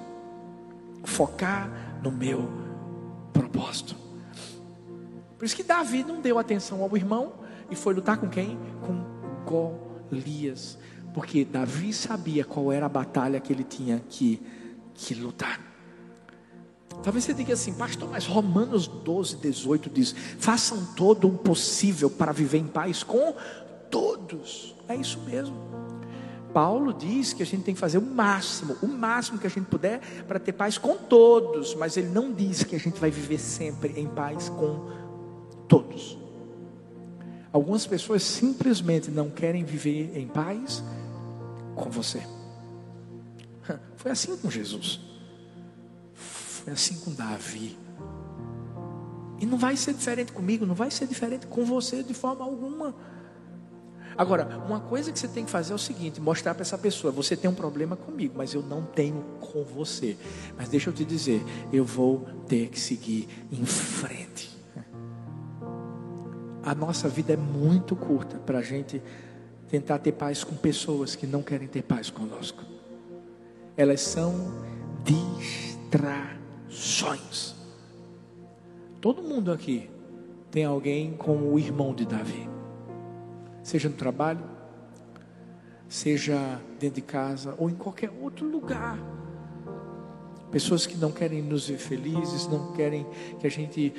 Focar 1.04 2.00
no 2.02 2.12
meu 2.12 2.50
propósito. 3.32 3.96
Por 5.38 5.46
isso 5.46 5.56
que 5.56 5.62
Davi 5.62 6.04
não 6.04 6.22
deu 6.22 6.40
atenção 6.40 6.82
ao 6.82 6.98
irmão 6.98 7.34
e 7.70 7.76
foi 7.76 7.94
lutar 7.94 8.18
com 8.18 8.28
quem? 8.28 8.58
Com 8.82 9.09
Golias, 9.50 10.78
porque 11.14 11.44
Davi 11.44 11.92
sabia 11.92 12.46
qual 12.46 12.72
era 12.72 12.86
a 12.86 12.90
batalha 12.90 13.40
que 13.40 13.52
ele 13.52 13.64
tinha 13.64 14.02
que, 14.08 14.40
que 14.94 15.16
lutar. 15.16 15.60
Talvez 17.02 17.24
você 17.24 17.34
diga 17.34 17.54
assim, 17.54 17.74
pastor, 17.74 18.10
mas 18.10 18.26
Romanos 18.26 18.88
12, 18.88 19.38
18 19.38 19.90
diz: 19.90 20.14
façam 20.38 20.86
todo 20.96 21.28
o 21.28 21.32
possível 21.32 22.10
para 22.10 22.32
viver 22.32 22.60
em 22.60 22.68
paz 22.68 23.04
com 23.04 23.34
todos. 23.90 24.76
É 24.88 24.96
isso 24.96 25.20
mesmo. 25.22 25.56
Paulo 26.54 26.94
diz 26.94 27.32
que 27.32 27.44
a 27.44 27.46
gente 27.46 27.64
tem 27.64 27.74
que 27.74 27.80
fazer 27.80 28.00
o 28.00 28.02
máximo, 28.02 28.76
o 28.82 28.88
máximo 28.88 29.38
que 29.38 29.48
a 29.48 29.50
gente 29.50 29.68
puder 29.68 30.02
para 30.28 30.40
ter 30.40 30.52
paz 30.52 30.78
com 30.78 30.98
todos, 30.98 31.76
mas 31.76 31.96
ele 31.96 32.10
não 32.10 32.34
diz 32.34 32.64
que 32.64 32.76
a 32.76 32.80
gente 32.80 33.00
vai 33.00 33.12
viver 33.12 33.38
sempre 33.38 33.94
em 34.00 34.08
paz 34.08 34.50
com 34.50 34.90
todos. 35.68 36.18
Algumas 37.52 37.86
pessoas 37.88 38.24
simplesmente 38.24 39.10
não 39.10 39.30
querem 39.30 39.64
viver 39.64 40.16
em 40.18 40.28
paz 40.28 40.84
com 41.76 41.90
você. 41.90 42.22
Foi 43.98 44.12
assim 44.12 44.38
com 44.38 44.50
Jesus. 44.50 45.00
Foi 46.14 46.74
assim 46.74 46.96
com 47.00 47.12
Davi. 47.14 47.78
E 49.40 49.46
não 49.46 49.58
vai 49.58 49.76
ser 49.78 49.94
diferente 49.94 50.32
comigo, 50.32 50.66
não 50.66 50.76
vai 50.76 50.92
ser 50.92 51.08
diferente 51.08 51.48
com 51.48 51.64
você 51.64 52.04
de 52.04 52.14
forma 52.14 52.44
alguma. 52.44 52.94
Agora, 54.18 54.62
uma 54.68 54.82
coisa 54.82 55.14
que 55.14 55.18
você 55.18 55.30
tem 55.30 55.46
que 55.46 55.52
fazer 55.52 55.72
é 55.72 55.76
o 55.76 55.80
seguinte: 55.80 56.20
mostrar 56.20 56.54
para 56.54 56.64
essa 56.64 56.78
pessoa, 56.78 57.12
você 57.12 57.38
tem 57.38 57.50
um 57.50 57.56
problema 57.56 57.96
comigo, 57.96 58.34
mas 58.38 58.54
eu 58.54 58.62
não 58.62 58.84
tenho 58.84 59.24
com 59.40 59.64
você. 59.64 60.18
Mas 60.58 60.68
deixa 60.68 60.90
eu 60.90 60.94
te 60.94 61.06
dizer, 61.06 61.42
eu 61.72 61.86
vou 61.86 62.28
ter 62.48 62.68
que 62.68 62.80
seguir 62.80 63.30
em 63.50 63.66
frente. 63.66 64.49
A 66.70 66.76
nossa 66.76 67.10
vida 67.10 67.34
é 67.34 67.36
muito 67.36 67.96
curta 67.96 68.38
para 68.38 68.60
a 68.60 68.62
gente 68.62 69.02
tentar 69.72 69.98
ter 69.98 70.12
paz 70.12 70.44
com 70.44 70.56
pessoas 70.56 71.16
que 71.16 71.26
não 71.26 71.42
querem 71.42 71.68
ter 71.68 71.82
paz 71.82 72.12
conosco. 72.12 72.64
Elas 73.76 74.02
são 74.02 74.36
distrações. 75.04 77.56
Todo 79.02 79.24
mundo 79.24 79.52
aqui 79.52 79.90
tem 80.52 80.64
alguém 80.64 81.14
como 81.14 81.52
o 81.52 81.58
irmão 81.58 81.92
de 81.92 82.06
Davi, 82.06 82.48
seja 83.64 83.90
no 83.90 83.96
trabalho, 83.96 84.44
seja 85.88 86.62
dentro 86.80 86.98
de 86.98 87.02
casa 87.02 87.56
ou 87.58 87.68
em 87.68 87.76
qualquer 87.76 88.12
outro 88.22 88.48
lugar. 88.48 89.00
Pessoas 90.52 90.88
que 90.88 90.98
não 90.98 91.12
querem 91.12 91.44
nos 91.44 91.68
ver 91.68 91.78
felizes, 91.78 92.48
não 92.48 92.74
querem 92.74 93.06
que 93.40 93.46
a 93.46 93.50
gente 93.52 93.94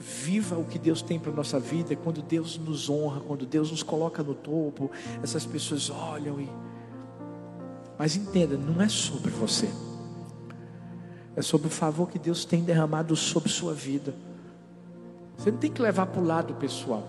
viva 0.00 0.58
o 0.58 0.64
que 0.64 0.78
Deus 0.78 1.00
tem 1.00 1.18
para 1.18 1.30
a 1.30 1.34
nossa 1.34 1.60
vida. 1.60 1.94
Quando 1.94 2.20
Deus 2.20 2.58
nos 2.58 2.90
honra, 2.90 3.20
quando 3.20 3.46
Deus 3.46 3.70
nos 3.70 3.84
coloca 3.84 4.22
no 4.22 4.34
topo, 4.34 4.90
essas 5.22 5.46
pessoas 5.46 5.90
olham 5.90 6.40
e. 6.40 6.48
Mas 7.96 8.16
entenda, 8.16 8.56
não 8.56 8.82
é 8.82 8.88
sobre 8.88 9.30
você, 9.30 9.68
é 11.36 11.42
sobre 11.42 11.68
o 11.68 11.70
favor 11.70 12.08
que 12.08 12.18
Deus 12.18 12.44
tem 12.44 12.64
derramado 12.64 13.14
sobre 13.14 13.48
sua 13.48 13.72
vida. 13.72 14.12
Você 15.36 15.52
não 15.52 15.58
tem 15.58 15.70
que 15.70 15.80
levar 15.80 16.06
para 16.06 16.20
o 16.20 16.24
lado 16.24 16.54
pessoal. 16.54 17.06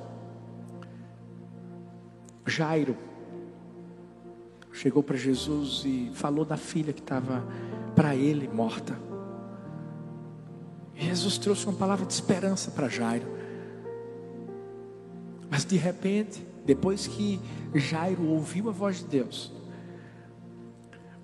Jairo 2.45 2.95
chegou 4.71 5.01
para 5.01 5.15
Jesus 5.15 5.83
e 5.85 6.11
falou 6.13 6.43
da 6.43 6.57
filha 6.57 6.91
que 6.91 6.99
estava 6.99 7.43
para 7.95 8.15
ele 8.15 8.47
morta. 8.47 8.97
Jesus 10.95 11.37
trouxe 11.37 11.65
uma 11.65 11.75
palavra 11.75 12.05
de 12.05 12.13
esperança 12.13 12.71
para 12.71 12.87
Jairo. 12.87 13.27
Mas 15.49 15.65
de 15.65 15.77
repente, 15.77 16.45
depois 16.65 17.07
que 17.07 17.39
Jairo 17.75 18.25
ouviu 18.27 18.69
a 18.69 18.71
voz 18.71 18.97
de 18.97 19.05
Deus, 19.05 19.51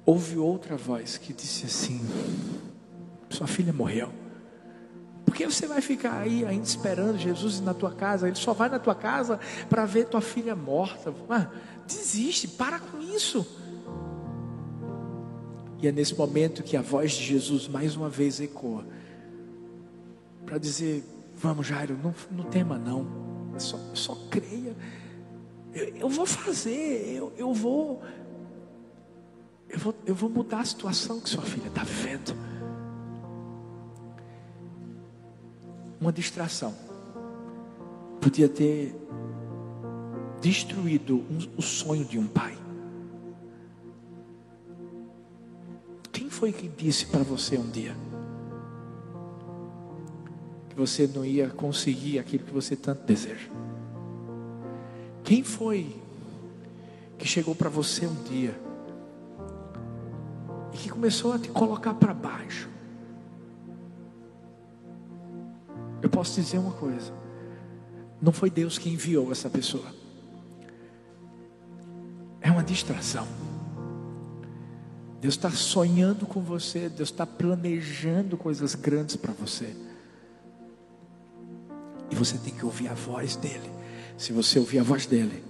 houve 0.05 0.38
outra 0.38 0.75
voz 0.75 1.17
que 1.17 1.34
disse 1.34 1.65
assim: 1.65 2.01
Sua 3.29 3.47
filha 3.47 3.73
morreu. 3.73 4.12
Por 5.25 5.36
que 5.36 5.45
você 5.45 5.67
vai 5.67 5.82
ficar 5.82 6.19
aí 6.19 6.43
ainda 6.45 6.65
esperando 6.65 7.17
Jesus 7.17 7.62
na 7.62 7.73
tua 7.73 7.91
casa? 7.91 8.27
Ele 8.27 8.36
só 8.36 8.51
vai 8.51 8.67
na 8.67 8.79
tua 8.79 8.95
casa 8.95 9.39
para 9.69 9.86
ver 9.86 10.05
tua 10.05 10.21
filha 10.21 10.55
morta. 10.55 11.13
Ah, 11.29 11.47
desiste, 11.88 12.47
para 12.47 12.79
com 12.79 12.99
isso. 12.99 13.45
E 15.81 15.87
é 15.87 15.91
nesse 15.91 16.13
momento 16.15 16.61
que 16.61 16.75
a 16.75 16.81
voz 16.81 17.13
de 17.13 17.23
Jesus 17.23 17.67
mais 17.67 17.95
uma 17.95 18.09
vez 18.09 18.39
ecoa 18.39 18.85
para 20.45 20.57
dizer: 20.57 21.03
Vamos, 21.35 21.67
Jairo, 21.67 21.97
não, 22.03 22.13
não 22.31 22.43
tema, 22.49 22.77
não, 22.77 23.07
só, 23.57 23.77
só 23.93 24.15
creia. 24.29 24.75
Eu, 25.73 25.87
eu 25.95 26.09
vou 26.09 26.25
fazer, 26.25 27.15
eu, 27.15 27.31
eu 27.37 27.53
vou. 27.53 28.01
Eu 29.69 29.79
vou, 29.79 29.95
eu 30.05 30.15
vou 30.15 30.29
mudar 30.29 30.61
a 30.61 30.65
situação 30.65 31.21
que 31.21 31.29
sua 31.29 31.43
filha 31.43 31.67
está 31.67 31.83
vivendo. 31.83 32.35
Uma 36.01 36.11
distração 36.11 36.73
podia 38.19 38.49
ter 38.49 38.95
destruído 40.41 41.17
um, 41.17 41.37
o 41.57 41.61
sonho 41.61 42.03
de 42.03 42.17
um 42.17 42.27
pai. 42.27 42.58
Foi 46.39 46.54
que 46.54 46.69
disse 46.69 47.06
para 47.06 47.21
você 47.21 47.58
um 47.58 47.69
dia 47.69 47.93
que 50.69 50.75
você 50.75 51.06
não 51.06 51.25
ia 51.25 51.49
conseguir 51.49 52.17
aquilo 52.17 52.45
que 52.45 52.54
você 52.54 52.78
tanto 52.78 53.04
deseja? 53.06 53.49
Quem 55.21 55.43
foi 55.43 55.93
que 57.17 57.28
chegou 57.28 57.54
para 57.54 57.69
você 57.69 58.08
um 58.08 58.23
dia 58.23 58.58
e 60.73 60.78
que 60.78 60.89
começou 60.89 61.34
a 61.34 61.39
te 61.39 61.49
colocar 61.49 61.93
para 61.95 62.13
baixo? 62.13 62.69
Eu 66.02 66.10
posso 66.10 66.39
dizer 66.39 66.58
uma 66.58 66.71
coisa: 66.71 67.12
não 68.21 68.32
foi 68.32 68.49
Deus 68.49 68.78
que 68.78 68.89
enviou 68.89 69.30
essa 69.30 69.49
pessoa, 69.49 69.93
é 72.39 72.49
uma 72.49 72.63
distração. 72.63 73.38
Deus 75.21 75.34
está 75.34 75.51
sonhando 75.51 76.25
com 76.25 76.41
você, 76.41 76.88
Deus 76.88 77.10
está 77.10 77.25
planejando 77.25 78.38
coisas 78.38 78.73
grandes 78.73 79.15
para 79.15 79.34
você. 79.34 79.75
E 82.10 82.15
você 82.15 82.38
tem 82.38 82.53
que 82.53 82.65
ouvir 82.65 82.88
a 82.88 82.93
voz 82.93 83.36
dele. 83.36 83.69
Se 84.17 84.32
você 84.32 84.60
ouvir 84.60 84.79
a 84.79 84.84
voz 84.84 85.05
dele, 85.05 85.43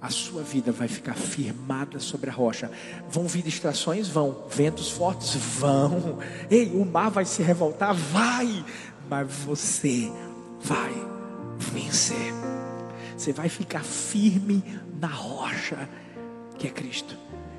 a 0.00 0.10
sua 0.10 0.42
vida 0.42 0.70
vai 0.70 0.86
ficar 0.86 1.14
firmada 1.14 1.98
sobre 1.98 2.30
a 2.30 2.32
rocha. 2.32 2.70
Vão 3.10 3.26
vir 3.26 3.42
distrações? 3.42 4.06
Vão. 4.08 4.44
Ventos 4.50 4.90
fortes? 4.90 5.34
Vão. 5.34 6.18
Ei, 6.50 6.70
o 6.74 6.84
mar 6.84 7.10
vai 7.10 7.24
se 7.24 7.42
revoltar? 7.42 7.94
Vai. 7.94 8.64
Mas 9.08 9.32
você 9.44 10.12
vai 10.60 10.92
vencer. 11.58 12.34
Você 13.16 13.32
vai 13.32 13.48
ficar 13.48 13.82
firme 13.82 14.62
na 15.00 15.08
rocha 15.08 15.88
que 16.58 16.66
é 16.66 16.70
Cristo. 16.70 17.16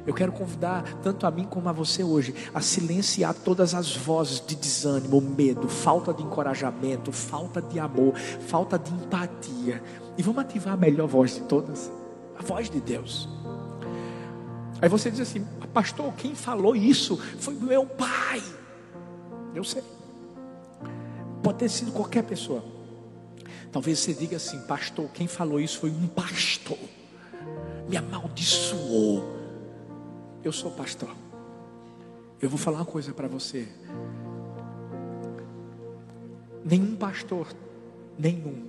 Eu 0.07 0.13
quero 0.13 0.31
convidar 0.31 0.83
tanto 1.03 1.27
a 1.27 1.31
mim 1.31 1.43
como 1.43 1.67
a 1.67 1.73
você 1.73 2.01
hoje 2.01 2.33
a 2.53 2.61
silenciar 2.61 3.33
todas 3.33 3.75
as 3.75 3.93
vozes 3.93 4.39
de 4.39 4.55
desânimo, 4.55 5.19
medo, 5.19 5.67
falta 5.67 6.13
de 6.13 6.23
encorajamento, 6.23 7.11
falta 7.11 7.61
de 7.61 7.77
amor, 7.77 8.15
falta 8.15 8.79
de 8.79 8.89
empatia. 8.93 9.83
E 10.17 10.23
vamos 10.23 10.41
ativar 10.41 10.75
a 10.75 10.77
melhor 10.77 11.07
voz 11.07 11.35
de 11.35 11.41
todas, 11.41 11.91
a 12.39 12.41
voz 12.41 12.69
de 12.69 12.79
Deus. 12.79 13.27
Aí 14.81 14.87
você 14.87 15.11
diz 15.11 15.19
assim, 15.19 15.45
pastor, 15.73 16.13
quem 16.13 16.33
falou 16.33 16.73
isso 16.73 17.17
foi 17.37 17.55
meu 17.55 17.85
pai. 17.85 18.41
Eu 19.53 19.65
sei. 19.65 19.83
Pode 21.43 21.57
ter 21.57 21.69
sido 21.69 21.91
qualquer 21.91 22.23
pessoa. 22.23 22.63
Talvez 23.73 23.99
você 23.99 24.13
diga 24.13 24.37
assim, 24.37 24.57
pastor, 24.61 25.09
quem 25.13 25.27
falou 25.27 25.59
isso 25.59 25.79
foi 25.79 25.89
um 25.89 26.07
pastor. 26.07 26.79
Me 27.89 27.97
amaldiçoou 27.97 29.36
eu 30.47 30.53
sou 30.53 30.71
pastor. 30.71 31.13
Eu 32.41 32.49
vou 32.49 32.57
falar 32.57 32.79
uma 32.79 32.85
coisa 32.85 33.13
para 33.13 33.27
você. 33.27 33.67
Nenhum 36.63 36.95
pastor, 36.95 37.47
nenhum, 38.17 38.67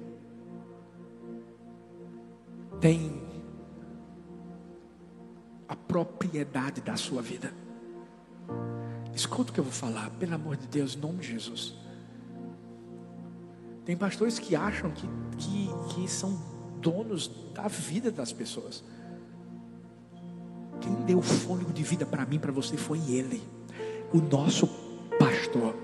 tem 2.80 3.22
a 5.68 5.74
propriedade 5.74 6.80
da 6.80 6.96
sua 6.96 7.20
vida. 7.20 7.52
Escuta 9.14 9.50
o 9.50 9.54
que 9.54 9.60
eu 9.60 9.64
vou 9.64 9.72
falar, 9.72 10.10
pelo 10.10 10.34
amor 10.34 10.56
de 10.56 10.66
Deus, 10.68 10.94
em 10.94 10.98
nome 10.98 11.18
de 11.18 11.32
Jesus. 11.32 11.74
Tem 13.84 13.96
pastores 13.96 14.38
que 14.38 14.54
acham 14.54 14.90
que, 14.92 15.08
que, 15.36 15.68
que 15.94 16.08
são 16.08 16.38
donos 16.80 17.28
da 17.52 17.66
vida 17.66 18.10
das 18.12 18.32
pessoas. 18.32 18.84
Quem 20.80 20.94
deu 21.04 21.20
fôlego 21.22 21.72
de 21.72 21.82
vida 21.82 22.06
para 22.06 22.24
mim, 22.24 22.38
para 22.38 22.52
você, 22.52 22.76
foi 22.76 22.98
Ele, 23.10 23.42
o 24.12 24.18
nosso 24.18 24.66
pastor. 25.18 25.74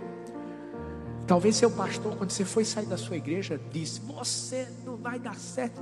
Talvez 1.27 1.57
seu 1.57 1.71
pastor, 1.71 2.17
quando 2.17 2.31
você 2.31 2.45
foi 2.45 2.65
sair 2.65 2.87
da 2.87 2.99
sua 2.99 3.17
igreja, 3.17 3.61
disse: 3.73 4.01
Você 4.01 4.69
não 4.85 4.97
vai 4.97 5.19
dar 5.19 5.37
certo. 5.37 5.81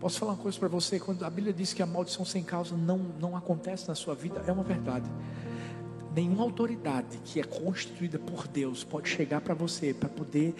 Posso 0.00 0.18
falar 0.18 0.32
uma 0.32 0.42
coisa 0.42 0.58
para 0.58 0.68
você? 0.68 0.98
Quando 0.98 1.24
a 1.24 1.30
Bíblia 1.30 1.52
diz 1.52 1.72
que 1.72 1.82
a 1.82 1.86
maldição 1.86 2.24
sem 2.24 2.42
causa 2.42 2.76
não, 2.76 2.98
não 3.20 3.36
acontece 3.36 3.88
na 3.88 3.94
sua 3.94 4.14
vida, 4.14 4.42
é 4.46 4.52
uma 4.52 4.62
verdade. 4.62 5.10
Nenhuma 6.14 6.42
autoridade 6.42 7.18
que 7.24 7.40
é 7.40 7.44
constituída 7.44 8.18
por 8.18 8.48
Deus 8.48 8.82
pode 8.82 9.08
chegar 9.08 9.40
para 9.40 9.54
você 9.54 9.92
para 9.94 10.08
poder 10.08 10.54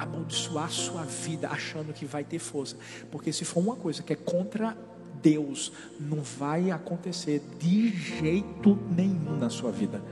amaldiçoar 0.00 0.70
sua 0.70 1.02
vida 1.02 1.48
achando 1.48 1.92
que 1.92 2.06
vai 2.06 2.24
ter 2.24 2.38
força. 2.38 2.76
Porque 3.10 3.32
se 3.32 3.44
for 3.44 3.60
uma 3.60 3.76
coisa 3.76 4.02
que 4.02 4.12
é 4.12 4.16
contra 4.16 4.76
Deus, 5.22 5.70
não 5.98 6.22
vai 6.22 6.70
acontecer 6.70 7.42
de 7.58 7.90
jeito 7.90 8.78
nenhum 8.90 9.36
na 9.36 9.50
sua 9.50 9.70
vida. 9.70 10.02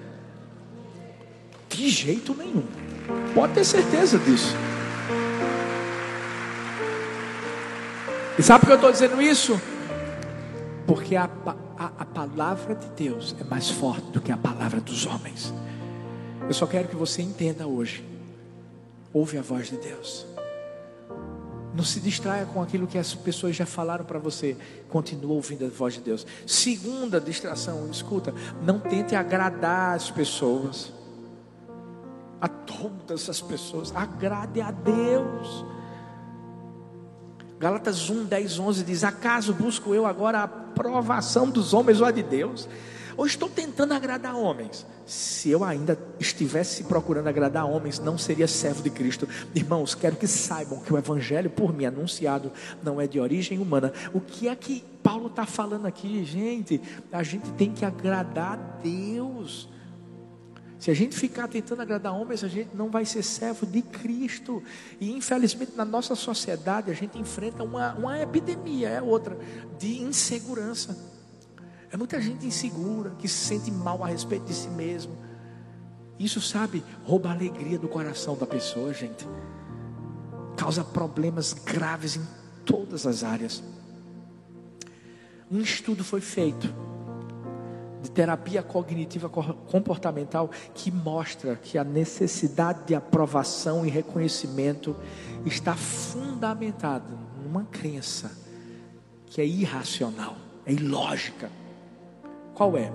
De 1.71 1.89
jeito 1.89 2.35
nenhum. 2.35 2.65
Pode 3.35 3.55
ter 3.55 3.65
certeza 3.65 4.19
disso. 4.19 4.55
E 8.39 8.43
sabe 8.43 8.61
por 8.61 8.67
que 8.67 8.73
eu 8.73 8.77
estou 8.77 8.93
dizendo 8.93 9.21
isso? 9.23 9.61
Porque 10.87 11.17
a, 11.17 11.29
a, 11.79 11.87
a 11.99 12.05
palavra 12.05 12.75
de 12.75 12.89
Deus 12.91 13.35
é 13.41 13.45
mais 13.45 13.71
forte 13.71 14.11
do 14.11 14.21
que 14.21 14.31
a 14.31 14.37
palavra 14.37 14.81
dos 14.81 15.07
homens. 15.07 15.53
Eu 16.47 16.55
só 16.55 16.67
quero 16.67 16.89
que 16.89 16.97
você 16.97 17.21
entenda 17.23 17.67
hoje 17.67 18.18
Ouve 19.19 19.37
a 19.37 19.43
voz 19.43 19.67
de 19.67 19.77
Deus. 19.77 20.25
Não 21.75 21.83
se 21.83 21.99
distraia 21.99 22.47
com 22.47 22.63
aquilo 22.63 22.87
que 22.87 22.97
as 22.97 23.17
pessoas 23.17 23.57
já 23.57 23.67
falaram 23.67 24.05
para 24.05 24.17
você. 24.17 24.57
Continua 24.89 25.35
ouvindo 25.35 25.67
a 25.67 25.69
voz 25.69 25.95
de 25.95 26.01
Deus. 26.01 26.25
Segunda 26.47 27.21
distração, 27.21 27.91
escuta, 27.91 28.33
não 28.63 28.79
tente 28.79 29.17
agradar 29.17 29.97
as 29.97 30.09
pessoas. 30.09 30.93
A 32.41 32.47
todas 32.47 33.29
as 33.29 33.41
pessoas, 33.41 33.93
agrade 33.93 34.61
a 34.61 34.71
Deus. 34.71 35.67
Gálatas 37.59 38.09
1, 38.09 38.25
10, 38.25 38.61
11 38.61 38.85
diz: 38.85 39.03
Acaso 39.03 39.53
busco 39.53 39.93
eu 39.93 40.07
agora 40.07 40.39
a 40.39 40.45
aprovação 40.45 41.51
dos 41.51 41.75
homens 41.75 42.01
ou 42.01 42.07
a 42.07 42.13
de 42.13 42.23
Deus? 42.23 42.69
Ou 43.19 43.27
estou 43.27 43.49
tentando 43.49 43.93
agradar 43.93 44.37
homens? 44.37 44.87
Se 45.05 45.51
eu 45.51 45.65
ainda 45.65 45.99
estivesse 46.21 46.85
procurando 46.85 47.27
agradar 47.27 47.69
homens, 47.69 47.99
não 47.99 48.17
seria 48.17 48.47
servo 48.47 48.81
de 48.81 48.91
Cristo. 48.91 49.29
Irmãos, 49.53 49.93
quero 49.93 50.15
que 50.15 50.29
saibam 50.29 50.79
que 50.79 50.93
o 50.93 50.97
Evangelho 50.97 51.51
por 51.51 51.75
mim 51.75 51.85
anunciado 51.85 52.53
não 52.81 53.01
é 53.01 53.09
de 53.09 53.19
origem 53.19 53.59
humana. 53.59 53.93
O 54.15 54.21
que 54.21 54.47
é 54.47 54.55
que 54.55 54.85
Paulo 55.03 55.27
está 55.27 55.45
falando 55.45 55.87
aqui, 55.87 56.25
gente? 56.25 56.81
A 57.11 57.25
gente 57.25 57.51
tem 57.55 57.73
que 57.73 57.85
agradar 57.85 58.53
a 58.53 58.57
Deus. 58.81 59.69
Se 60.79 60.89
a 60.89 60.95
gente 60.95 61.17
ficar 61.17 61.49
tentando 61.49 61.83
agradar 61.83 62.15
homens, 62.15 62.45
a 62.45 62.49
gente 62.49 62.71
não 62.73 62.89
vai 62.89 63.05
ser 63.05 63.25
servo 63.25 63.67
de 63.67 63.83
Cristo. 63.83 64.63
E 65.01 65.11
infelizmente 65.11 65.73
na 65.75 65.85
nossa 65.85 66.15
sociedade 66.15 66.89
a 66.89 66.95
gente 66.95 67.19
enfrenta 67.19 67.65
uma, 67.65 67.95
uma 67.97 68.23
epidemia, 68.23 68.89
é 68.91 69.03
outra, 69.03 69.37
de 69.77 70.01
insegurança. 70.03 71.18
É 71.91 71.97
muita 71.97 72.21
gente 72.21 72.47
insegura, 72.47 73.11
que 73.19 73.27
se 73.27 73.47
sente 73.47 73.71
mal 73.71 74.05
a 74.05 74.09
respeito 74.09 74.47
de 74.47 74.55
si 74.55 74.69
mesmo. 74.69 75.17
Isso, 76.19 76.41
sabe, 76.41 76.85
rouba 77.05 77.31
a 77.31 77.33
alegria 77.33 77.79
do 77.79 77.89
coração 77.89 78.37
da 78.37 78.47
pessoa, 78.47 78.93
gente. 78.93 79.27
Causa 80.57 80.85
problemas 80.85 81.53
graves 81.53 82.17
em 82.17 82.27
todas 82.65 83.07
as 83.07 83.23
áreas. 83.23 83.63
Um 85.51 85.61
estudo 85.61 86.05
foi 86.05 86.21
feito 86.21 86.69
de 88.03 88.11
terapia 88.11 88.63
cognitiva 88.63 89.29
comportamental 89.29 90.51
que 90.75 90.91
mostra 90.91 91.57
que 91.57 91.79
a 91.79 91.85
necessidade 91.85 92.85
de 92.87 92.95
aprovação 92.95 93.87
e 93.87 93.89
reconhecimento 93.89 94.95
está 95.47 95.75
fundamentada 95.75 97.17
numa 97.43 97.65
crença 97.65 98.31
que 99.27 99.41
é 99.41 99.47
irracional, 99.47 100.37
é 100.67 100.73
ilógica. 100.73 101.51
Qual 102.59 102.77
é? 102.77 102.93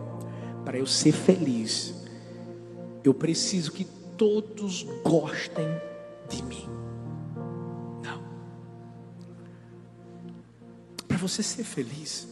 Para 0.63 0.77
eu 0.77 0.85
ser 0.85 1.11
feliz, 1.11 1.95
eu 3.03 3.15
preciso 3.15 3.71
que 3.71 3.85
todos 4.17 4.83
gostem 5.03 5.67
de 6.29 6.43
mim. 6.43 6.69
Não. 8.03 8.21
Para 11.07 11.17
você 11.17 11.41
ser 11.41 11.63
feliz, 11.63 12.27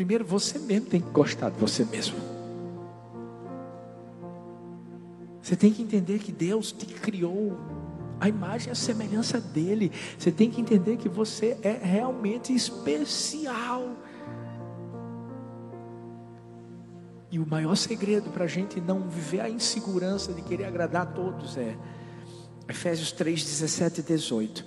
Primeiro, 0.00 0.24
você 0.24 0.58
mesmo 0.58 0.86
tem 0.86 0.98
que 0.98 1.10
gostar 1.10 1.50
de 1.50 1.60
você 1.60 1.84
mesmo. 1.84 2.16
Você 5.42 5.54
tem 5.54 5.70
que 5.70 5.82
entender 5.82 6.18
que 6.20 6.32
Deus 6.32 6.72
te 6.72 6.86
criou 6.86 7.54
a 8.18 8.26
imagem 8.26 8.68
e 8.68 8.72
a 8.72 8.74
semelhança 8.74 9.38
dele. 9.38 9.92
Você 10.18 10.32
tem 10.32 10.50
que 10.50 10.58
entender 10.58 10.96
que 10.96 11.06
você 11.06 11.58
é 11.62 11.72
realmente 11.72 12.54
especial. 12.54 13.94
O 17.42 17.46
maior 17.48 17.74
segredo 17.74 18.30
para 18.30 18.44
a 18.44 18.48
gente 18.48 18.80
não 18.80 19.08
viver 19.08 19.40
a 19.40 19.48
insegurança 19.48 20.32
de 20.32 20.42
querer 20.42 20.64
agradar 20.64 21.02
a 21.02 21.06
todos 21.06 21.56
é 21.56 21.76
Efésios 22.68 23.10
3, 23.12 23.42
17 23.42 24.00
e 24.00 24.02
18 24.02 24.64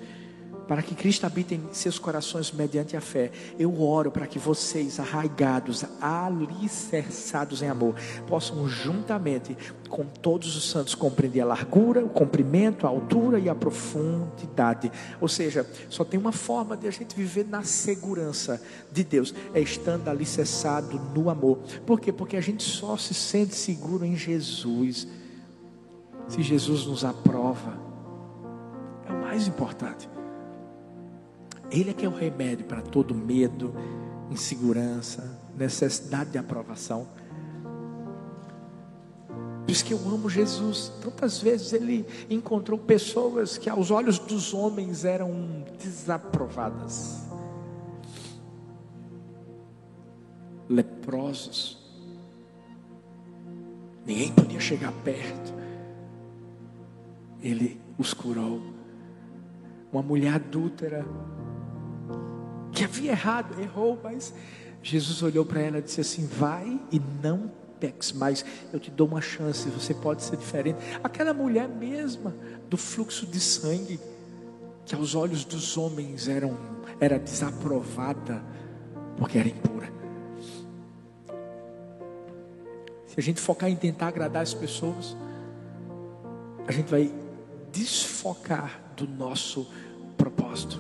para 0.67 0.81
que 0.81 0.95
Cristo 0.95 1.25
habite 1.25 1.55
em 1.55 1.73
seus 1.73 1.99
corações 1.99 2.51
mediante 2.51 2.95
a 2.95 3.01
fé. 3.01 3.31
Eu 3.59 3.81
oro 3.81 4.11
para 4.11 4.27
que 4.27 4.39
vocês, 4.39 4.99
arraigados, 4.99 5.85
alicerçados 6.01 7.61
em 7.61 7.67
amor, 7.67 7.95
possam 8.27 8.67
juntamente 8.67 9.57
com 9.89 10.05
todos 10.05 10.55
os 10.55 10.69
santos 10.69 10.95
compreender 10.95 11.41
a 11.41 11.45
largura, 11.45 12.03
o 12.03 12.09
comprimento, 12.09 12.87
a 12.87 12.89
altura 12.89 13.39
e 13.39 13.49
a 13.49 13.55
profundidade. 13.55 14.91
Ou 15.19 15.27
seja, 15.27 15.69
só 15.89 16.03
tem 16.03 16.19
uma 16.19 16.31
forma 16.31 16.75
de 16.75 16.87
a 16.87 16.91
gente 16.91 17.15
viver 17.15 17.45
na 17.45 17.63
segurança 17.63 18.61
de 18.91 19.03
Deus, 19.03 19.33
é 19.53 19.59
estando 19.59 20.07
alicerçado 20.07 20.99
no 21.13 21.29
amor. 21.29 21.59
Por 21.85 21.99
quê? 21.99 22.11
Porque 22.11 22.37
a 22.37 22.41
gente 22.41 22.63
só 22.63 22.97
se 22.97 23.13
sente 23.13 23.55
seguro 23.55 24.05
em 24.05 24.15
Jesus. 24.15 25.07
Se 26.27 26.41
Jesus 26.41 26.85
nos 26.85 27.03
aprova, 27.03 27.77
é 29.07 29.11
o 29.11 29.21
mais 29.21 29.47
importante. 29.47 30.09
Ele 31.71 31.89
é 31.89 31.93
que 31.93 32.05
é 32.05 32.09
o 32.09 32.15
remédio 32.15 32.65
para 32.65 32.81
todo 32.81 33.15
medo, 33.15 33.73
insegurança, 34.29 35.39
necessidade 35.57 36.31
de 36.31 36.37
aprovação. 36.37 37.07
Por 39.65 39.71
isso 39.71 39.85
que 39.85 39.93
eu 39.93 39.99
amo 40.07 40.29
Jesus. 40.29 40.91
Tantas 41.01 41.41
vezes 41.41 41.73
ele 41.73 42.05
encontrou 42.29 42.77
pessoas 42.77 43.57
que 43.57 43.69
aos 43.69 43.91
olhos 43.91 44.19
dos 44.19 44.53
homens 44.53 45.05
eram 45.05 45.63
desaprovadas. 45.79 47.23
Leprosos. 50.69 51.81
Ninguém 54.05 54.31
podia 54.33 54.59
chegar 54.59 54.91
perto. 55.03 55.53
Ele 57.41 57.79
os 57.97 58.13
curou. 58.13 58.61
Uma 59.91 60.01
mulher 60.01 60.33
adúltera 60.33 61.05
que 62.73 62.83
havia 62.83 63.11
errado, 63.11 63.59
errou, 63.61 63.99
mas 64.03 64.33
Jesus 64.81 65.21
olhou 65.21 65.45
para 65.45 65.61
ela 65.61 65.77
e 65.79 65.81
disse 65.81 66.01
assim: 66.01 66.25
Vai 66.25 66.79
e 66.91 66.99
não 67.21 67.51
peques 67.79 68.11
mais, 68.11 68.45
eu 68.71 68.79
te 68.79 68.89
dou 68.89 69.07
uma 69.07 69.21
chance, 69.21 69.69
você 69.69 69.93
pode 69.93 70.23
ser 70.23 70.37
diferente. 70.37 70.79
Aquela 71.03 71.33
mulher 71.33 71.67
mesma 71.67 72.35
do 72.69 72.77
fluxo 72.77 73.25
de 73.25 73.39
sangue, 73.39 73.99
que 74.85 74.95
aos 74.95 75.15
olhos 75.15 75.45
dos 75.45 75.77
homens 75.77 76.27
eram, 76.27 76.57
era 76.99 77.19
desaprovada, 77.19 78.41
porque 79.17 79.37
era 79.37 79.47
impura. 79.47 79.91
Se 83.07 83.19
a 83.19 83.21
gente 83.21 83.39
focar 83.39 83.69
em 83.69 83.75
tentar 83.75 84.07
agradar 84.07 84.41
as 84.41 84.53
pessoas, 84.53 85.15
a 86.67 86.71
gente 86.71 86.89
vai 86.89 87.13
desfocar 87.71 88.81
do 88.95 89.07
nosso 89.07 89.67
propósito 90.17 90.79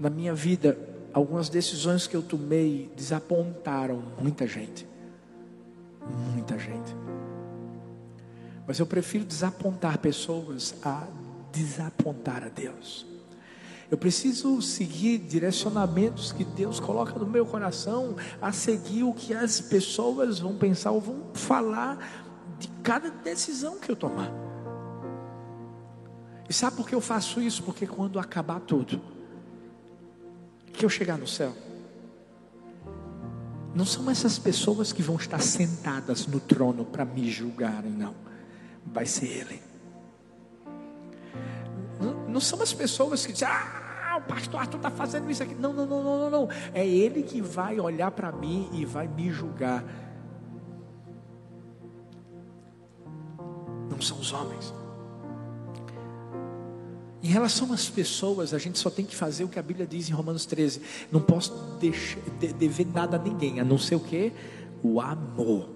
na 0.00 0.08
minha 0.08 0.34
vida, 0.34 0.78
algumas 1.12 1.50
decisões 1.50 2.06
que 2.06 2.16
eu 2.16 2.22
tomei 2.22 2.90
desapontaram 2.96 4.02
muita 4.18 4.46
gente. 4.46 4.88
Muita 6.32 6.58
gente. 6.58 6.96
Mas 8.66 8.78
eu 8.78 8.86
prefiro 8.86 9.26
desapontar 9.26 9.98
pessoas 9.98 10.74
a 10.82 11.06
desapontar 11.52 12.44
a 12.44 12.48
Deus. 12.48 13.06
Eu 13.90 13.98
preciso 13.98 14.62
seguir 14.62 15.18
direcionamentos 15.18 16.32
que 16.32 16.44
Deus 16.44 16.80
coloca 16.80 17.18
no 17.18 17.26
meu 17.26 17.44
coração, 17.44 18.16
a 18.40 18.52
seguir 18.52 19.02
o 19.02 19.12
que 19.12 19.34
as 19.34 19.60
pessoas 19.60 20.38
vão 20.38 20.56
pensar 20.56 20.92
ou 20.92 21.00
vão 21.00 21.24
falar 21.34 21.98
de 22.58 22.68
cada 22.82 23.10
decisão 23.10 23.78
que 23.78 23.90
eu 23.90 23.96
tomar. 23.96 24.32
E 26.48 26.54
sabe 26.54 26.76
por 26.76 26.88
que 26.88 26.94
eu 26.94 27.00
faço 27.02 27.42
isso? 27.42 27.62
Porque 27.62 27.86
quando 27.86 28.18
acabar 28.18 28.60
tudo, 28.60 29.19
que 30.72 30.84
eu 30.84 30.88
chegar 30.88 31.18
no 31.18 31.26
céu, 31.26 31.52
não 33.74 33.84
são 33.84 34.10
essas 34.10 34.38
pessoas 34.38 34.92
que 34.92 35.02
vão 35.02 35.16
estar 35.16 35.40
sentadas 35.40 36.26
no 36.26 36.40
trono 36.40 36.84
para 36.84 37.04
me 37.04 37.30
julgarem, 37.30 37.92
não. 37.92 38.14
Vai 38.84 39.06
ser 39.06 39.26
Ele. 39.26 39.62
Não, 42.00 42.28
não 42.28 42.40
são 42.40 42.60
as 42.62 42.72
pessoas 42.72 43.24
que 43.24 43.32
dizem, 43.32 43.46
ah, 43.48 44.16
o 44.18 44.22
pastor 44.22 44.60
Arthur 44.60 44.76
está 44.78 44.90
fazendo 44.90 45.30
isso 45.30 45.42
aqui. 45.42 45.54
Não, 45.54 45.72
não, 45.72 45.86
não, 45.86 46.02
não, 46.02 46.30
não. 46.30 46.48
É 46.74 46.86
Ele 46.86 47.22
que 47.22 47.40
vai 47.40 47.78
olhar 47.78 48.10
para 48.10 48.32
mim 48.32 48.68
e 48.72 48.84
vai 48.84 49.06
me 49.06 49.30
julgar. 49.30 49.84
Não 53.88 54.00
são 54.00 54.18
os 54.18 54.32
homens. 54.32 54.79
Em 57.22 57.28
relação 57.28 57.70
às 57.72 57.88
pessoas, 57.88 58.54
a 58.54 58.58
gente 58.58 58.78
só 58.78 58.88
tem 58.88 59.04
que 59.04 59.14
fazer 59.14 59.44
o 59.44 59.48
que 59.48 59.58
a 59.58 59.62
Bíblia 59.62 59.86
diz 59.86 60.08
em 60.08 60.12
Romanos 60.12 60.46
13. 60.46 60.80
Não 61.12 61.20
posso 61.20 61.52
deixar, 61.78 62.18
de, 62.38 62.52
dever 62.54 62.86
nada 62.86 63.16
a 63.16 63.20
ninguém, 63.20 63.60
a 63.60 63.64
não 63.64 63.76
ser 63.76 63.94
o 63.94 64.00
que? 64.00 64.32
O 64.82 65.00
amor. 65.00 65.68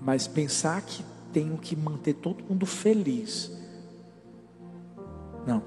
Mas 0.00 0.28
pensar 0.28 0.80
que 0.82 1.02
tenho 1.32 1.58
que 1.58 1.74
manter 1.74 2.14
todo 2.14 2.44
mundo 2.44 2.66
feliz. 2.66 3.50
Não. 5.44 5.62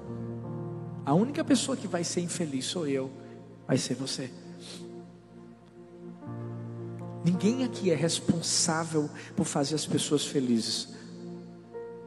A 1.04 1.12
única 1.12 1.44
pessoa 1.44 1.76
que 1.76 1.86
vai 1.86 2.02
ser 2.02 2.22
infeliz 2.22 2.64
sou 2.64 2.86
eu, 2.86 3.10
vai 3.66 3.76
ser 3.76 3.94
você. 3.94 4.30
Ninguém 7.22 7.64
aqui 7.64 7.90
é 7.90 7.94
responsável 7.94 9.10
por 9.36 9.44
fazer 9.44 9.74
as 9.74 9.84
pessoas 9.84 10.24
felizes. 10.24 10.97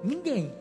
Ninguém. 0.04 0.54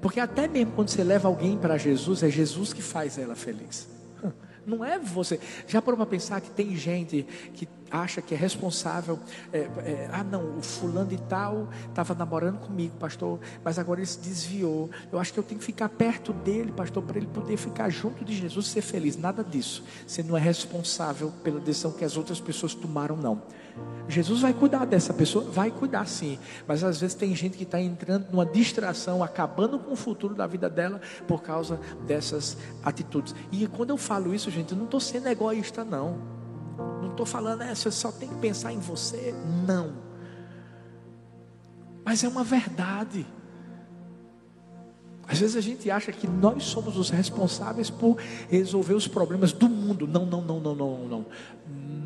Porque 0.00 0.20
até 0.20 0.46
mesmo 0.46 0.72
quando 0.72 0.88
você 0.88 1.02
leva 1.02 1.28
alguém 1.28 1.56
para 1.56 1.76
Jesus, 1.76 2.22
é 2.22 2.30
Jesus 2.30 2.72
que 2.72 2.82
faz 2.82 3.18
ela 3.18 3.34
feliz. 3.34 3.88
Não 4.66 4.84
é 4.84 4.98
você. 4.98 5.40
Já 5.66 5.80
parou 5.80 5.96
para 5.96 6.06
pensar 6.06 6.40
que 6.40 6.50
tem 6.50 6.76
gente 6.76 7.26
que 7.54 7.66
acha 7.90 8.20
que 8.20 8.34
é 8.34 8.36
responsável. 8.36 9.18
É, 9.52 9.58
é, 9.58 10.10
ah, 10.12 10.24
não, 10.24 10.58
o 10.58 10.62
fulano 10.62 11.08
de 11.08 11.18
tal 11.18 11.68
estava 11.88 12.14
namorando 12.14 12.58
comigo, 12.58 12.96
pastor, 12.98 13.38
mas 13.64 13.78
agora 13.78 14.00
ele 14.00 14.06
se 14.06 14.18
desviou. 14.18 14.90
Eu 15.12 15.18
acho 15.18 15.32
que 15.32 15.38
eu 15.38 15.44
tenho 15.44 15.58
que 15.58 15.66
ficar 15.66 15.88
perto 15.88 16.32
dele, 16.32 16.72
pastor, 16.72 17.02
para 17.02 17.18
ele 17.18 17.26
poder 17.26 17.56
ficar 17.56 17.88
junto 17.88 18.24
de 18.24 18.34
Jesus 18.34 18.66
e 18.66 18.68
ser 18.70 18.82
feliz. 18.82 19.16
Nada 19.16 19.42
disso. 19.42 19.84
Você 20.06 20.22
não 20.22 20.36
é 20.36 20.40
responsável 20.40 21.32
pela 21.42 21.60
decisão 21.60 21.92
que 21.92 22.04
as 22.04 22.16
outras 22.16 22.40
pessoas 22.40 22.74
tomaram, 22.74 23.16
não. 23.16 23.42
Jesus 24.08 24.40
vai 24.40 24.54
cuidar 24.54 24.84
dessa 24.84 25.12
pessoa, 25.12 25.44
vai 25.44 25.70
cuidar 25.70 26.06
sim, 26.06 26.38
mas 26.66 26.84
às 26.84 27.00
vezes 27.00 27.14
tem 27.14 27.34
gente 27.34 27.56
que 27.58 27.64
está 27.64 27.80
entrando 27.80 28.30
numa 28.30 28.46
distração, 28.46 29.22
acabando 29.22 29.78
com 29.78 29.92
o 29.92 29.96
futuro 29.96 30.34
da 30.34 30.46
vida 30.46 30.70
dela 30.70 31.00
por 31.26 31.42
causa 31.42 31.80
dessas 32.06 32.56
atitudes. 32.84 33.34
E 33.50 33.66
quando 33.66 33.90
eu 33.90 33.96
falo 33.96 34.32
isso, 34.32 34.50
gente, 34.50 34.72
eu 34.72 34.78
não 34.78 34.84
estou 34.84 35.00
sendo 35.00 35.28
egoísta, 35.28 35.84
não. 35.84 36.35
Estou 37.16 37.26
falando, 37.26 37.62
é, 37.62 37.74
você 37.74 37.90
só 37.90 38.12
tem 38.12 38.28
que 38.28 38.34
pensar 38.36 38.72
em 38.72 38.78
você. 38.78 39.34
Não. 39.66 39.94
Mas 42.04 42.22
é 42.22 42.28
uma 42.28 42.44
verdade. 42.44 43.26
Às 45.26 45.40
vezes 45.40 45.56
a 45.56 45.60
gente 45.60 45.90
acha 45.90 46.12
que 46.12 46.28
nós 46.28 46.64
somos 46.64 46.96
os 46.96 47.10
responsáveis 47.10 47.90
por 47.90 48.16
resolver 48.48 48.94
os 48.94 49.08
problemas 49.08 49.52
do 49.52 49.68
mundo. 49.68 50.06
Não, 50.06 50.24
não, 50.24 50.40
não, 50.40 50.60
não, 50.60 50.74
não, 50.74 51.08
não 51.08 51.26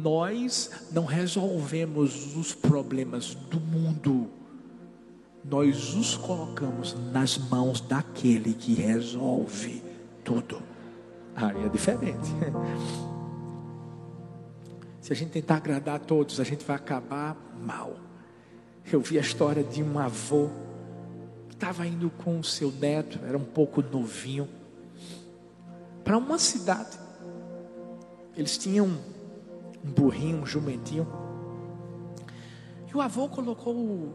nós 0.02 0.70
não 0.92 1.04
resolvemos 1.04 2.34
os 2.36 2.54
problemas 2.54 3.34
do 3.34 3.60
mundo, 3.60 4.28
nós 5.44 5.94
os 5.94 6.16
colocamos 6.16 6.96
nas 7.12 7.36
mãos 7.36 7.80
daquele 7.80 8.54
que 8.54 8.74
resolve 8.74 9.82
tudo. 10.24 10.62
Aí 11.34 11.64
é 11.64 11.68
diferente. 11.68 12.30
Se 15.10 15.14
a 15.14 15.16
gente 15.16 15.32
tentar 15.32 15.56
agradar 15.56 15.96
a 15.96 15.98
todos, 15.98 16.38
a 16.38 16.44
gente 16.44 16.64
vai 16.64 16.76
acabar 16.76 17.36
mal. 17.60 17.96
Eu 18.92 19.00
vi 19.00 19.18
a 19.18 19.20
história 19.20 19.64
de 19.64 19.82
um 19.82 19.98
avô 19.98 20.48
que 21.48 21.54
estava 21.56 21.84
indo 21.84 22.10
com 22.10 22.38
o 22.38 22.44
seu 22.44 22.70
neto, 22.70 23.18
era 23.26 23.36
um 23.36 23.44
pouco 23.44 23.82
novinho, 23.82 24.48
para 26.04 26.16
uma 26.16 26.38
cidade. 26.38 26.96
Eles 28.36 28.56
tinham 28.56 28.86
um 29.84 29.90
burrinho, 29.90 30.42
um 30.42 30.46
jumentinho. 30.46 31.08
E 32.88 32.96
o 32.96 33.00
avô 33.00 33.28
colocou 33.28 33.74
o, 33.74 34.14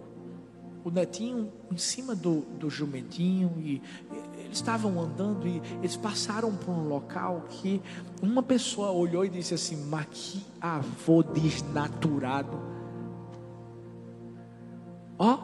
o 0.85 0.89
netinho 0.89 1.51
em 1.69 1.77
cima 1.77 2.15
do, 2.15 2.39
do 2.57 2.69
jumentinho 2.69 3.51
e, 3.57 3.81
e 4.13 4.24
eles 4.45 4.57
estavam 4.57 4.99
andando 5.01 5.47
e 5.47 5.61
eles 5.79 5.95
passaram 5.95 6.55
por 6.55 6.71
um 6.71 6.87
local 6.87 7.45
que 7.49 7.81
uma 8.21 8.41
pessoa 8.43 8.91
olhou 8.91 9.25
e 9.25 9.29
disse 9.29 9.53
assim: 9.53 9.75
Mas 9.85 10.07
que 10.11 10.45
avô 10.61 11.23
desnaturado. 11.23 12.57
Ó, 15.17 15.33
oh, 15.33 15.39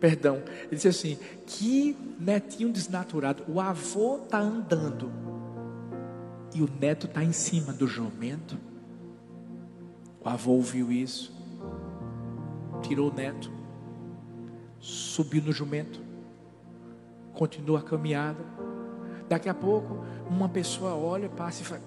perdão, 0.00 0.42
ele 0.62 0.76
disse 0.76 0.88
assim: 0.88 1.18
Que 1.46 1.96
netinho 2.18 2.72
desnaturado. 2.72 3.44
O 3.48 3.60
avô 3.60 4.22
está 4.24 4.38
andando 4.38 5.10
e 6.54 6.62
o 6.62 6.70
neto 6.80 7.06
está 7.06 7.22
em 7.22 7.32
cima 7.32 7.72
do 7.72 7.86
jumento. 7.86 8.58
O 10.24 10.28
avô 10.28 10.52
ouviu 10.52 10.90
isso, 10.90 11.32
tirou 12.82 13.10
o 13.10 13.14
neto, 13.14 13.52
subiu 14.80 15.42
no 15.42 15.52
jumento, 15.52 16.05
continua 17.36 17.78
a 17.80 17.82
caminhada. 17.82 18.44
Daqui 19.28 19.48
a 19.48 19.54
pouco, 19.54 20.04
uma 20.28 20.48
pessoa 20.48 20.94
olha, 20.94 21.28
passa 21.28 21.62
e 21.62 21.64
fala: 21.64 21.82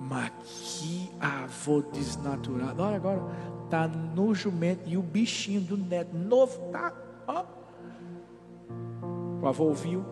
Mas 0.00 0.32
que 0.80 1.10
avô 1.20 1.82
desnaturado. 1.82 2.82
Olha 2.82 2.96
agora, 2.96 3.22
está 3.64 3.88
no 3.88 4.34
jumento 4.34 4.88
e 4.88 4.96
o 4.96 5.02
bichinho 5.02 5.60
do 5.60 5.76
neto 5.76 6.16
novo 6.16 6.58
tá. 6.70 6.92
O 9.42 9.46
avô 9.46 9.64
ouviu, 9.64 10.04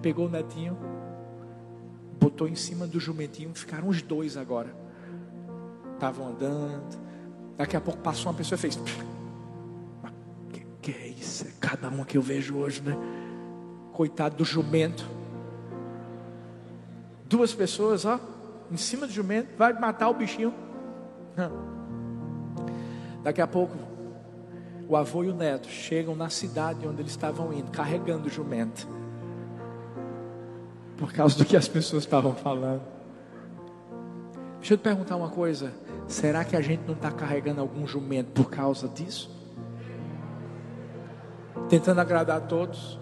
pegou 0.00 0.26
o 0.26 0.30
netinho, 0.30 0.76
botou 2.18 2.48
em 2.48 2.54
cima 2.54 2.86
do 2.86 3.00
jumentinho, 3.00 3.54
ficaram 3.54 3.88
os 3.88 4.02
dois 4.02 4.36
agora. 4.36 4.74
Estavam 5.94 6.28
andando. 6.28 6.98
Daqui 7.56 7.76
a 7.76 7.80
pouco 7.80 8.00
passou 8.00 8.30
uma 8.30 8.34
pessoa 8.36 8.56
e 8.56 8.60
fez. 8.60 8.78
Isso? 11.26 11.44
É 11.46 11.50
cada 11.60 11.88
uma 11.88 12.04
que 12.04 12.16
eu 12.16 12.22
vejo 12.22 12.56
hoje, 12.56 12.80
né? 12.80 12.96
Coitado 13.92 14.36
do 14.36 14.44
jumento. 14.44 15.06
Duas 17.28 17.52
pessoas, 17.52 18.04
ó, 18.04 18.20
em 18.70 18.76
cima 18.76 19.06
do 19.06 19.12
jumento, 19.12 19.56
vai 19.58 19.72
matar 19.72 20.08
o 20.08 20.14
bichinho. 20.14 20.54
Daqui 23.22 23.40
a 23.40 23.46
pouco, 23.46 23.74
o 24.88 24.96
avô 24.96 25.24
e 25.24 25.28
o 25.28 25.34
neto 25.34 25.68
chegam 25.68 26.14
na 26.14 26.30
cidade 26.30 26.86
onde 26.86 27.02
eles 27.02 27.10
estavam 27.10 27.52
indo, 27.52 27.72
carregando 27.72 28.28
o 28.28 28.30
jumento 28.30 28.86
por 30.96 31.12
causa 31.12 31.36
do 31.36 31.44
que 31.44 31.56
as 31.56 31.68
pessoas 31.68 32.04
estavam 32.04 32.34
falando. 32.34 32.82
Deixa 34.58 34.74
eu 34.74 34.78
te 34.78 34.82
perguntar 34.82 35.16
uma 35.16 35.28
coisa: 35.28 35.72
será 36.06 36.44
que 36.44 36.56
a 36.56 36.60
gente 36.60 36.84
não 36.86 36.94
está 36.94 37.10
carregando 37.10 37.60
algum 37.60 37.86
jumento 37.86 38.30
por 38.30 38.48
causa 38.48 38.88
disso? 38.88 39.35
Tentando 41.68 42.00
agradar 42.00 42.38
a 42.38 42.40
todos, 42.40 42.98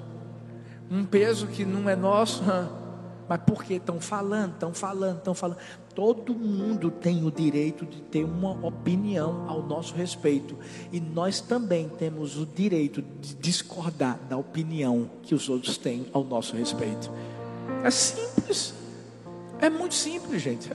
um 0.91 1.05
peso 1.05 1.47
que 1.47 1.65
não 1.65 1.89
é 1.89 1.95
nosso, 1.95 2.43
mas 3.29 3.41
por 3.43 3.63
que 3.63 3.75
estão 3.75 4.01
falando, 4.01 4.55
estão 4.55 4.73
falando, 4.73 5.19
estão 5.19 5.35
falando? 5.35 5.59
Todo 5.95 6.35
mundo 6.35 6.91
tem 6.91 7.25
o 7.25 7.31
direito 7.31 7.87
de 7.87 8.01
ter 8.03 8.25
uma 8.25 8.51
opinião 8.67 9.45
ao 9.49 9.63
nosso 9.63 9.95
respeito, 9.95 10.57
e 10.91 10.99
nós 11.01 11.41
também 11.41 11.89
temos 11.89 12.39
o 12.39 12.47
direito 12.47 13.03
de 13.21 13.35
discordar 13.35 14.19
da 14.29 14.37
opinião 14.37 15.11
que 15.23 15.35
os 15.35 15.49
outros 15.49 15.77
têm 15.77 16.07
ao 16.13 16.25
nosso 16.25 16.57
respeito. 16.57 17.11
É 17.83 17.91
simples. 17.91 18.75
É 19.61 19.71
muito 19.71 19.95
simples, 19.95 20.43
gente. 20.43 20.71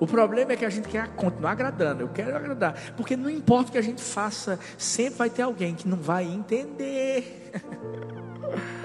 O 0.00 0.06
problema 0.06 0.52
é 0.52 0.56
que 0.56 0.64
a 0.64 0.70
gente 0.70 0.88
quer 0.88 1.08
continuar 1.14 1.52
agradando. 1.52 2.02
Eu 2.02 2.08
quero 2.08 2.36
agradar. 2.36 2.74
Porque 2.96 3.16
não 3.16 3.28
importa 3.28 3.70
o 3.70 3.72
que 3.72 3.78
a 3.78 3.82
gente 3.82 4.02
faça, 4.02 4.58
sempre 4.76 5.18
vai 5.18 5.30
ter 5.30 5.42
alguém 5.42 5.74
que 5.74 5.88
não 5.88 5.98
vai 5.98 6.24
entender. 6.24 7.52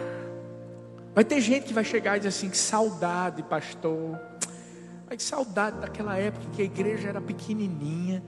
Vai 1.15 1.23
ter 1.23 1.39
gente 1.39 1.65
que 1.65 1.73
vai 1.75 1.83
chegar 1.83 2.15
e 2.17 2.21
dizer 2.21 2.29
assim: 2.29 2.49
que 2.49 2.57
saudade, 2.57 3.43
pastor. 3.43 4.19
Mas 5.07 5.17
que 5.17 5.23
saudade 5.23 5.79
daquela 5.79 6.17
época 6.17 6.43
que 6.53 6.61
a 6.63 6.65
igreja 6.65 7.09
era 7.09 7.21
pequenininha. 7.21 8.23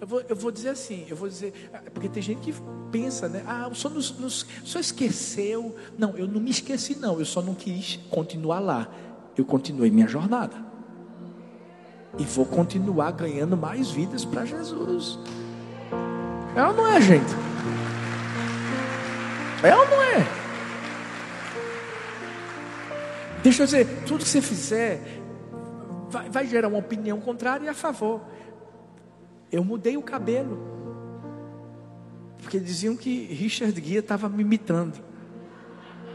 Eu 0.00 0.06
vou, 0.06 0.20
eu 0.28 0.36
vou 0.36 0.52
dizer 0.52 0.68
assim, 0.68 1.06
eu 1.08 1.16
vou 1.16 1.28
dizer, 1.28 1.70
ah, 1.72 1.80
porque 1.92 2.08
tem 2.08 2.22
gente 2.22 2.40
que 2.40 2.54
pensa, 2.92 3.28
né? 3.28 3.42
Ah, 3.46 3.66
o 3.68 3.74
senhor, 3.74 3.94
nos, 3.94 4.16
nos, 4.18 4.42
o 4.62 4.66
senhor 4.66 4.80
esqueceu. 4.80 5.74
Não, 5.98 6.16
eu 6.16 6.28
não 6.28 6.40
me 6.40 6.50
esqueci, 6.50 6.94
não. 6.96 7.18
Eu 7.18 7.24
só 7.24 7.42
não 7.42 7.54
quis 7.54 7.98
continuar 8.10 8.60
lá. 8.60 8.88
Eu 9.36 9.44
continuei 9.44 9.90
minha 9.90 10.06
jornada. 10.06 10.63
E 12.18 12.24
vou 12.24 12.46
continuar 12.46 13.10
ganhando 13.12 13.56
mais 13.56 13.90
vidas 13.90 14.24
para 14.24 14.44
Jesus. 14.44 15.18
É 16.54 16.64
ou 16.64 16.72
não 16.72 16.86
é, 16.86 17.00
gente? 17.00 17.34
É 19.62 19.74
ou 19.74 19.88
não 19.88 20.02
é? 20.02 20.26
Deixa 23.42 23.62
eu 23.62 23.66
dizer, 23.66 23.86
tudo 24.06 24.22
que 24.22 24.28
você 24.28 24.40
fizer 24.40 25.20
vai, 26.08 26.30
vai 26.30 26.46
gerar 26.46 26.68
uma 26.68 26.78
opinião 26.78 27.20
contrária 27.20 27.66
e 27.66 27.68
a 27.68 27.74
favor. 27.74 28.20
Eu 29.50 29.64
mudei 29.64 29.96
o 29.96 30.02
cabelo. 30.02 30.72
Porque 32.40 32.60
diziam 32.60 32.96
que 32.96 33.24
Richard 33.24 33.74
Gere 33.80 33.98
estava 33.98 34.28
me 34.28 34.42
imitando. 34.42 35.02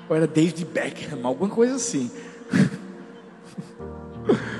Ou 0.07 0.15
era 0.15 0.25
David 0.25 0.63
Beckham, 0.65 1.19
alguma 1.23 1.49
coisa 1.49 1.75
assim. 1.75 2.09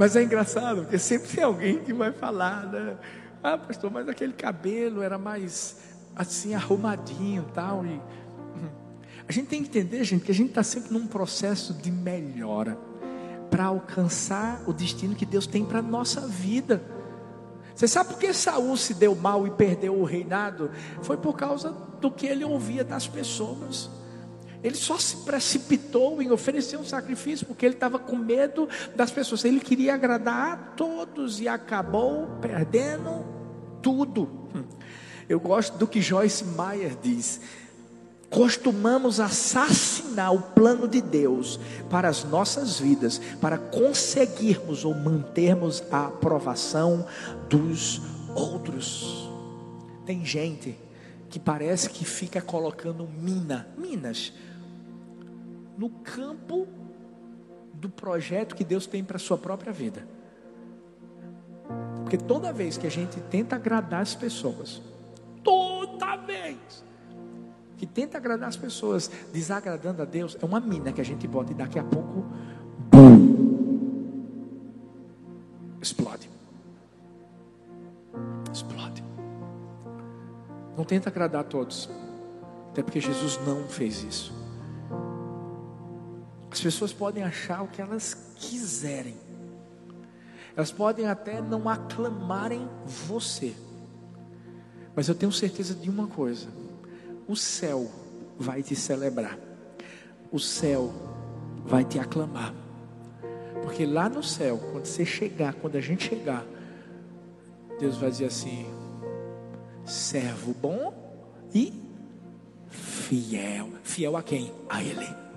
Mas 0.00 0.16
é 0.16 0.22
engraçado, 0.22 0.80
porque 0.80 0.98
sempre 0.98 1.28
tem 1.28 1.44
alguém 1.44 1.78
que 1.80 1.92
vai 1.92 2.10
falar, 2.10 2.64
né? 2.72 2.96
Ah, 3.42 3.58
pastor, 3.58 3.90
mas 3.90 4.08
aquele 4.08 4.32
cabelo 4.32 5.02
era 5.02 5.18
mais 5.18 5.76
assim, 6.16 6.54
arrumadinho 6.54 7.44
tal, 7.52 7.84
e 7.84 7.98
tal. 7.98 8.70
A 9.28 9.30
gente 9.30 9.48
tem 9.48 9.62
que 9.62 9.68
entender, 9.68 10.02
gente, 10.02 10.24
que 10.24 10.30
a 10.32 10.34
gente 10.34 10.48
está 10.48 10.62
sempre 10.62 10.90
num 10.90 11.06
processo 11.06 11.74
de 11.74 11.92
melhora 11.92 12.78
para 13.50 13.66
alcançar 13.66 14.62
o 14.66 14.72
destino 14.72 15.14
que 15.14 15.26
Deus 15.26 15.46
tem 15.46 15.66
para 15.66 15.80
a 15.80 15.82
nossa 15.82 16.22
vida. 16.22 16.82
Você 17.74 17.86
sabe 17.86 18.08
por 18.08 18.18
que 18.18 18.32
Saul 18.32 18.78
se 18.78 18.94
deu 18.94 19.14
mal 19.14 19.46
e 19.46 19.50
perdeu 19.50 20.00
o 20.00 20.04
reinado? 20.04 20.70
Foi 21.02 21.18
por 21.18 21.36
causa 21.36 21.76
do 22.00 22.10
que 22.10 22.26
ele 22.26 22.42
ouvia 22.42 22.82
das 22.82 23.06
pessoas. 23.06 23.90
Ele 24.62 24.74
só 24.74 24.98
se 24.98 25.18
precipitou 25.18 26.20
em 26.20 26.30
oferecer 26.30 26.76
um 26.76 26.84
sacrifício 26.84 27.46
porque 27.46 27.64
ele 27.64 27.74
estava 27.74 27.98
com 27.98 28.16
medo 28.16 28.68
das 28.94 29.10
pessoas. 29.10 29.44
Ele 29.44 29.60
queria 29.60 29.94
agradar 29.94 30.52
a 30.52 30.56
todos 30.56 31.40
e 31.40 31.48
acabou 31.48 32.26
perdendo 32.40 33.24
tudo. 33.82 34.28
Eu 35.28 35.40
gosto 35.40 35.78
do 35.78 35.86
que 35.86 36.02
Joyce 36.02 36.44
Meyer 36.44 36.96
diz. 37.00 37.40
Costumamos 38.28 39.18
assassinar 39.18 40.32
o 40.32 40.40
plano 40.40 40.86
de 40.86 41.00
Deus 41.00 41.58
para 41.88 42.08
as 42.08 42.22
nossas 42.22 42.78
vidas, 42.78 43.20
para 43.40 43.58
conseguirmos 43.58 44.84
ou 44.84 44.94
mantermos 44.94 45.82
a 45.90 46.06
aprovação 46.06 47.06
dos 47.48 48.00
outros. 48.34 49.28
Tem 50.06 50.24
gente 50.24 50.78
que 51.28 51.40
parece 51.40 51.90
que 51.90 52.04
fica 52.04 52.40
colocando 52.40 53.08
mina, 53.08 53.68
minas 53.76 54.32
no 55.80 55.88
campo 55.88 56.68
do 57.72 57.88
projeto 57.88 58.54
que 58.54 58.62
Deus 58.62 58.86
tem 58.86 59.02
para 59.02 59.16
a 59.16 59.18
sua 59.18 59.38
própria 59.38 59.72
vida. 59.72 60.06
Porque 62.02 62.18
toda 62.18 62.52
vez 62.52 62.76
que 62.76 62.86
a 62.86 62.90
gente 62.90 63.18
tenta 63.18 63.56
agradar 63.56 64.02
as 64.02 64.14
pessoas, 64.14 64.82
toda 65.42 66.16
vez 66.16 66.84
que 67.78 67.86
tenta 67.86 68.18
agradar 68.18 68.50
as 68.50 68.58
pessoas, 68.58 69.10
desagradando 69.32 70.02
a 70.02 70.04
Deus, 70.04 70.36
é 70.42 70.44
uma 70.44 70.60
mina 70.60 70.92
que 70.92 71.00
a 71.00 71.04
gente 71.04 71.26
bota 71.26 71.52
e 71.52 71.54
daqui 71.54 71.78
a 71.78 71.84
pouco, 71.84 72.26
explode. 75.80 76.28
Explode. 78.52 79.02
Não 80.76 80.84
tenta 80.84 81.08
agradar 81.08 81.40
a 81.40 81.44
todos, 81.44 81.88
até 82.70 82.82
porque 82.82 83.00
Jesus 83.00 83.40
não 83.46 83.66
fez 83.66 84.04
isso. 84.04 84.49
As 86.50 86.60
pessoas 86.60 86.92
podem 86.92 87.22
achar 87.22 87.62
o 87.62 87.68
que 87.68 87.80
elas 87.80 88.16
quiserem. 88.34 89.16
Elas 90.56 90.72
podem 90.72 91.06
até 91.06 91.40
não 91.40 91.68
aclamarem 91.68 92.68
você. 92.84 93.54
Mas 94.96 95.08
eu 95.08 95.14
tenho 95.14 95.30
certeza 95.30 95.74
de 95.74 95.88
uma 95.88 96.08
coisa: 96.08 96.48
o 97.28 97.36
céu 97.36 97.88
vai 98.36 98.62
te 98.62 98.74
celebrar. 98.74 99.38
O 100.32 100.38
céu 100.40 100.92
vai 101.64 101.84
te 101.84 101.98
aclamar. 101.98 102.52
Porque 103.62 103.86
lá 103.86 104.08
no 104.08 104.22
céu, 104.22 104.58
quando 104.72 104.86
você 104.86 105.06
chegar, 105.06 105.54
quando 105.54 105.76
a 105.76 105.80
gente 105.80 106.08
chegar, 106.08 106.44
Deus 107.78 107.96
vai 107.96 108.10
dizer 108.10 108.26
assim: 108.26 108.66
servo 109.84 110.52
bom 110.52 110.92
e 111.54 111.72
fiel. 112.68 113.70
Fiel 113.84 114.16
a 114.16 114.22
quem? 114.22 114.52
A 114.68 114.82
Ele 114.82 115.29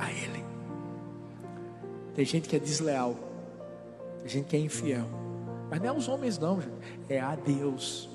a 0.00 0.10
Ele. 0.10 0.44
Tem 2.14 2.24
gente 2.24 2.48
que 2.48 2.56
é 2.56 2.58
desleal, 2.58 3.16
tem 4.20 4.28
gente 4.28 4.46
que 4.46 4.56
é 4.56 4.58
infiel, 4.58 5.06
mas 5.70 5.80
não 5.80 5.88
é 5.88 5.92
os 5.92 6.08
homens, 6.08 6.38
não, 6.38 6.60
gente. 6.60 6.74
é 7.08 7.20
a 7.20 7.36
Deus. 7.36 8.08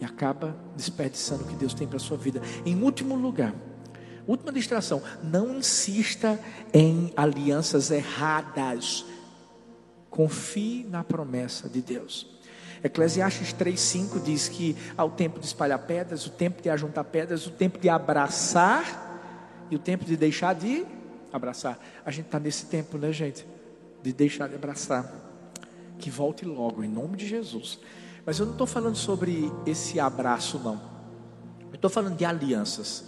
E 0.00 0.04
acaba 0.04 0.56
desperdiçando 0.76 1.44
o 1.44 1.46
que 1.46 1.54
Deus 1.54 1.72
tem 1.72 1.86
para 1.86 1.96
a 1.96 2.00
sua 2.00 2.16
vida. 2.16 2.42
Em 2.66 2.82
último 2.82 3.14
lugar, 3.14 3.54
última 4.26 4.52
distração: 4.52 5.00
não 5.22 5.56
insista 5.56 6.38
em 6.72 7.12
alianças 7.16 7.90
erradas. 7.90 9.04
Confie 10.10 10.84
na 10.84 11.02
promessa 11.02 11.68
de 11.68 11.80
Deus. 11.80 12.34
Eclesiastes 12.82 13.54
3,5 13.54 14.22
diz 14.22 14.48
que 14.48 14.76
há 14.96 15.04
o 15.04 15.10
tempo 15.10 15.40
de 15.40 15.46
espalhar 15.46 15.78
pedras, 15.78 16.26
o 16.26 16.30
tempo 16.30 16.60
de 16.60 16.68
ajuntar 16.68 17.04
pedras, 17.04 17.46
o 17.46 17.50
tempo 17.50 17.78
de 17.78 17.88
abraçar 17.88 19.03
e 19.74 19.76
o 19.76 19.78
tempo 19.80 20.04
de 20.04 20.16
deixar 20.16 20.54
de 20.54 20.86
abraçar. 21.32 21.78
A 22.06 22.10
gente 22.12 22.26
está 22.26 22.38
nesse 22.38 22.66
tempo, 22.66 22.96
né, 22.96 23.12
gente? 23.12 23.44
De 24.02 24.12
deixar 24.12 24.48
de 24.48 24.54
abraçar. 24.54 25.12
Que 25.98 26.08
volte 26.08 26.44
logo, 26.44 26.84
em 26.84 26.88
nome 26.88 27.16
de 27.16 27.26
Jesus. 27.26 27.80
Mas 28.24 28.38
eu 28.38 28.46
não 28.46 28.52
estou 28.52 28.68
falando 28.68 28.94
sobre 28.94 29.50
esse 29.66 29.98
abraço, 29.98 30.60
não. 30.60 30.80
Eu 31.70 31.74
estou 31.74 31.90
falando 31.90 32.16
de 32.16 32.24
alianças. 32.24 33.04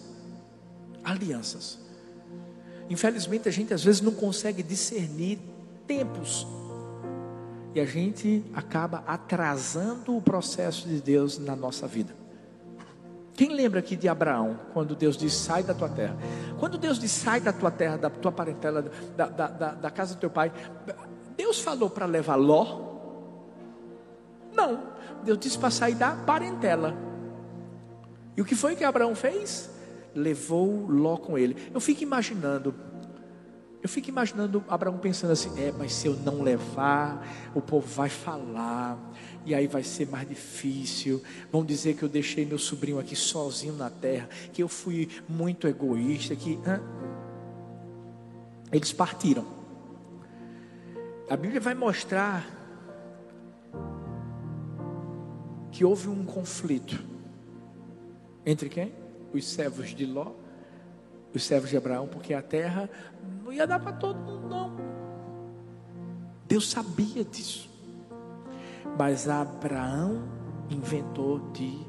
Alianças. 1.05 1.79
Infelizmente, 2.91 3.49
a 3.49 3.53
gente 3.53 3.73
às 3.73 3.85
vezes 3.85 4.01
não 4.01 4.12
consegue 4.12 4.61
discernir 4.61 5.39
tempos. 5.87 6.49
E 7.77 7.81
a 7.81 7.87
gente 7.87 8.43
acaba 8.53 9.05
atrasando 9.07 10.17
o 10.17 10.21
processo 10.21 10.89
de 10.89 11.01
Deus 11.01 11.39
na 11.39 11.55
nossa 11.55 11.87
vida. 11.87 12.26
Quem 13.37 13.51
lembra 13.55 13.80
aqui 13.80 13.95
de 13.97 14.09
Abraão, 14.09 14.59
quando 14.72 14.97
Deus 14.97 15.14
diz 15.14 15.34
sai 15.34 15.62
da 15.62 15.74
tua 15.74 15.91
terra? 15.91 16.16
Quando 16.59 16.78
Deus 16.78 16.99
diz 16.99 17.11
sai 17.11 17.39
da 17.39 17.53
tua 17.53 17.70
terra, 17.70 17.99
da 17.99 18.09
tua 18.09 18.32
parentela, 18.32 18.91
da, 19.14 19.26
da, 19.26 19.47
da, 19.49 19.70
da 19.72 19.91
casa 19.91 20.14
do 20.14 20.20
teu 20.20 20.30
pai, 20.30 20.51
Deus 21.37 21.61
falou 21.61 21.91
para 21.91 22.07
levar 22.07 22.37
Ló? 22.37 22.97
Não, 24.55 24.84
Deus 25.22 25.39
disse 25.39 25.59
para 25.59 25.70
sair 25.70 25.95
da 25.95 26.12
parentela. 26.12 26.97
E 28.34 28.41
o 28.41 28.45
que 28.45 28.55
foi 28.55 28.74
que 28.74 28.84
Abraão 28.84 29.14
fez? 29.14 29.70
Levou 30.14 30.87
Ló 30.89 31.18
com 31.18 31.37
ele. 31.37 31.70
Eu 31.74 31.80
fico 31.80 32.03
imaginando 32.03 32.74
eu 33.87 33.89
fico 33.89 34.09
imaginando 34.09 34.64
Abraão 34.68 34.99
pensando 34.99 35.30
assim: 35.30 35.49
é, 35.62 35.70
mas 35.70 35.93
se 35.95 36.09
eu 36.09 36.14
não 36.14 36.43
levar, 36.43 37.24
o 37.55 37.62
povo 37.62 37.87
vai 37.87 38.09
falar, 38.09 38.99
e 39.45 39.55
aí 39.55 39.68
vai 39.68 39.84
ser 39.84 40.09
mais 40.09 40.28
difícil. 40.28 41.22
Vão 41.53 41.64
dizer 41.64 41.95
que 41.95 42.03
eu 42.03 42.09
deixei 42.09 42.45
meu 42.45 42.59
sobrinho 42.59 42.99
aqui 42.99 43.14
sozinho 43.14 43.74
na 43.74 43.89
terra, 43.89 44.28
que 44.53 44.61
eu 44.61 44.66
fui 44.66 45.09
muito 45.28 45.68
egoísta, 45.68 46.34
que. 46.34 46.59
Hã? 46.66 46.82
Eles 48.72 48.93
partiram. 48.93 49.47
A 51.30 51.37
Bíblia 51.37 51.61
vai 51.61 51.74
mostrar 51.74 52.45
que 55.70 55.84
houve 55.84 56.09
um 56.09 56.24
conflito 56.24 57.05
entre 58.45 58.68
quem? 58.68 58.93
Os 59.32 59.47
servos 59.47 59.95
de 59.95 60.05
Ló 60.05 60.32
os 61.35 61.45
servos 61.45 61.70
de 61.70 61.77
Abraão, 61.77 62.07
porque 62.07 62.33
a 62.33 62.43
terra 62.43 62.89
não 63.45 63.53
ia 63.53 63.66
dar 63.66 63.79
para 63.79 63.93
todo 63.93 64.18
mundo, 64.18 64.49
não. 64.49 64.77
Deus 66.47 66.70
sabia 66.70 67.24
disso. 67.24 67.68
Mas 68.99 69.29
Abraão 69.29 70.29
inventou 70.70 71.51
de 71.53 71.87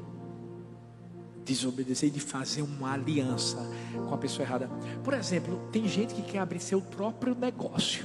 desobedecer 1.44 2.10
e 2.10 2.12
de 2.12 2.20
fazer 2.20 2.60
uma 2.60 2.92
aliança 2.92 3.58
com 4.06 4.14
a 4.14 4.18
pessoa 4.18 4.46
errada. 4.46 4.68
Por 5.02 5.14
exemplo, 5.14 5.58
tem 5.72 5.88
gente 5.88 6.14
que 6.14 6.22
quer 6.22 6.40
abrir 6.40 6.60
seu 6.60 6.80
próprio 6.80 7.34
negócio. 7.34 8.04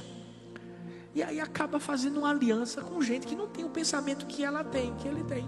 E 1.14 1.22
aí 1.22 1.38
acaba 1.38 1.78
fazendo 1.78 2.18
uma 2.20 2.30
aliança 2.30 2.80
com 2.80 3.00
gente 3.02 3.26
que 3.26 3.36
não 3.36 3.46
tem 3.46 3.64
o 3.64 3.68
pensamento 3.68 4.26
que 4.26 4.42
ela 4.42 4.64
tem, 4.64 4.94
que 4.94 5.06
ele 5.06 5.22
tem. 5.24 5.46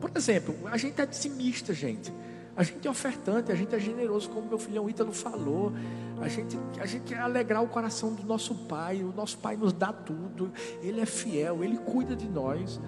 Por 0.00 0.10
exemplo, 0.14 0.54
a 0.66 0.76
gente 0.76 1.00
é 1.00 1.06
dizimista, 1.06 1.72
gente. 1.72 2.12
A 2.56 2.62
gente 2.62 2.86
é 2.86 2.90
ofertante, 2.90 3.50
a 3.50 3.54
gente 3.54 3.74
é 3.74 3.78
generoso, 3.78 4.30
como 4.30 4.48
meu 4.48 4.58
filhão 4.58 4.88
Ítalo 4.88 5.12
falou. 5.12 5.72
A 6.20 6.28
gente, 6.28 6.58
a 6.78 6.86
gente 6.86 7.02
quer 7.02 7.18
alegrar 7.18 7.62
o 7.62 7.68
coração 7.68 8.14
do 8.14 8.22
nosso 8.22 8.54
pai. 8.54 9.02
O 9.02 9.12
nosso 9.12 9.38
pai 9.38 9.56
nos 9.56 9.72
dá 9.72 9.92
tudo. 9.92 10.52
Ele 10.80 11.00
é 11.00 11.06
fiel, 11.06 11.64
ele 11.64 11.78
cuida 11.78 12.14
de 12.14 12.28
nós. 12.28 12.80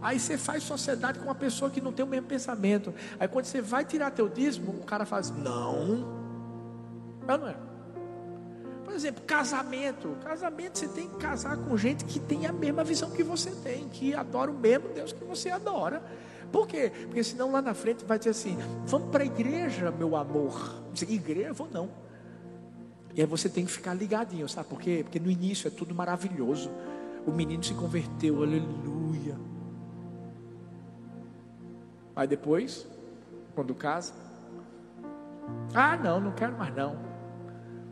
Aí 0.00 0.18
você 0.18 0.38
faz 0.38 0.62
sociedade 0.62 1.18
com 1.18 1.26
uma 1.26 1.34
pessoa 1.34 1.70
que 1.70 1.80
não 1.80 1.92
tem 1.92 2.04
o 2.04 2.08
mesmo 2.08 2.26
pensamento. 2.26 2.94
Aí 3.20 3.28
quando 3.28 3.44
você 3.44 3.60
vai 3.60 3.84
tirar 3.84 4.10
teu 4.10 4.28
dízimo, 4.28 4.72
o 4.72 4.84
cara 4.84 5.04
faz, 5.04 5.30
não. 5.30 6.22
Mas 7.26 7.40
não 7.40 7.48
é. 7.48 7.56
Por 8.84 8.94
exemplo, 8.94 9.22
casamento. 9.24 10.16
Casamento 10.24 10.78
você 10.78 10.88
tem 10.88 11.08
que 11.08 11.16
casar 11.16 11.56
com 11.58 11.76
gente 11.76 12.04
que 12.04 12.18
tem 12.18 12.46
a 12.46 12.52
mesma 12.52 12.82
visão 12.82 13.10
que 13.10 13.22
você 13.22 13.50
tem, 13.50 13.88
que 13.88 14.14
adora 14.14 14.50
o 14.50 14.54
mesmo 14.54 14.88
Deus 14.88 15.12
que 15.12 15.24
você 15.24 15.50
adora. 15.50 16.02
Por 16.52 16.68
quê? 16.68 16.92
Porque 17.06 17.24
senão 17.24 17.50
lá 17.50 17.62
na 17.62 17.72
frente 17.72 18.04
vai 18.04 18.18
dizer 18.18 18.30
assim: 18.30 18.58
vamos 18.84 19.10
para 19.10 19.24
a 19.24 19.26
igreja, 19.26 19.90
meu 19.90 20.14
amor. 20.14 20.82
Dizer, 20.92 21.10
igreja, 21.10 21.52
vou 21.54 21.68
não. 21.72 21.88
E 23.14 23.20
aí 23.20 23.26
você 23.26 23.48
tem 23.48 23.64
que 23.64 23.72
ficar 23.72 23.94
ligadinho, 23.94 24.48
sabe 24.48 24.68
por 24.68 24.80
quê? 24.80 25.00
Porque 25.02 25.18
no 25.18 25.30
início 25.30 25.66
é 25.66 25.70
tudo 25.70 25.94
maravilhoso. 25.94 26.70
O 27.26 27.30
menino 27.30 27.62
se 27.62 27.74
converteu, 27.74 28.42
aleluia. 28.42 29.38
Aí 32.14 32.26
depois, 32.26 32.86
quando 33.54 33.74
casa, 33.74 34.12
ah, 35.74 35.96
não, 35.96 36.20
não 36.20 36.32
quero 36.32 36.56
mais 36.56 36.74
não. 36.74 36.96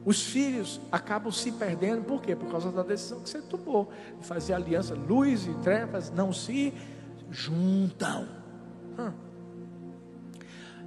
Os 0.05 0.23
filhos 0.23 0.81
acabam 0.91 1.31
se 1.31 1.53
perdendo, 1.53 2.03
por 2.05 2.23
quê? 2.23 2.35
Por 2.35 2.51
causa 2.51 2.73
da 2.73 2.83
decisão 2.83 3.21
que 3.21 3.29
você 3.29 3.41
tomou 3.43 3.91
de 4.19 4.27
fazer 4.27 4.55
aliança. 4.55 4.95
Luz 4.95 5.47
e 5.47 5.55
trevas 5.63 6.11
não 6.11 6.33
se 6.33 6.73
juntam. 7.31 8.40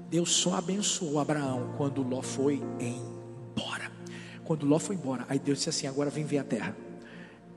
Deus 0.10 0.32
só 0.32 0.56
abençoou 0.56 1.20
Abraão 1.20 1.74
quando 1.78 2.04
Ló 2.04 2.22
foi 2.22 2.62
embora. 2.80 3.92
Quando 4.44 4.66
Ló 4.66 4.78
foi 4.78 4.96
embora, 4.96 5.26
aí 5.28 5.40
Deus 5.40 5.60
disse 5.60 5.70
assim: 5.70 5.88
agora 5.88 6.10
vem 6.10 6.24
ver 6.24 6.40
a 6.40 6.44
terra. 6.44 6.76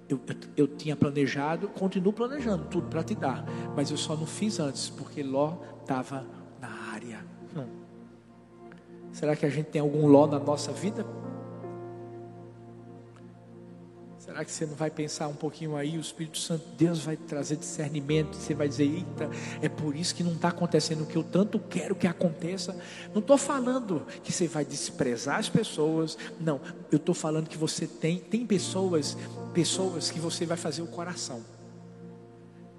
Eu, 0.09 0.21
eu, 0.27 0.37
eu 0.57 0.69
tinha 0.69 0.95
planejado, 0.95 1.69
continuo 1.69 2.13
planejando 2.13 2.65
tudo 2.67 2.89
para 2.89 3.03
te 3.03 3.15
dar, 3.15 3.45
mas 3.75 3.91
eu 3.91 3.97
só 3.97 4.17
não 4.17 4.27
fiz 4.27 4.61
antes, 4.61 4.89
porque 4.89 5.23
Ló 5.23 5.59
estava 5.81 6.25
na 6.61 6.69
área. 6.93 7.25
Hum. 7.57 7.87
Será 9.13 9.35
que 9.35 9.47
a 9.47 9.51
gente 9.51 9.67
tem 9.67 9.81
algum 9.81 10.07
ló 10.07 10.27
na 10.27 10.39
nossa 10.39 10.73
vida? 10.73 11.07
Será 14.37 14.45
que 14.45 14.53
você 14.53 14.67
não 14.67 14.75
vai 14.75 14.91
pensar 14.91 15.29
um 15.29 15.35
pouquinho 15.35 15.77
aí? 15.77 15.97
O 15.97 16.01
Espírito 16.01 16.37
Santo, 16.37 16.63
Deus 16.77 17.03
vai 17.03 17.17
trazer 17.17 17.57
discernimento. 17.57 18.37
Você 18.37 18.53
vai 18.53 18.69
dizer: 18.69 18.85
Eita, 18.85 19.31
é 19.63 19.69
por 19.71 19.97
isso 19.97 20.15
que 20.15 20.23
não 20.23 20.35
está 20.35 20.49
acontecendo 20.49 21.05
o 21.05 21.07
que 21.07 21.17
eu 21.17 21.25
tanto 21.25 21.59
quero 21.59 21.95
que 21.95 22.07
aconteça. 22.07 22.79
Não 23.15 23.23
estou 23.23 23.39
falando 23.39 24.07
que 24.23 24.31
você 24.31 24.47
vai 24.47 24.63
desprezar 24.63 25.39
as 25.39 25.49
pessoas. 25.49 26.19
Não, 26.39 26.61
eu 26.93 26.97
estou 26.97 27.15
falando 27.15 27.49
que 27.49 27.57
você 27.57 27.87
tem, 27.87 28.19
tem 28.19 28.45
pessoas, 28.45 29.17
pessoas 29.55 30.11
que 30.11 30.21
você 30.21 30.45
vai 30.45 30.59
fazer 30.59 30.83
o 30.83 30.87
coração. 30.87 31.43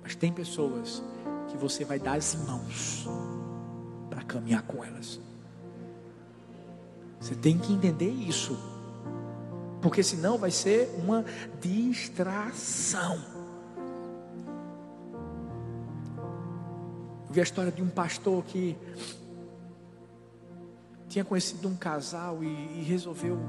Mas 0.04 0.14
tem 0.14 0.32
pessoas 0.32 1.02
que 1.50 1.58
você 1.58 1.84
vai 1.84 1.98
dar 1.98 2.18
as 2.18 2.36
mãos 2.36 3.08
para 4.12 4.22
caminhar 4.22 4.62
com 4.62 4.84
elas. 4.84 5.20
Você 7.20 7.34
tem 7.34 7.58
que 7.58 7.74
entender 7.74 8.12
isso. 8.12 8.77
Porque 9.88 10.04
senão 10.04 10.38
vai 10.38 10.52
ser 10.52 10.94
uma 11.02 11.24
distração. 11.62 13.24
Eu 17.26 17.34
vi 17.34 17.40
a 17.40 17.44
história 17.44 17.72
de 17.72 17.82
um 17.82 17.88
pastor 17.88 18.44
que 18.44 18.76
tinha 21.08 21.24
conhecido 21.24 21.70
um 21.70 21.76
casal 21.78 22.44
e, 22.44 22.48
e, 22.48 22.84
resolveu, 22.84 23.40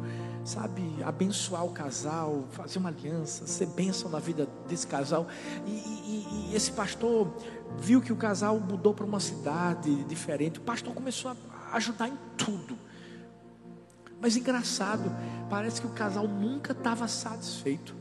sabe, 0.44 0.80
abençoar 1.04 1.64
o 1.64 1.70
casal, 1.70 2.44
fazer 2.52 2.78
uma 2.78 2.90
aliança, 2.90 3.44
ser 3.44 3.66
bênção 3.66 4.08
na 4.08 4.20
vida 4.20 4.48
desse 4.68 4.86
casal. 4.86 5.26
E, 5.66 5.70
e, 5.70 6.50
e 6.52 6.54
esse 6.54 6.70
pastor 6.70 7.34
viu 7.80 8.00
que 8.00 8.12
o 8.12 8.16
casal 8.16 8.60
mudou 8.60 8.94
para 8.94 9.04
uma 9.04 9.18
cidade 9.18 10.04
diferente. 10.04 10.60
O 10.60 10.62
pastor 10.62 10.94
começou 10.94 11.32
a 11.32 11.76
ajudar 11.76 12.06
em 12.06 12.16
tudo. 12.36 12.78
Mas 14.20 14.36
engraçado, 14.36 15.10
parece 15.48 15.80
que 15.80 15.86
o 15.86 15.90
casal 15.90 16.26
nunca 16.26 16.72
estava 16.72 17.06
satisfeito. 17.06 17.94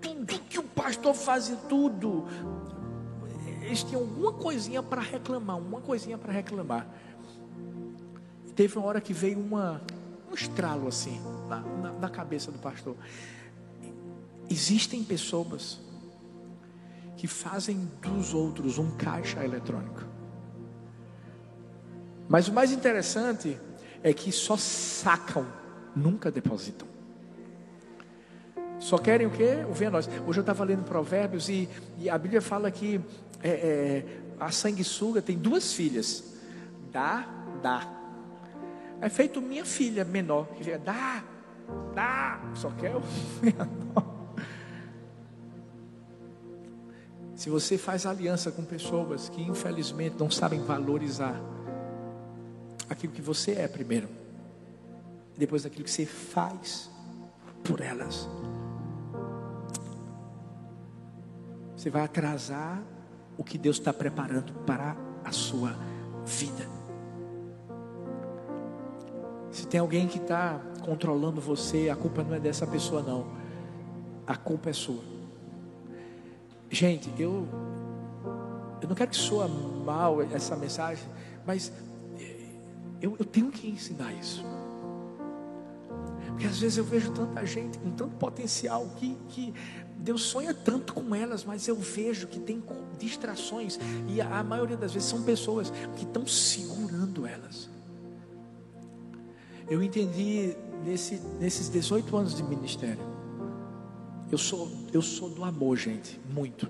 Tudo 0.00 0.38
que 0.40 0.58
o 0.58 0.64
pastor 0.64 1.14
fazia, 1.14 1.56
tudo. 1.68 2.26
Eles 3.62 3.82
tinham 3.82 4.02
alguma 4.02 4.32
coisinha 4.32 4.82
para 4.82 5.00
reclamar, 5.00 5.56
uma 5.56 5.80
coisinha 5.80 6.18
para 6.18 6.32
reclamar. 6.32 6.86
Teve 8.54 8.76
uma 8.76 8.86
hora 8.86 9.00
que 9.00 9.14
veio 9.14 9.38
uma, 9.38 9.80
um 10.30 10.34
estralo 10.34 10.88
assim, 10.88 11.18
na, 11.48 11.60
na, 11.60 11.92
na 11.92 12.08
cabeça 12.08 12.50
do 12.50 12.58
pastor. 12.58 12.96
Existem 14.50 15.02
pessoas 15.02 15.80
que 17.16 17.26
fazem 17.26 17.88
dos 18.02 18.34
outros 18.34 18.78
um 18.78 18.90
caixa 18.96 19.42
eletrônico. 19.42 20.02
Mas 22.28 22.48
o 22.48 22.52
mais 22.52 22.72
interessante 22.72 23.58
é 24.02 24.12
que 24.12 24.32
só 24.32 24.56
sacam, 24.56 25.46
nunca 25.94 26.30
depositam. 26.30 26.88
Só 28.78 28.98
querem 28.98 29.26
o 29.26 29.30
quê? 29.30 29.58
O 29.70 29.90
nós. 29.90 30.08
Hoje 30.26 30.40
eu 30.40 30.42
estava 30.42 30.64
lendo 30.64 30.82
Provérbios 30.82 31.48
e, 31.48 31.68
e, 31.98 32.10
a 32.10 32.18
Bíblia 32.18 32.42
fala 32.42 32.70
que 32.70 33.00
é, 33.42 33.48
é, 33.48 34.04
a 34.40 34.50
sanguessuga 34.50 35.22
tem 35.22 35.38
duas 35.38 35.72
filhas. 35.72 36.34
Dá, 36.90 37.24
dá. 37.62 37.86
É 39.00 39.08
feito 39.08 39.40
minha 39.40 39.64
filha 39.64 40.04
menor, 40.04 40.46
que 40.48 40.64
vem, 40.64 40.78
dá, 40.80 41.22
dá, 41.94 42.40
só 42.54 42.70
quer 42.70 42.96
o 42.96 43.02
menor. 43.40 44.12
Se 47.36 47.50
você 47.50 47.78
faz 47.78 48.04
aliança 48.04 48.50
com 48.52 48.64
pessoas 48.64 49.28
que 49.28 49.42
infelizmente 49.42 50.16
não 50.18 50.30
sabem 50.30 50.60
valorizar 50.60 51.40
aquilo 52.92 53.12
que 53.12 53.22
você 53.22 53.52
é 53.52 53.68
primeiro, 53.68 54.08
depois 55.36 55.62
daquilo 55.64 55.84
que 55.84 55.90
você 55.90 56.06
faz 56.06 56.90
por 57.64 57.80
elas. 57.80 58.28
Você 61.76 61.90
vai 61.90 62.04
atrasar 62.04 62.82
o 63.36 63.42
que 63.42 63.58
Deus 63.58 63.78
está 63.78 63.92
preparando 63.92 64.52
para 64.64 64.96
a 65.24 65.32
sua 65.32 65.76
vida. 66.24 66.68
Se 69.50 69.66
tem 69.66 69.80
alguém 69.80 70.06
que 70.06 70.18
está 70.18 70.60
controlando 70.84 71.40
você, 71.40 71.90
a 71.90 71.96
culpa 71.96 72.22
não 72.22 72.34
é 72.34 72.40
dessa 72.40 72.66
pessoa, 72.66 73.02
não. 73.02 73.26
A 74.26 74.36
culpa 74.36 74.70
é 74.70 74.72
sua. 74.72 75.02
Gente, 76.70 77.10
eu, 77.20 77.46
eu 78.80 78.88
não 78.88 78.94
quero 78.94 79.10
que 79.10 79.16
soa 79.16 79.46
mal 79.46 80.22
essa 80.22 80.56
mensagem, 80.56 81.04
mas 81.46 81.70
eu, 83.02 83.16
eu 83.18 83.24
tenho 83.24 83.50
que 83.50 83.68
ensinar 83.68 84.12
isso. 84.14 84.44
Porque 86.28 86.46
às 86.46 86.58
vezes 86.58 86.78
eu 86.78 86.84
vejo 86.84 87.10
tanta 87.12 87.44
gente 87.44 87.76
com 87.78 87.90
tanto 87.90 88.16
potencial 88.16 88.88
que, 88.96 89.16
que 89.28 89.52
Deus 89.98 90.22
sonha 90.22 90.54
tanto 90.54 90.94
com 90.94 91.14
elas, 91.14 91.44
mas 91.44 91.68
eu 91.68 91.76
vejo 91.76 92.26
que 92.28 92.38
tem 92.38 92.62
distrações. 92.98 93.78
E 94.08 94.20
a, 94.20 94.38
a 94.38 94.44
maioria 94.44 94.76
das 94.76 94.92
vezes 94.92 95.08
são 95.08 95.22
pessoas 95.22 95.70
que 95.96 96.04
estão 96.04 96.26
segurando 96.26 97.26
elas. 97.26 97.68
Eu 99.68 99.82
entendi 99.82 100.56
nesse, 100.84 101.20
nesses 101.40 101.68
18 101.68 102.16
anos 102.16 102.34
de 102.34 102.42
ministério. 102.42 103.02
Eu 104.30 104.38
sou, 104.38 104.70
eu 104.92 105.02
sou 105.02 105.28
do 105.28 105.44
amor, 105.44 105.76
gente, 105.76 106.20
muito. 106.32 106.68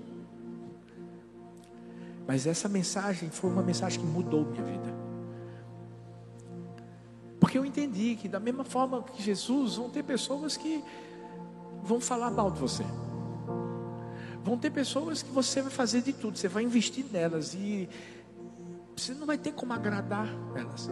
Mas 2.27 2.47
essa 2.47 2.67
mensagem 2.67 3.29
foi 3.29 3.49
uma 3.49 3.61
mensagem 3.61 3.99
que 3.99 4.05
mudou 4.05 4.45
minha 4.45 4.63
vida. 4.63 5.02
Porque 7.43 7.57
eu 7.57 7.65
entendi 7.65 8.15
que, 8.15 8.29
da 8.29 8.39
mesma 8.39 8.63
forma 8.63 9.03
que 9.03 9.21
Jesus, 9.21 9.75
vão 9.75 9.89
ter 9.89 10.01
pessoas 10.01 10.55
que 10.55 10.81
vão 11.83 11.99
falar 11.99 12.31
mal 12.31 12.49
de 12.49 12.57
você. 12.57 12.85
Vão 14.41 14.57
ter 14.57 14.69
pessoas 14.71 15.21
que 15.21 15.29
você 15.29 15.61
vai 15.61 15.69
fazer 15.69 16.01
de 16.01 16.13
tudo, 16.13 16.37
você 16.37 16.47
vai 16.47 16.63
investir 16.63 17.03
nelas 17.11 17.53
e 17.53 17.89
você 18.95 19.13
não 19.13 19.27
vai 19.27 19.37
ter 19.37 19.51
como 19.51 19.73
agradar 19.73 20.25
elas. 20.55 20.89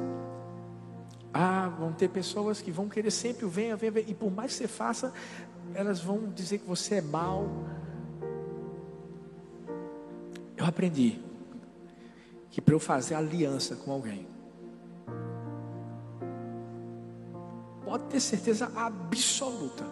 Ah, 1.33 1.69
vão 1.69 1.93
ter 1.93 2.09
pessoas 2.09 2.61
que 2.61 2.69
vão 2.69 2.89
querer 2.89 3.11
sempre 3.11 3.45
o 3.45 3.49
venha, 3.49 3.77
venha, 3.77 3.93
venha, 3.93 4.09
e 4.09 4.13
por 4.13 4.29
mais 4.29 4.51
que 4.51 4.57
você 4.57 4.67
faça, 4.67 5.13
elas 5.73 6.01
vão 6.01 6.27
dizer 6.27 6.57
que 6.57 6.67
você 6.67 6.95
é 6.95 7.01
mal. 7.01 7.47
Eu 10.57 10.65
aprendi 10.65 11.17
que 12.49 12.59
para 12.59 12.75
eu 12.75 12.79
fazer 12.79 13.15
aliança 13.15 13.73
com 13.77 13.93
alguém, 13.93 14.27
pode 17.91 18.05
ter 18.05 18.21
certeza 18.21 18.71
absoluta 18.73 19.83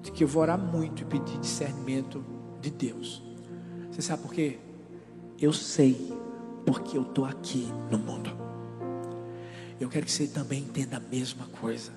de 0.00 0.10
que 0.10 0.24
eu 0.24 0.28
vou 0.28 0.40
orar 0.40 0.58
muito 0.58 1.02
e 1.02 1.04
pedir 1.04 1.38
discernimento 1.38 2.24
de 2.58 2.70
Deus. 2.70 3.22
Você 3.90 4.00
sabe 4.00 4.22
por 4.22 4.32
quê? 4.32 4.58
Eu 5.38 5.52
sei 5.52 6.10
porque 6.64 6.96
eu 6.96 7.02
estou 7.02 7.26
aqui 7.26 7.70
no 7.90 7.98
mundo. 7.98 8.30
Eu 9.78 9.90
quero 9.90 10.06
que 10.06 10.10
você 10.10 10.26
também 10.26 10.60
entenda 10.60 10.96
a 10.96 11.00
mesma 11.00 11.44
coisa. 11.60 11.92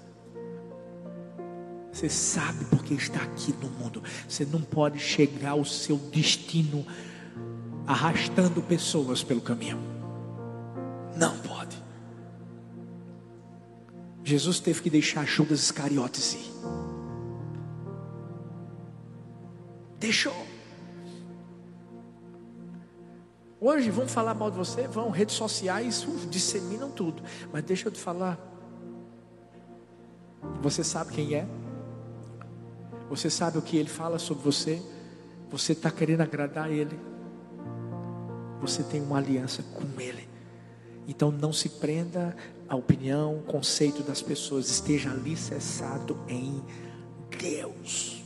Você 1.94 2.10
sabe 2.10 2.66
porque 2.66 2.94
está 2.94 3.22
aqui 3.22 3.56
no 3.62 3.70
mundo. 3.70 4.04
Você 4.28 4.44
não 4.44 4.60
pode 4.60 5.00
chegar 5.00 5.52
ao 5.52 5.64
seu 5.64 5.96
destino 5.96 6.86
arrastando 7.88 8.62
pessoas 8.62 9.24
pelo 9.24 9.40
caminho. 9.40 9.80
Não 11.16 11.38
pode. 11.38 11.85
Jesus 14.26 14.60
teve 14.60 14.82
que 14.82 14.90
deixar 14.90 15.24
Judas 15.24 15.60
Iscariotes 15.60 16.34
ir. 16.34 16.52
Deixou. 20.00 20.36
Hoje 23.62 23.92
vão 23.92 24.08
falar 24.08 24.34
mal 24.34 24.50
de 24.50 24.58
você, 24.58 24.88
vão, 24.88 25.12
redes 25.12 25.36
sociais 25.36 26.08
disseminam 26.32 26.90
tudo. 26.90 27.22
Mas 27.54 27.64
deixa 27.64 27.88
eu 27.88 27.92
te 27.92 28.00
falar. 28.00 28.40
Você 30.60 30.84
sabe 30.84 31.14
quem 31.14 31.36
é? 31.36 31.48
Você 33.08 33.30
sabe 33.30 33.60
o 33.60 33.62
que 33.62 33.78
ele 33.78 33.90
fala 33.90 34.18
sobre 34.18 34.44
você? 34.44 34.82
Você 35.52 35.74
está 35.74 35.92
querendo 35.92 36.22
agradar 36.22 36.72
ele? 36.72 37.00
Você 38.60 38.82
tem 38.82 39.04
uma 39.04 39.20
aliança 39.20 39.62
com 39.62 40.02
ele. 40.02 40.28
Então 41.08 41.30
não 41.30 41.54
se 41.54 41.70
prenda 41.70 42.36
à 42.68 42.76
opinião, 42.76 43.42
conceito 43.48 44.04
das 44.04 44.22
pessoas, 44.22 44.70
esteja 44.70 45.12
alicerçado 45.12 46.18
em 46.28 46.62
Deus. 47.40 48.24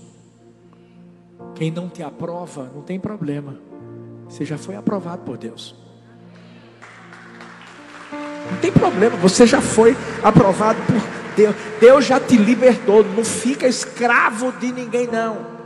Quem 1.55 1.71
não 1.71 1.89
te 1.89 2.03
aprova, 2.03 2.71
não 2.73 2.81
tem 2.81 2.99
problema. 2.99 3.57
Você 4.25 4.45
já 4.45 4.57
foi 4.57 4.75
aprovado 4.75 5.23
por 5.23 5.37
Deus. 5.37 5.75
Não 8.51 8.57
tem 8.59 8.71
problema, 8.71 9.15
você 9.17 9.45
já 9.45 9.61
foi 9.61 9.95
aprovado 10.23 10.79
por 10.83 11.35
Deus. 11.35 11.55
Deus 11.79 12.05
já 12.05 12.19
te 12.19 12.35
libertou. 12.37 13.03
Não 13.03 13.23
fica 13.23 13.67
escravo 13.67 14.51
de 14.53 14.71
ninguém, 14.71 15.07
não. 15.07 15.59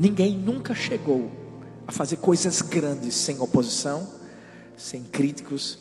Ninguém 0.00 0.34
nunca 0.34 0.74
chegou 0.74 1.30
a 1.90 1.92
fazer 1.92 2.18
coisas 2.18 2.62
grandes 2.62 3.16
sem 3.16 3.40
oposição, 3.40 4.08
sem 4.76 5.02
críticos, 5.02 5.80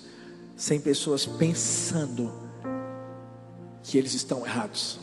sem 0.57 0.81
pessoas 0.81 1.27
pensando 1.27 2.33
que 3.83 3.95
eles 3.95 4.15
estão 4.15 4.43
errados. 4.43 4.99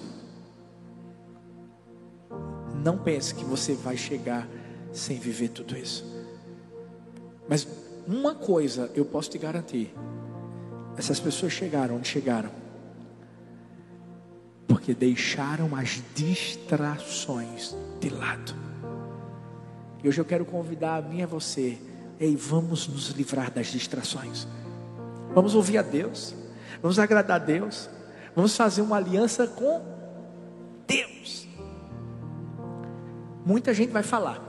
Não 2.82 2.98
pense 2.98 3.32
que 3.32 3.44
você 3.44 3.74
vai 3.74 3.96
chegar 3.96 4.48
sem 4.92 5.16
viver 5.16 5.50
tudo 5.50 5.76
isso. 5.76 6.04
Mas 7.48 7.68
uma 8.04 8.34
coisa 8.34 8.90
eu 8.96 9.04
posso 9.04 9.30
te 9.30 9.38
garantir: 9.38 9.94
essas 10.96 11.20
pessoas 11.20 11.52
chegaram 11.52 11.98
onde 11.98 12.08
chegaram, 12.08 12.50
porque 14.66 14.92
deixaram 14.92 15.72
as 15.76 16.02
distrações 16.16 17.76
de 18.00 18.10
lado. 18.10 18.65
E 20.02 20.08
hoje 20.08 20.20
eu 20.20 20.24
quero 20.24 20.44
convidar 20.44 20.96
a 20.96 21.02
mim 21.02 21.18
e 21.18 21.22
a 21.22 21.26
você, 21.26 21.78
ei, 22.18 22.36
vamos 22.36 22.86
nos 22.88 23.08
livrar 23.10 23.50
das 23.50 23.66
distrações. 23.68 24.46
Vamos 25.34 25.54
ouvir 25.54 25.78
a 25.78 25.82
Deus, 25.82 26.34
vamos 26.80 26.98
agradar 26.98 27.40
a 27.40 27.44
Deus, 27.44 27.88
vamos 28.34 28.56
fazer 28.56 28.82
uma 28.82 28.96
aliança 28.96 29.46
com 29.46 29.82
Deus. 30.86 31.46
Muita 33.44 33.72
gente 33.74 33.90
vai 33.90 34.02
falar, 34.02 34.40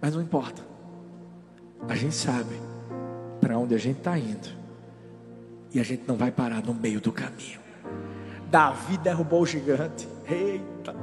mas 0.00 0.14
não 0.14 0.22
importa. 0.22 0.62
A 1.88 1.94
gente 1.94 2.14
sabe 2.14 2.54
para 3.40 3.58
onde 3.58 3.74
a 3.74 3.78
gente 3.78 3.98
está 3.98 4.16
indo. 4.16 4.48
E 5.74 5.80
a 5.80 5.82
gente 5.82 6.04
não 6.06 6.16
vai 6.16 6.30
parar 6.30 6.62
no 6.62 6.74
meio 6.74 7.00
do 7.00 7.10
caminho. 7.10 7.60
Davi 8.50 8.98
derrubou 8.98 9.42
o 9.42 9.46
gigante. 9.46 10.06
Eita. 10.28 10.94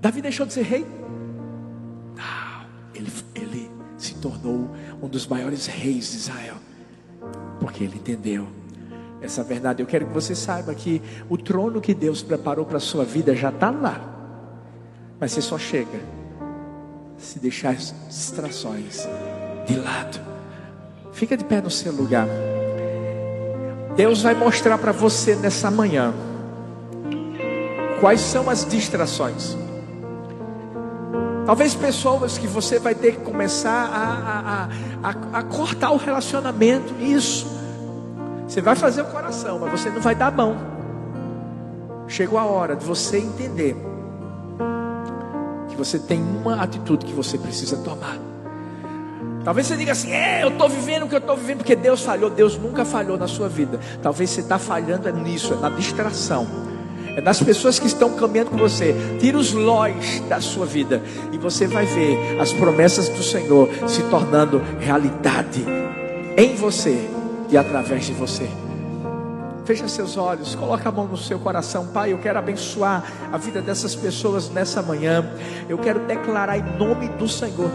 Davi 0.00 0.22
deixou 0.22 0.46
de 0.46 0.52
ser 0.52 0.62
rei? 0.62 0.86
Não. 2.16 2.66
Ele, 2.94 3.10
ele 3.34 3.70
se 3.96 4.14
tornou 4.16 4.70
um 5.02 5.08
dos 5.08 5.26
maiores 5.26 5.66
reis 5.66 6.10
de 6.12 6.16
Israel. 6.16 6.54
Porque 7.60 7.84
ele 7.84 7.96
entendeu 7.96 8.46
essa 9.20 9.42
verdade. 9.42 9.82
Eu 9.82 9.86
quero 9.86 10.06
que 10.06 10.12
você 10.12 10.34
saiba 10.34 10.74
que 10.74 11.02
o 11.28 11.36
trono 11.36 11.80
que 11.80 11.94
Deus 11.94 12.22
preparou 12.22 12.64
para 12.64 12.76
a 12.76 12.80
sua 12.80 13.04
vida 13.04 13.34
já 13.34 13.50
está 13.50 13.70
lá. 13.70 14.00
Mas 15.20 15.32
você 15.32 15.42
só 15.42 15.58
chega 15.58 16.00
se 17.16 17.40
deixar 17.40 17.70
as 17.70 17.92
distrações 18.08 19.08
de 19.66 19.76
lado. 19.76 20.20
Fica 21.12 21.36
de 21.36 21.44
pé 21.44 21.60
no 21.60 21.70
seu 21.70 21.92
lugar. 21.92 22.28
Deus 23.96 24.22
vai 24.22 24.34
mostrar 24.34 24.78
para 24.78 24.92
você 24.92 25.34
nessa 25.34 25.68
manhã 25.72 26.14
quais 28.00 28.20
são 28.20 28.48
as 28.48 28.64
distrações. 28.64 29.56
Talvez 31.48 31.74
pessoas 31.74 32.36
que 32.36 32.46
você 32.46 32.78
vai 32.78 32.94
ter 32.94 33.12
que 33.12 33.22
começar 33.22 33.70
a, 33.72 34.68
a, 35.02 35.08
a, 35.08 35.38
a, 35.38 35.42
cortar 35.44 35.92
o 35.92 35.96
relacionamento. 35.96 36.92
Isso. 37.00 37.46
Você 38.46 38.60
vai 38.60 38.76
fazer 38.76 39.00
o 39.00 39.06
coração, 39.06 39.58
mas 39.58 39.70
você 39.70 39.88
não 39.88 39.98
vai 39.98 40.14
dar 40.14 40.30
mão. 40.30 40.58
Chegou 42.06 42.38
a 42.38 42.44
hora 42.44 42.76
de 42.76 42.84
você 42.84 43.16
entender 43.16 43.74
que 45.70 45.74
você 45.74 45.98
tem 45.98 46.20
uma 46.22 46.62
atitude 46.62 47.06
que 47.06 47.14
você 47.14 47.38
precisa 47.38 47.78
tomar. 47.78 48.18
Talvez 49.42 49.68
você 49.68 49.76
diga 49.78 49.92
assim: 49.92 50.12
é, 50.12 50.44
eu 50.44 50.50
estou 50.50 50.68
vivendo 50.68 51.04
o 51.04 51.08
que 51.08 51.14
eu 51.14 51.18
estou 51.18 51.34
vivendo 51.34 51.58
porque 51.60 51.74
Deus 51.74 52.02
falhou. 52.02 52.28
Deus 52.28 52.58
nunca 52.58 52.84
falhou 52.84 53.16
na 53.16 53.26
sua 53.26 53.48
vida. 53.48 53.80
Talvez 54.02 54.28
você 54.28 54.42
está 54.42 54.58
falhando 54.58 55.08
é 55.08 55.12
nisso, 55.12 55.54
é 55.54 55.56
na 55.56 55.70
distração. 55.70 56.67
É 57.18 57.20
nas 57.20 57.42
pessoas 57.42 57.80
que 57.80 57.88
estão 57.88 58.10
caminhando 58.10 58.50
com 58.50 58.56
você. 58.56 58.94
Tira 59.18 59.36
os 59.36 59.52
lóis 59.52 60.20
da 60.28 60.40
sua 60.40 60.64
vida. 60.64 61.02
E 61.32 61.36
você 61.36 61.66
vai 61.66 61.84
ver 61.84 62.40
as 62.40 62.52
promessas 62.52 63.08
do 63.08 63.24
Senhor 63.24 63.68
se 63.88 64.04
tornando 64.04 64.62
realidade 64.78 65.64
em 66.36 66.54
você 66.54 67.10
e 67.50 67.56
através 67.56 68.06
de 68.06 68.12
você. 68.12 68.48
Feche 69.64 69.88
seus 69.88 70.16
olhos, 70.16 70.54
coloque 70.54 70.86
a 70.86 70.92
mão 70.92 71.08
no 71.08 71.16
seu 71.16 71.40
coração, 71.40 71.88
Pai. 71.88 72.12
Eu 72.12 72.18
quero 72.18 72.38
abençoar 72.38 73.02
a 73.32 73.36
vida 73.36 73.60
dessas 73.60 73.96
pessoas 73.96 74.48
nessa 74.48 74.80
manhã. 74.80 75.28
Eu 75.68 75.76
quero 75.76 75.98
declarar 76.06 76.56
em 76.56 76.78
nome 76.78 77.08
do 77.08 77.26
Senhor 77.26 77.68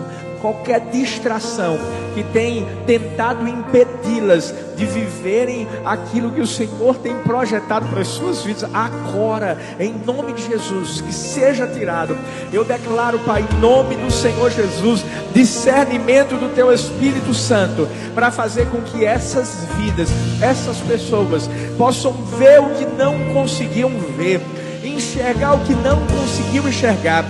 qualquer 0.43 0.81
distração 0.91 1.79
que 2.13 2.21
tem 2.21 2.67
tentado 2.85 3.47
impedi-las 3.47 4.53
de 4.75 4.85
viverem 4.85 5.65
aquilo 5.85 6.31
que 6.31 6.41
o 6.41 6.45
Senhor 6.45 6.97
tem 6.97 7.15
projetado 7.19 7.87
para 7.87 8.01
as 8.01 8.09
suas 8.09 8.43
vidas, 8.43 8.69
agora, 8.73 9.57
em 9.79 9.93
nome 10.05 10.33
de 10.33 10.45
Jesus, 10.45 10.99
que 10.99 11.13
seja 11.13 11.65
tirado. 11.65 12.17
Eu 12.51 12.65
declaro, 12.65 13.19
Pai, 13.19 13.45
em 13.49 13.59
nome 13.61 13.95
do 13.95 14.11
Senhor 14.11 14.51
Jesus, 14.51 15.05
discernimento 15.33 16.35
do 16.35 16.53
Teu 16.53 16.73
Espírito 16.73 17.33
Santo, 17.33 17.87
para 18.13 18.29
fazer 18.29 18.67
com 18.69 18.81
que 18.81 19.05
essas 19.05 19.65
vidas, 19.77 20.09
essas 20.41 20.77
pessoas, 20.79 21.49
possam 21.77 22.11
ver 22.11 22.59
o 22.59 22.69
que 22.71 22.85
não 22.85 23.33
conseguiam 23.33 23.91
ver, 24.17 24.41
enxergar 24.83 25.53
o 25.53 25.59
que 25.63 25.73
não 25.73 26.05
conseguiam 26.07 26.67
enxergar 26.67 27.23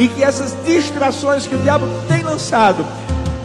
e 0.00 0.08
que 0.08 0.24
essas 0.24 0.56
distrações 0.64 1.46
que 1.46 1.54
o 1.54 1.58
diabo 1.58 1.86
tem 2.08 2.22
lançado 2.22 2.86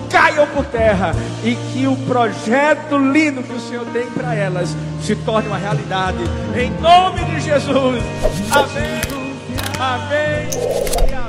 caiam 0.09 0.47
por 0.47 0.63
terra 0.63 1.13
e 1.43 1.53
que 1.53 1.85
o 1.85 1.97
projeto 2.07 2.97
lindo 2.97 3.43
que 3.43 3.51
o 3.51 3.59
Senhor 3.59 3.85
tem 3.87 4.07
para 4.07 4.33
elas 4.33 4.73
se 5.03 5.17
torne 5.17 5.49
uma 5.49 5.57
realidade. 5.57 6.19
Em 6.55 6.71
nome 6.79 7.25
de 7.25 7.41
Jesus. 7.41 8.01
Amém. 8.51 9.01
Amém. 9.77 11.24